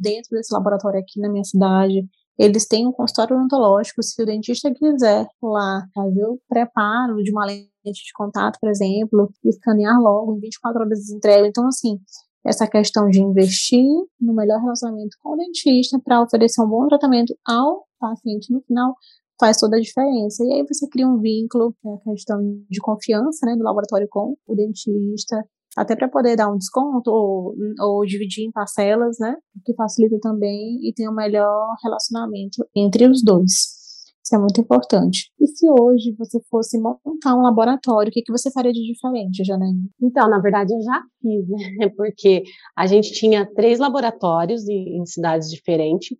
dentro 0.00 0.30
desse 0.30 0.52
laboratório 0.52 1.00
aqui 1.00 1.20
na 1.20 1.30
minha 1.30 1.44
cidade, 1.44 2.06
eles 2.38 2.66
têm 2.66 2.86
um 2.86 2.92
consultório 2.92 3.36
odontológico. 3.36 4.02
Se 4.02 4.22
o 4.22 4.26
dentista 4.26 4.72
quiser 4.72 5.26
lá 5.42 5.86
fazer 5.94 6.24
o 6.24 6.38
preparo 6.48 7.22
de 7.22 7.30
uma 7.30 7.46
lente 7.46 7.73
de 7.92 8.12
contato, 8.14 8.58
por 8.60 8.70
exemplo, 8.70 9.30
escanear 9.44 10.00
logo 10.00 10.36
em 10.36 10.40
24 10.40 10.82
horas 10.82 11.00
de 11.00 11.14
entrega. 11.14 11.46
Então, 11.46 11.66
assim, 11.66 11.98
essa 12.44 12.66
questão 12.66 13.08
de 13.08 13.20
investir 13.20 13.84
no 14.20 14.34
melhor 14.34 14.60
relacionamento 14.60 15.16
com 15.22 15.34
o 15.34 15.36
dentista 15.36 15.98
para 16.04 16.22
oferecer 16.22 16.62
um 16.62 16.68
bom 16.68 16.86
tratamento 16.88 17.34
ao 17.46 17.86
paciente 17.98 18.52
no 18.52 18.60
final 18.62 18.94
faz 19.40 19.58
toda 19.58 19.76
a 19.76 19.80
diferença. 19.80 20.44
E 20.44 20.52
aí 20.52 20.64
você 20.66 20.88
cria 20.88 21.08
um 21.08 21.20
vínculo, 21.20 21.74
é 21.84 22.10
a 22.10 22.12
questão 22.12 22.38
de 22.68 22.80
confiança, 22.80 23.46
né, 23.46 23.56
do 23.56 23.64
laboratório 23.64 24.06
com 24.10 24.36
o 24.46 24.54
dentista, 24.54 25.42
até 25.76 25.96
para 25.96 26.08
poder 26.08 26.36
dar 26.36 26.50
um 26.50 26.56
desconto 26.56 27.10
ou, 27.10 27.54
ou 27.80 28.04
dividir 28.04 28.44
em 28.44 28.52
parcelas, 28.52 29.16
né? 29.18 29.34
Que 29.64 29.74
facilita 29.74 30.18
também 30.20 30.78
e 30.86 30.92
tem 30.94 31.08
um 31.08 31.14
melhor 31.14 31.74
relacionamento 31.82 32.64
entre 32.76 33.08
os 33.08 33.24
dois. 33.24 33.83
Isso 34.24 34.34
é 34.34 34.38
muito 34.38 34.58
importante. 34.58 35.30
E 35.38 35.46
se 35.46 35.68
hoje 35.68 36.14
você 36.18 36.40
fosse 36.50 36.78
montar 36.78 37.34
um 37.34 37.42
laboratório, 37.42 38.08
o 38.08 38.12
que, 38.12 38.22
que 38.22 38.32
você 38.32 38.50
faria 38.50 38.72
de 38.72 38.80
diferente, 38.80 39.44
Janaína? 39.44 39.84
Então, 40.00 40.30
na 40.30 40.38
verdade, 40.38 40.72
eu 40.72 40.80
já 40.80 41.02
fiz, 41.20 41.48
né? 41.48 41.88
Porque 41.94 42.42
a 42.74 42.86
gente 42.86 43.12
tinha 43.12 43.46
três 43.54 43.78
laboratórios 43.78 44.66
em, 44.66 44.98
em 44.98 45.04
cidades 45.04 45.50
diferentes, 45.50 46.16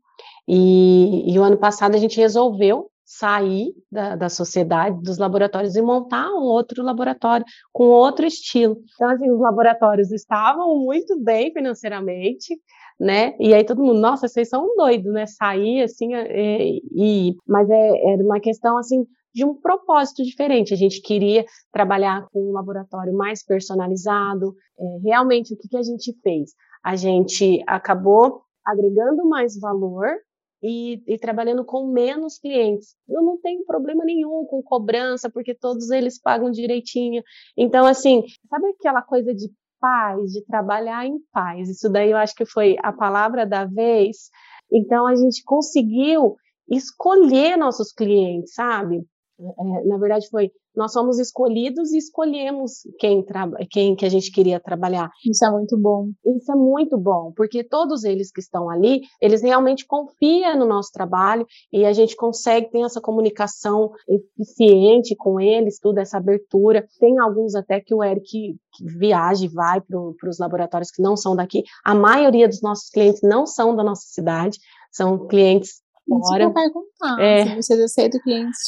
e, 0.47 1.33
e 1.33 1.39
o 1.39 1.43
ano 1.43 1.57
passado 1.57 1.95
a 1.95 1.99
gente 1.99 2.21
resolveu 2.21 2.91
sair 3.05 3.73
da, 3.91 4.17
da 4.17 4.29
sociedade, 4.29 5.01
dos 5.03 5.19
laboratórios 5.19 5.77
e 5.77 5.83
montar 5.83 6.29
um 6.31 6.43
outro 6.43 6.83
laboratório 6.83 7.45
com 7.73 7.85
outro 7.85 8.27
estilo. 8.27 8.77
Então, 8.95 9.09
assim, 9.09 9.31
os 9.31 9.41
laboratórios 9.41 10.11
estavam 10.11 10.79
muito 10.79 11.19
bem 11.23 11.53
financeiramente, 11.53 12.59
né? 12.99 13.35
E 13.39 13.53
aí 13.53 13.65
todo 13.65 13.83
mundo, 13.83 14.01
nossa, 14.01 14.29
vocês 14.29 14.49
são 14.49 14.75
doidos, 14.77 15.13
né? 15.13 15.27
Sair 15.27 15.83
assim, 15.83 16.15
é, 16.15 16.79
e, 16.95 17.35
mas 17.47 17.69
é, 17.69 18.13
era 18.13 18.23
uma 18.23 18.41
questão 18.41 18.79
assim 18.79 19.05
de 19.35 19.45
um 19.45 19.55
propósito 19.55 20.23
diferente. 20.23 20.73
A 20.73 20.77
gente 20.77 21.03
queria 21.03 21.45
trabalhar 21.73 22.27
com 22.33 22.51
um 22.51 22.53
laboratório 22.53 23.13
mais 23.13 23.45
personalizado. 23.45 24.55
É, 24.79 24.85
realmente, 25.03 25.53
o 25.53 25.57
que, 25.57 25.69
que 25.69 25.77
a 25.77 25.83
gente 25.83 26.13
fez? 26.23 26.53
A 26.85 26.95
gente 26.95 27.63
acabou 27.67 28.43
agregando 28.65 29.29
mais 29.29 29.59
valor 29.59 30.07
e, 30.63 31.03
e, 31.07 31.19
trabalhando 31.19 31.63
com 31.65 31.93
menos 31.93 32.39
clientes. 32.39 32.97
Eu 33.07 33.23
não 33.23 33.37
tenho 33.39 33.67
problema 33.67 34.03
nenhum 34.03 34.47
com 34.47 34.63
cobrança, 34.63 35.29
porque 35.29 35.55
todos 35.55 35.91
eles 35.91 36.19
pagam 36.19 36.51
direitinho. 36.51 37.23
Então, 37.55 37.85
assim, 37.85 38.23
sabe 38.49 38.69
aquela 38.69 39.03
coisa 39.03 39.35
de 39.35 39.51
paz, 39.85 40.33
de 40.33 40.43
trabalhar 40.47 41.05
em 41.05 41.19
paz? 41.31 41.69
Isso 41.69 41.91
daí 41.91 42.11
eu 42.11 42.17
acho 42.17 42.35
que 42.35 42.47
foi 42.47 42.75
a 42.83 42.91
palavra 42.91 43.45
da 43.45 43.67
vez. 43.67 44.31
Então, 44.73 45.07
a 45.07 45.15
gente 45.15 45.45
conseguiu 45.45 46.37
escolher 46.71 47.59
nossos 47.59 47.93
clientes, 47.93 48.55
sabe? 48.55 49.05
É, 49.39 49.89
na 49.89 49.99
verdade, 49.99 50.29
foi 50.29 50.51
nós 50.77 50.93
somos 50.93 51.19
escolhidos 51.19 51.93
e 51.93 51.99
escolhemos 51.99 52.83
quem, 52.99 53.25
quem 53.71 53.95
que 53.95 54.05
a 54.05 54.09
gente 54.09 54.33
queria 54.33 54.59
trabalhar. 54.59 55.09
Isso 55.25 55.45
é 55.45 55.51
muito 55.51 55.79
bom. 55.79 56.09
Isso 56.37 56.51
é 56.51 56.55
muito 56.57 56.99
bom, 56.99 57.33
porque 57.37 57.63
todos 57.63 58.03
eles 58.03 58.31
que 58.33 58.41
estão 58.41 58.69
ali, 58.69 59.03
eles 59.21 59.43
realmente 59.43 59.87
confiam 59.87 60.59
no 60.59 60.67
nosso 60.67 60.91
trabalho 60.93 61.47
e 61.73 61.85
a 61.85 61.93
gente 61.93 62.17
consegue 62.17 62.71
ter 62.71 62.81
essa 62.81 63.01
comunicação 63.01 63.93
eficiente 64.09 65.15
com 65.17 65.41
eles, 65.41 65.79
tudo 65.79 65.99
essa 65.99 66.19
abertura. 66.19 66.87
Tem 66.99 67.19
alguns 67.21 67.55
até 67.55 67.81
que 67.81 67.95
o 67.95 68.03
Eric 68.03 68.57
viaja 68.99 69.45
e 69.45 69.49
vai 69.49 69.81
para 69.81 70.29
os 70.29 70.39
laboratórios 70.39 70.91
que 70.91 71.03
não 71.03 71.17
são 71.17 71.37
daqui. 71.37 71.63
A 71.85 71.95
maioria 71.95 72.49
dos 72.49 72.61
nossos 72.61 72.91
clientes 72.91 73.21
não 73.23 73.47
são 73.47 73.77
da 73.77 73.85
nossa 73.85 74.07
cidade, 74.07 74.59
são 74.91 75.27
clientes 75.29 75.84
fora. 76.09 76.45
Isso 76.45 76.53
vai 76.53 76.71
contar. 76.71 77.23
É. 77.23 77.47
Se 77.47 77.57
vocês 77.57 77.81
aceitam 77.81 78.21
clientes 78.21 78.59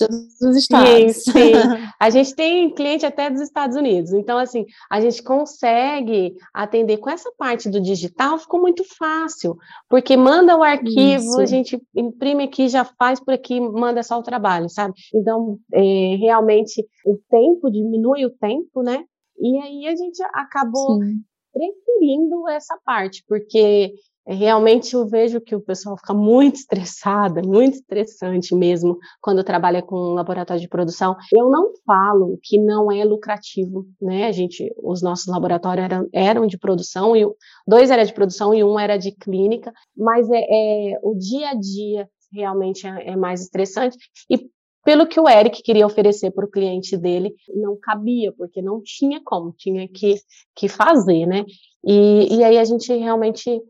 dos 0.41 0.57
estados. 0.57 0.89
Sim, 0.89 1.33
sim. 1.33 1.53
A 2.01 2.11
gente 2.11 2.35
tem 2.35 2.71
cliente 2.75 3.07
até 3.07 3.31
dos 3.31 3.41
Estados 3.41 3.77
Unidos. 3.77 4.13
Então, 4.13 4.39
assim, 4.39 4.65
a 4.91 5.01
gente 5.01 5.23
consegue 5.23 6.37
atender 6.53 6.99
com 6.99 7.11
essa 7.11 7.31
parte 7.39 7.69
do 7.69 7.81
digital, 7.81 8.39
ficou 8.39 8.61
muito 8.61 8.85
fácil. 8.99 9.57
Porque 9.89 10.17
manda 10.17 10.57
o 10.57 10.63
arquivo, 10.63 11.25
Isso. 11.25 11.41
a 11.41 11.47
gente 11.47 11.81
imprime 11.95 12.45
aqui, 12.45 12.69
já 12.69 12.85
faz 12.85 13.21
por 13.21 13.35
aqui, 13.35 13.61
manda 13.61 14.03
só 14.03 14.19
o 14.19 14.23
trabalho, 14.23 14.69
sabe? 14.69 14.95
Então, 15.15 15.59
é, 15.73 16.17
realmente, 16.19 16.87
o 17.05 17.19
tempo 17.31 17.71
diminui 17.71 18.25
o 18.25 18.31
tempo, 18.31 18.83
né? 18.83 19.05
E 19.39 19.59
aí 19.59 19.87
a 19.87 19.95
gente 19.95 20.23
acabou 20.33 21.03
sim. 21.03 21.21
preferindo 21.53 22.49
essa 22.49 22.79
parte, 22.85 23.23
porque 23.29 23.93
realmente 24.27 24.95
eu 24.95 25.07
vejo 25.07 25.41
que 25.41 25.55
o 25.55 25.61
pessoal 25.61 25.97
fica 25.97 26.13
muito 26.13 26.57
estressada, 26.57 27.41
muito 27.43 27.75
estressante 27.75 28.55
mesmo 28.55 28.99
quando 29.21 29.45
trabalha 29.45 29.83
com 29.83 29.97
um 29.97 30.15
laboratório 30.15 30.61
de 30.61 30.69
produção. 30.69 31.17
Eu 31.33 31.51
não 31.51 31.73
falo 31.87 32.39
que 32.43 32.59
não 32.59 32.91
é 32.91 33.05
lucrativo, 33.05 33.87
né? 34.01 34.27
A 34.27 34.33
gente, 34.33 34.73
os 34.83 35.03
nossos 35.03 35.27
laboratórios 35.27 35.85
eram, 35.85 36.09
eram 36.13 36.47
de 36.47 36.59
produção 36.59 37.17
e 37.17 37.25
dois 37.67 37.91
era 37.91 38.05
de 38.05 38.13
produção 38.13 38.53
e 38.55 38.65
um 38.65 38.79
era 38.79 38.97
de 38.97 39.13
clínica, 39.13 39.73
mas 39.97 40.29
é, 40.31 40.41
é 40.41 40.99
o 41.03 41.15
dia 41.15 41.51
a 41.51 41.55
dia 41.55 42.09
realmente 42.33 42.87
é, 42.87 43.11
é 43.11 43.17
mais 43.17 43.43
estressante 43.43 43.97
e 44.29 44.51
pelo 44.85 45.07
que 45.09 45.19
o 45.19 45.29
Eric 45.29 45.65
queria 45.65 45.85
oferecer 45.85 46.31
para 46.31 46.45
o 46.45 46.51
cliente 46.51 46.97
dele, 46.97 47.35
não 47.53 47.77
cabia, 47.77 48.33
porque 48.33 48.63
não 48.63 48.81
tinha 48.81 49.21
como, 49.25 49.53
tinha 49.59 49.89
que, 49.89 50.15
que 50.55 50.69
fazer, 50.69 51.27
né? 51.27 51.45
E, 51.85 52.37
e 52.37 52.45
aí 52.45 52.57
a 52.57 52.65
gente 52.65 52.93
realmente 52.95 53.61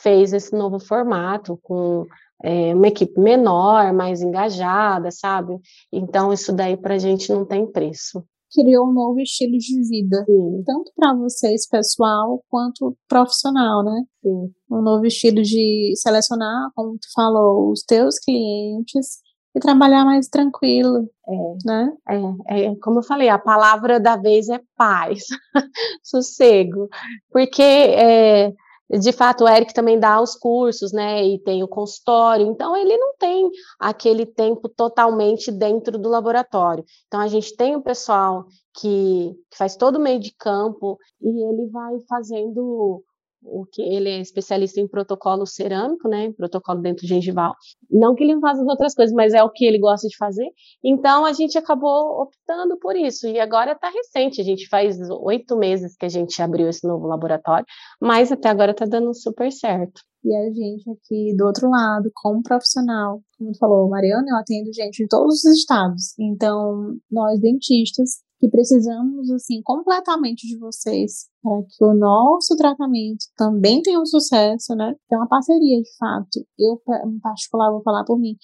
fez 0.00 0.32
esse 0.32 0.54
novo 0.54 0.78
formato 0.78 1.58
com 1.62 2.06
é, 2.42 2.74
uma 2.74 2.88
equipe 2.88 3.18
menor, 3.20 3.92
mais 3.92 4.20
engajada, 4.20 5.10
sabe? 5.10 5.58
Então, 5.92 6.32
isso 6.32 6.52
daí 6.52 6.76
para 6.76 6.94
a 6.94 6.98
gente 6.98 7.30
não 7.32 7.44
tem 7.44 7.66
preço. 7.66 8.24
Criou 8.52 8.88
um 8.88 8.92
novo 8.92 9.18
estilo 9.20 9.56
de 9.56 9.82
vida, 9.88 10.24
Sim. 10.26 10.62
tanto 10.66 10.92
para 10.94 11.14
vocês, 11.14 11.66
pessoal, 11.66 12.42
quanto 12.50 12.94
profissional, 13.08 13.82
né? 13.82 14.02
Sim. 14.22 14.52
Um 14.70 14.82
novo 14.82 15.06
estilo 15.06 15.40
de 15.40 15.94
selecionar, 15.96 16.70
como 16.74 16.92
tu 16.98 17.06
falou, 17.14 17.70
os 17.70 17.82
teus 17.82 18.18
clientes 18.18 19.22
e 19.54 19.60
trabalhar 19.60 20.04
mais 20.04 20.28
tranquilo, 20.28 21.08
é, 21.28 21.32
né? 21.64 21.92
É, 22.08 22.64
é, 22.64 22.76
como 22.82 22.98
eu 22.98 23.02
falei, 23.02 23.28
a 23.28 23.38
palavra 23.38 24.00
da 24.00 24.16
vez 24.16 24.48
é 24.48 24.60
paz, 24.76 25.24
sossego, 26.02 26.88
porque 27.30 27.62
é, 27.62 28.52
de 28.98 29.12
fato, 29.12 29.44
o 29.44 29.48
Eric 29.48 29.72
também 29.72 29.98
dá 29.98 30.20
os 30.20 30.34
cursos, 30.34 30.92
né, 30.92 31.24
e 31.24 31.38
tem 31.38 31.62
o 31.62 31.68
consultório, 31.68 32.46
então 32.46 32.76
ele 32.76 32.96
não 32.96 33.16
tem 33.16 33.50
aquele 33.78 34.26
tempo 34.26 34.68
totalmente 34.68 35.50
dentro 35.50 35.98
do 35.98 36.08
laboratório. 36.08 36.84
Então 37.06 37.20
a 37.20 37.26
gente 37.28 37.56
tem 37.56 37.74
o 37.74 37.82
pessoal 37.82 38.44
que, 38.74 39.34
que 39.50 39.56
faz 39.56 39.76
todo 39.76 39.96
o 39.96 40.00
meio 40.00 40.20
de 40.20 40.34
campo 40.36 40.98
e 41.20 41.28
ele 41.28 41.68
vai 41.70 41.94
fazendo 42.08 43.02
o 43.44 43.66
que 43.66 43.82
ele 43.82 44.08
é 44.08 44.20
especialista 44.20 44.80
em 44.80 44.88
protocolo 44.88 45.46
cerâmico, 45.46 46.08
né, 46.08 46.32
protocolo 46.32 46.80
dentro 46.80 47.06
gengival. 47.06 47.54
Não 47.90 48.14
que 48.14 48.24
ele 48.24 48.34
não 48.34 48.40
faça 48.40 48.62
as 48.62 48.68
outras 48.68 48.94
coisas, 48.94 49.14
mas 49.14 49.34
é 49.34 49.42
o 49.42 49.50
que 49.50 49.64
ele 49.64 49.78
gosta 49.78 50.06
de 50.08 50.16
fazer. 50.16 50.48
Então 50.82 51.24
a 51.24 51.32
gente 51.32 51.58
acabou 51.58 52.22
optando 52.22 52.78
por 52.78 52.96
isso. 52.96 53.26
E 53.26 53.38
agora 53.40 53.72
está 53.72 53.90
recente, 53.90 54.40
a 54.40 54.44
gente 54.44 54.68
faz 54.68 54.98
oito 55.10 55.56
meses 55.56 55.96
que 55.96 56.06
a 56.06 56.08
gente 56.08 56.40
abriu 56.40 56.68
esse 56.68 56.86
novo 56.86 57.06
laboratório, 57.06 57.66
mas 58.00 58.30
até 58.30 58.48
agora 58.48 58.72
está 58.72 58.86
dando 58.86 59.14
super 59.14 59.50
certo. 59.50 60.00
E 60.24 60.36
a 60.36 60.50
gente 60.52 60.88
aqui 60.88 61.34
do 61.36 61.46
outro 61.46 61.68
lado, 61.68 62.08
como 62.14 62.42
profissional, 62.42 63.20
como 63.36 63.50
tu 63.50 63.58
falou, 63.58 63.88
Mariana, 63.88 64.24
eu 64.28 64.36
atendo 64.36 64.72
gente 64.72 65.02
de 65.02 65.08
todos 65.08 65.44
os 65.44 65.58
estados. 65.58 66.16
Então, 66.16 66.96
nós 67.10 67.40
dentistas 67.40 68.22
que 68.42 68.48
precisamos, 68.48 69.30
assim, 69.30 69.62
completamente 69.62 70.48
de 70.48 70.58
vocês 70.58 71.28
para 71.40 71.62
que 71.62 71.84
o 71.84 71.94
nosso 71.94 72.56
tratamento 72.56 73.26
também 73.36 73.80
tenha 73.80 74.00
um 74.00 74.04
sucesso, 74.04 74.74
né? 74.74 74.96
É 75.12 75.16
uma 75.16 75.28
parceria, 75.28 75.80
de 75.80 75.96
fato. 75.96 76.44
Eu, 76.58 76.82
em 77.06 77.20
particular, 77.20 77.70
vou 77.70 77.82
falar 77.84 78.02
por 78.04 78.18
mim, 78.18 78.34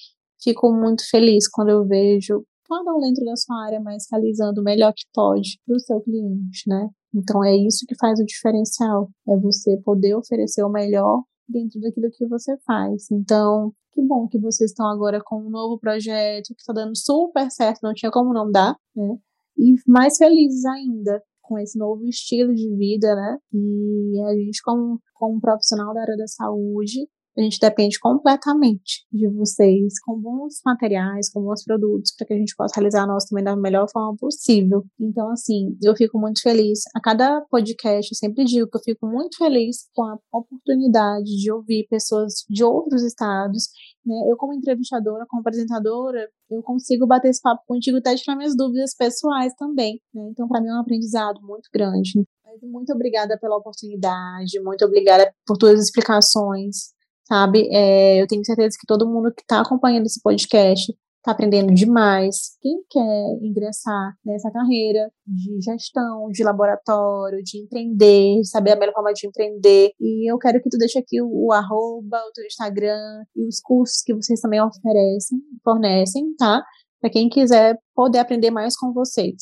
fico 0.41 0.73
muito 0.73 1.03
feliz 1.11 1.49
quando 1.49 1.71
eu 1.71 1.85
vejo 1.85 2.45
cada 2.69 2.95
um 2.95 3.01
dentro 3.01 3.25
da 3.25 3.35
sua 3.35 3.65
área, 3.65 3.81
mas 3.81 4.05
realizando 4.09 4.61
o 4.61 4.65
melhor 4.65 4.93
que 4.95 5.03
pode 5.13 5.59
para 5.67 5.75
o 5.75 5.81
seu 5.81 6.01
cliente, 6.01 6.63
né? 6.69 6.89
Então 7.13 7.43
é 7.43 7.57
isso 7.57 7.85
que 7.85 7.97
faz 7.99 8.21
o 8.21 8.25
diferencial, 8.25 9.11
é 9.27 9.37
você 9.37 9.79
poder 9.79 10.15
oferecer 10.15 10.63
o 10.63 10.71
melhor 10.71 11.25
dentro 11.49 11.81
daquilo 11.81 12.09
que 12.13 12.25
você 12.29 12.57
faz. 12.59 13.11
Então, 13.11 13.73
que 13.91 14.01
bom 14.01 14.29
que 14.29 14.39
vocês 14.39 14.71
estão 14.71 14.87
agora 14.87 15.21
com 15.25 15.41
um 15.41 15.51
novo 15.51 15.77
projeto 15.77 16.55
que 16.55 16.61
está 16.61 16.73
dando 16.73 16.97
super 16.97 17.51
certo, 17.51 17.81
não 17.83 17.95
tinha 17.95 18.13
como 18.13 18.33
não 18.33 18.49
dar, 18.49 18.77
né? 18.95 19.19
E 19.59 19.75
mais 19.87 20.17
felizes 20.17 20.65
ainda 20.65 21.23
com 21.43 21.59
esse 21.59 21.79
novo 21.79 22.07
estilo 22.07 22.55
de 22.55 22.69
vida, 22.77 23.15
né? 23.15 23.39
E 23.53 24.23
a 24.23 24.35
gente, 24.35 24.63
como, 24.63 25.01
como 25.15 25.41
profissional 25.41 25.95
da 25.95 26.03
área 26.03 26.17
da 26.17 26.27
saúde, 26.27 27.09
a 27.39 27.43
gente 27.43 27.59
depende 27.61 28.01
completamente 28.01 29.07
de 29.13 29.29
vocês 29.29 29.95
com 30.05 30.19
bons 30.21 30.61
materiais, 30.65 31.31
com 31.31 31.41
bons 31.41 31.63
produtos, 31.63 32.13
para 32.17 32.27
que 32.27 32.35
a 32.35 32.37
gente 32.37 32.55
possa 32.57 32.75
realizar 32.75 33.07
nosso 33.07 33.29
também 33.29 33.45
da 33.45 33.55
melhor 33.55 33.87
forma 33.91 34.17
possível. 34.17 34.85
Então, 35.01 35.31
assim, 35.31 35.77
eu 35.81 35.95
fico 35.95 36.19
muito 36.19 36.43
feliz. 36.43 36.81
A 36.97 37.01
cada 37.01 37.41
podcast, 37.43 38.13
eu 38.13 38.17
sempre 38.17 38.45
digo 38.45 38.69
que 38.69 38.77
eu 38.77 38.83
fico 38.83 39.07
muito 39.07 39.37
feliz 39.37 39.89
com 39.95 40.03
a 40.03 40.19
oportunidade 40.33 41.25
de 41.25 41.53
ouvir 41.53 41.87
pessoas 41.89 42.45
de 42.51 42.65
outros 42.65 43.05
estados. 43.05 43.69
Né? 44.05 44.17
Eu, 44.29 44.37
como 44.37 44.53
entrevistadora, 44.53 45.25
como 45.29 45.41
apresentadora, 45.41 46.29
eu 46.51 46.61
consigo 46.63 47.07
bater 47.07 47.29
esse 47.29 47.41
papo 47.41 47.63
contigo 47.69 47.99
até 47.99 48.17
tirar 48.17 48.37
minhas 48.37 48.57
dúvidas 48.57 48.97
pessoais 48.97 49.55
também. 49.57 50.01
Né? 50.13 50.29
Então, 50.33 50.49
para 50.49 50.61
mim, 50.61 50.69
é 50.69 50.75
um 50.75 50.81
aprendizado 50.81 51.41
muito 51.43 51.69
grande. 51.73 52.25
Muito 52.63 52.93
obrigada 52.93 53.39
pela 53.39 53.59
oportunidade, 53.59 54.59
muito 54.65 54.85
obrigada 54.85 55.33
por 55.47 55.57
todas 55.57 55.79
as 55.79 55.85
explicações 55.87 56.98
sabe? 57.29 57.69
É, 57.71 58.21
eu 58.21 58.27
tenho 58.27 58.45
certeza 58.45 58.77
que 58.81 58.87
todo 58.87 59.07
mundo 59.07 59.33
que 59.33 59.43
está 59.43 59.61
acompanhando 59.61 60.07
esse 60.07 60.21
podcast 60.23 60.93
está 61.19 61.33
aprendendo 61.33 61.75
demais. 61.75 62.57
Quem 62.63 62.83
quer 62.89 63.39
ingressar 63.43 64.15
nessa 64.25 64.51
carreira 64.51 65.11
de 65.27 65.61
gestão, 65.61 66.29
de 66.31 66.43
laboratório, 66.43 67.43
de 67.43 67.59
empreender, 67.63 68.41
de 68.41 68.49
saber 68.49 68.73
a 68.73 68.77
melhor 68.77 68.95
forma 68.95 69.13
de 69.13 69.27
empreender. 69.27 69.91
E 70.01 70.31
eu 70.31 70.39
quero 70.39 70.63
que 70.63 70.71
tu 70.71 70.79
deixe 70.79 70.99
aqui 70.99 71.21
o, 71.21 71.29
o 71.49 71.53
arroba, 71.53 72.19
o 72.19 72.33
teu 72.33 72.47
Instagram 72.47 73.25
e 73.37 73.47
os 73.47 73.61
cursos 73.61 74.03
que 74.03 74.15
vocês 74.15 74.41
também 74.41 74.63
oferecem, 74.63 75.39
fornecem, 75.63 76.35
tá? 76.37 76.65
Para 77.01 77.11
quem 77.11 77.29
quiser 77.29 77.79
poder 77.95 78.21
aprender 78.21 78.51
mais 78.51 78.77
com 78.77 78.93
vocês. 78.93 79.37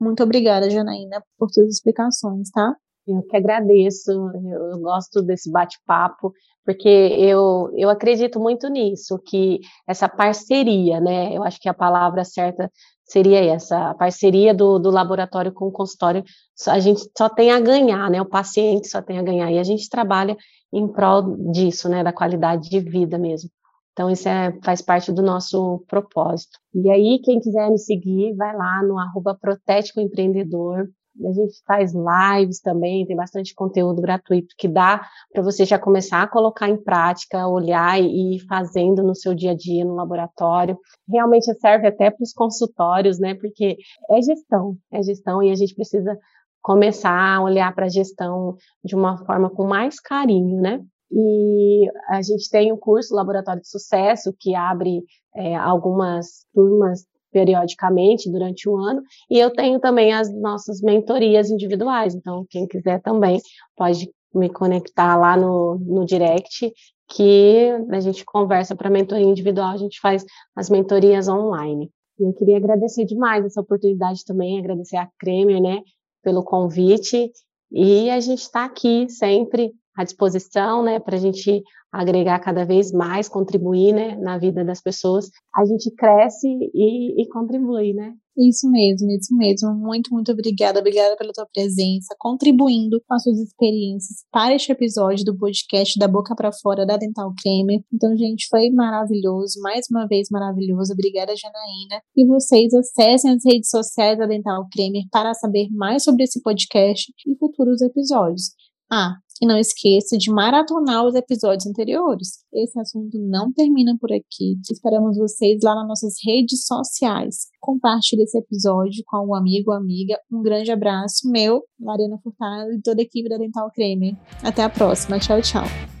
Muito 0.00 0.22
obrigada, 0.22 0.70
Janaína, 0.70 1.22
por 1.38 1.50
suas 1.50 1.68
explicações, 1.74 2.50
tá? 2.50 2.74
Eu 3.08 3.22
que 3.22 3.36
agradeço, 3.36 4.10
eu 4.12 4.78
gosto 4.80 5.22
desse 5.22 5.50
bate-papo, 5.50 6.32
porque 6.64 6.88
eu, 6.88 7.72
eu 7.74 7.88
acredito 7.88 8.38
muito 8.38 8.68
nisso, 8.68 9.18
que 9.24 9.60
essa 9.86 10.06
parceria, 10.06 11.00
né? 11.00 11.34
Eu 11.34 11.42
acho 11.42 11.58
que 11.58 11.68
a 11.68 11.72
palavra 11.74 12.24
certa 12.24 12.70
seria 13.06 13.42
essa, 13.42 13.90
a 13.90 13.94
parceria 13.94 14.52
do, 14.52 14.78
do 14.78 14.90
laboratório 14.90 15.50
com 15.50 15.68
o 15.68 15.72
consultório, 15.72 16.22
a 16.66 16.78
gente 16.78 17.08
só 17.16 17.26
tem 17.30 17.50
a 17.50 17.58
ganhar, 17.58 18.10
né? 18.10 18.20
O 18.20 18.28
paciente 18.28 18.88
só 18.88 19.00
tem 19.00 19.18
a 19.18 19.22
ganhar, 19.22 19.50
e 19.50 19.58
a 19.58 19.62
gente 19.62 19.88
trabalha 19.88 20.36
em 20.70 20.86
prol 20.86 21.50
disso, 21.50 21.88
né? 21.88 22.04
Da 22.04 22.12
qualidade 22.12 22.68
de 22.68 22.80
vida 22.80 23.16
mesmo. 23.16 23.48
Então, 23.94 24.10
isso 24.10 24.28
é, 24.28 24.56
faz 24.62 24.82
parte 24.82 25.10
do 25.10 25.22
nosso 25.22 25.82
propósito. 25.88 26.58
E 26.74 26.90
aí, 26.90 27.18
quem 27.24 27.40
quiser 27.40 27.70
me 27.70 27.78
seguir, 27.78 28.34
vai 28.36 28.54
lá 28.54 28.82
no 28.82 28.98
arroba 28.98 29.34
Protético 29.34 30.00
Empreendedor, 30.00 30.88
a 31.26 31.32
gente 31.32 31.62
faz 31.66 31.92
lives 31.92 32.60
também, 32.60 33.06
tem 33.06 33.16
bastante 33.16 33.54
conteúdo 33.54 34.00
gratuito 34.00 34.54
que 34.56 34.68
dá 34.68 35.06
para 35.32 35.42
você 35.42 35.64
já 35.64 35.78
começar 35.78 36.22
a 36.22 36.28
colocar 36.28 36.68
em 36.68 36.76
prática, 36.76 37.48
olhar 37.48 38.00
e 38.00 38.36
ir 38.36 38.46
fazendo 38.46 39.02
no 39.02 39.14
seu 39.14 39.34
dia 39.34 39.52
a 39.52 39.56
dia 39.56 39.84
no 39.84 39.94
laboratório. 39.94 40.78
Realmente 41.08 41.52
serve 41.60 41.88
até 41.88 42.10
para 42.10 42.22
os 42.22 42.32
consultórios, 42.32 43.18
né? 43.18 43.34
Porque 43.34 43.76
é 44.10 44.22
gestão, 44.22 44.76
é 44.92 45.02
gestão 45.02 45.42
e 45.42 45.50
a 45.50 45.54
gente 45.54 45.74
precisa 45.74 46.18
começar 46.62 47.36
a 47.36 47.42
olhar 47.42 47.74
para 47.74 47.86
a 47.86 47.90
gestão 47.90 48.56
de 48.84 48.94
uma 48.94 49.16
forma 49.24 49.50
com 49.50 49.66
mais 49.66 50.00
carinho, 50.00 50.60
né? 50.60 50.80
E 51.10 51.88
a 52.08 52.20
gente 52.20 52.50
tem 52.50 52.70
o 52.72 52.76
curso 52.76 53.14
Laboratório 53.14 53.62
de 53.62 53.68
Sucesso, 53.68 54.34
que 54.38 54.54
abre 54.54 55.02
é, 55.34 55.56
algumas 55.56 56.44
turmas 56.52 57.06
periodicamente 57.30 58.30
durante 58.30 58.68
o 58.68 58.76
ano, 58.76 59.02
e 59.30 59.38
eu 59.38 59.50
tenho 59.50 59.78
também 59.80 60.12
as 60.12 60.32
nossas 60.32 60.80
mentorias 60.80 61.50
individuais, 61.50 62.14
então 62.14 62.46
quem 62.48 62.66
quiser 62.66 63.00
também 63.02 63.40
pode 63.76 64.10
me 64.34 64.48
conectar 64.48 65.16
lá 65.16 65.36
no, 65.36 65.78
no 65.78 66.04
direct, 66.04 66.72
que 67.08 67.70
a 67.90 68.00
gente 68.00 68.24
conversa 68.24 68.76
para 68.76 68.90
mentoria 68.90 69.24
individual, 69.24 69.72
a 69.72 69.78
gente 69.78 69.98
faz 70.00 70.24
as 70.54 70.68
mentorias 70.68 71.28
online. 71.28 71.90
E 72.18 72.24
eu 72.24 72.32
queria 72.34 72.58
agradecer 72.58 73.04
demais 73.04 73.44
essa 73.44 73.60
oportunidade 73.60 74.24
também, 74.24 74.58
agradecer 74.58 74.96
a 74.96 75.08
Cremer, 75.18 75.60
né, 75.60 75.80
pelo 76.22 76.42
convite, 76.42 77.30
e 77.70 78.10
a 78.10 78.20
gente 78.20 78.40
está 78.40 78.64
aqui 78.64 79.08
sempre 79.08 79.72
à 79.98 80.04
disposição, 80.04 80.84
né, 80.84 81.00
para 81.00 81.16
a 81.16 81.18
gente 81.18 81.60
agregar 81.90 82.38
cada 82.38 82.64
vez 82.64 82.92
mais, 82.92 83.28
contribuir, 83.28 83.92
né, 83.92 84.16
na 84.16 84.38
vida 84.38 84.64
das 84.64 84.80
pessoas. 84.80 85.28
A 85.56 85.64
gente 85.64 85.90
cresce 85.96 86.46
e, 86.46 87.20
e 87.20 87.28
contribui, 87.28 87.92
né? 87.94 88.12
Isso 88.36 88.70
mesmo, 88.70 89.10
isso 89.10 89.34
mesmo. 89.36 89.74
Muito, 89.74 90.14
muito 90.14 90.30
obrigada. 90.30 90.78
Obrigada 90.78 91.16
pela 91.16 91.32
tua 91.32 91.46
presença, 91.52 92.14
contribuindo 92.16 93.02
com 93.04 93.14
as 93.14 93.24
suas 93.24 93.40
experiências 93.40 94.18
para 94.30 94.54
este 94.54 94.70
episódio 94.70 95.24
do 95.24 95.36
podcast 95.36 95.98
da 95.98 96.06
Boca 96.06 96.36
para 96.36 96.52
Fora 96.52 96.86
da 96.86 96.96
Dental 96.96 97.32
Creme. 97.42 97.84
Então, 97.92 98.16
gente, 98.16 98.46
foi 98.48 98.70
maravilhoso. 98.70 99.58
Mais 99.60 99.86
uma 99.90 100.06
vez, 100.06 100.28
maravilhoso. 100.30 100.92
Obrigada, 100.92 101.34
Janaína. 101.34 102.00
E 102.16 102.24
vocês 102.24 102.72
acessem 102.72 103.32
as 103.32 103.42
redes 103.44 103.70
sociais 103.70 104.16
da 104.16 104.26
Dental 104.26 104.64
Creme 104.72 105.08
para 105.10 105.34
saber 105.34 105.66
mais 105.72 106.04
sobre 106.04 106.22
esse 106.22 106.40
podcast 106.40 107.12
e 107.26 107.36
futuros 107.38 107.82
episódios. 107.82 108.52
Ah, 108.90 109.16
e 109.40 109.46
não 109.46 109.56
esqueça 109.56 110.16
de 110.16 110.30
maratonar 110.30 111.04
os 111.04 111.14
episódios 111.14 111.66
anteriores. 111.66 112.44
Esse 112.52 112.78
assunto 112.78 113.18
não 113.18 113.52
termina 113.52 113.96
por 114.00 114.12
aqui. 114.12 114.58
Esperamos 114.70 115.16
vocês 115.16 115.60
lá 115.62 115.74
nas 115.74 115.86
nossas 115.86 116.14
redes 116.24 116.66
sociais. 116.66 117.46
Compartilhe 117.60 118.22
esse 118.22 118.38
episódio 118.38 119.02
com 119.06 119.16
algum 119.16 119.34
amigo 119.34 119.70
ou 119.70 119.76
amiga. 119.76 120.18
Um 120.30 120.42
grande 120.42 120.70
abraço, 120.70 121.30
meu, 121.30 121.62
Mariana 121.78 122.18
Furtado 122.22 122.72
e 122.72 122.82
toda 122.82 123.00
a 123.00 123.04
equipe 123.04 123.28
da 123.28 123.36
Dental 123.36 123.70
Creme. 123.72 124.16
Até 124.42 124.62
a 124.62 124.68
próxima. 124.68 125.18
Tchau, 125.18 125.40
tchau. 125.40 125.97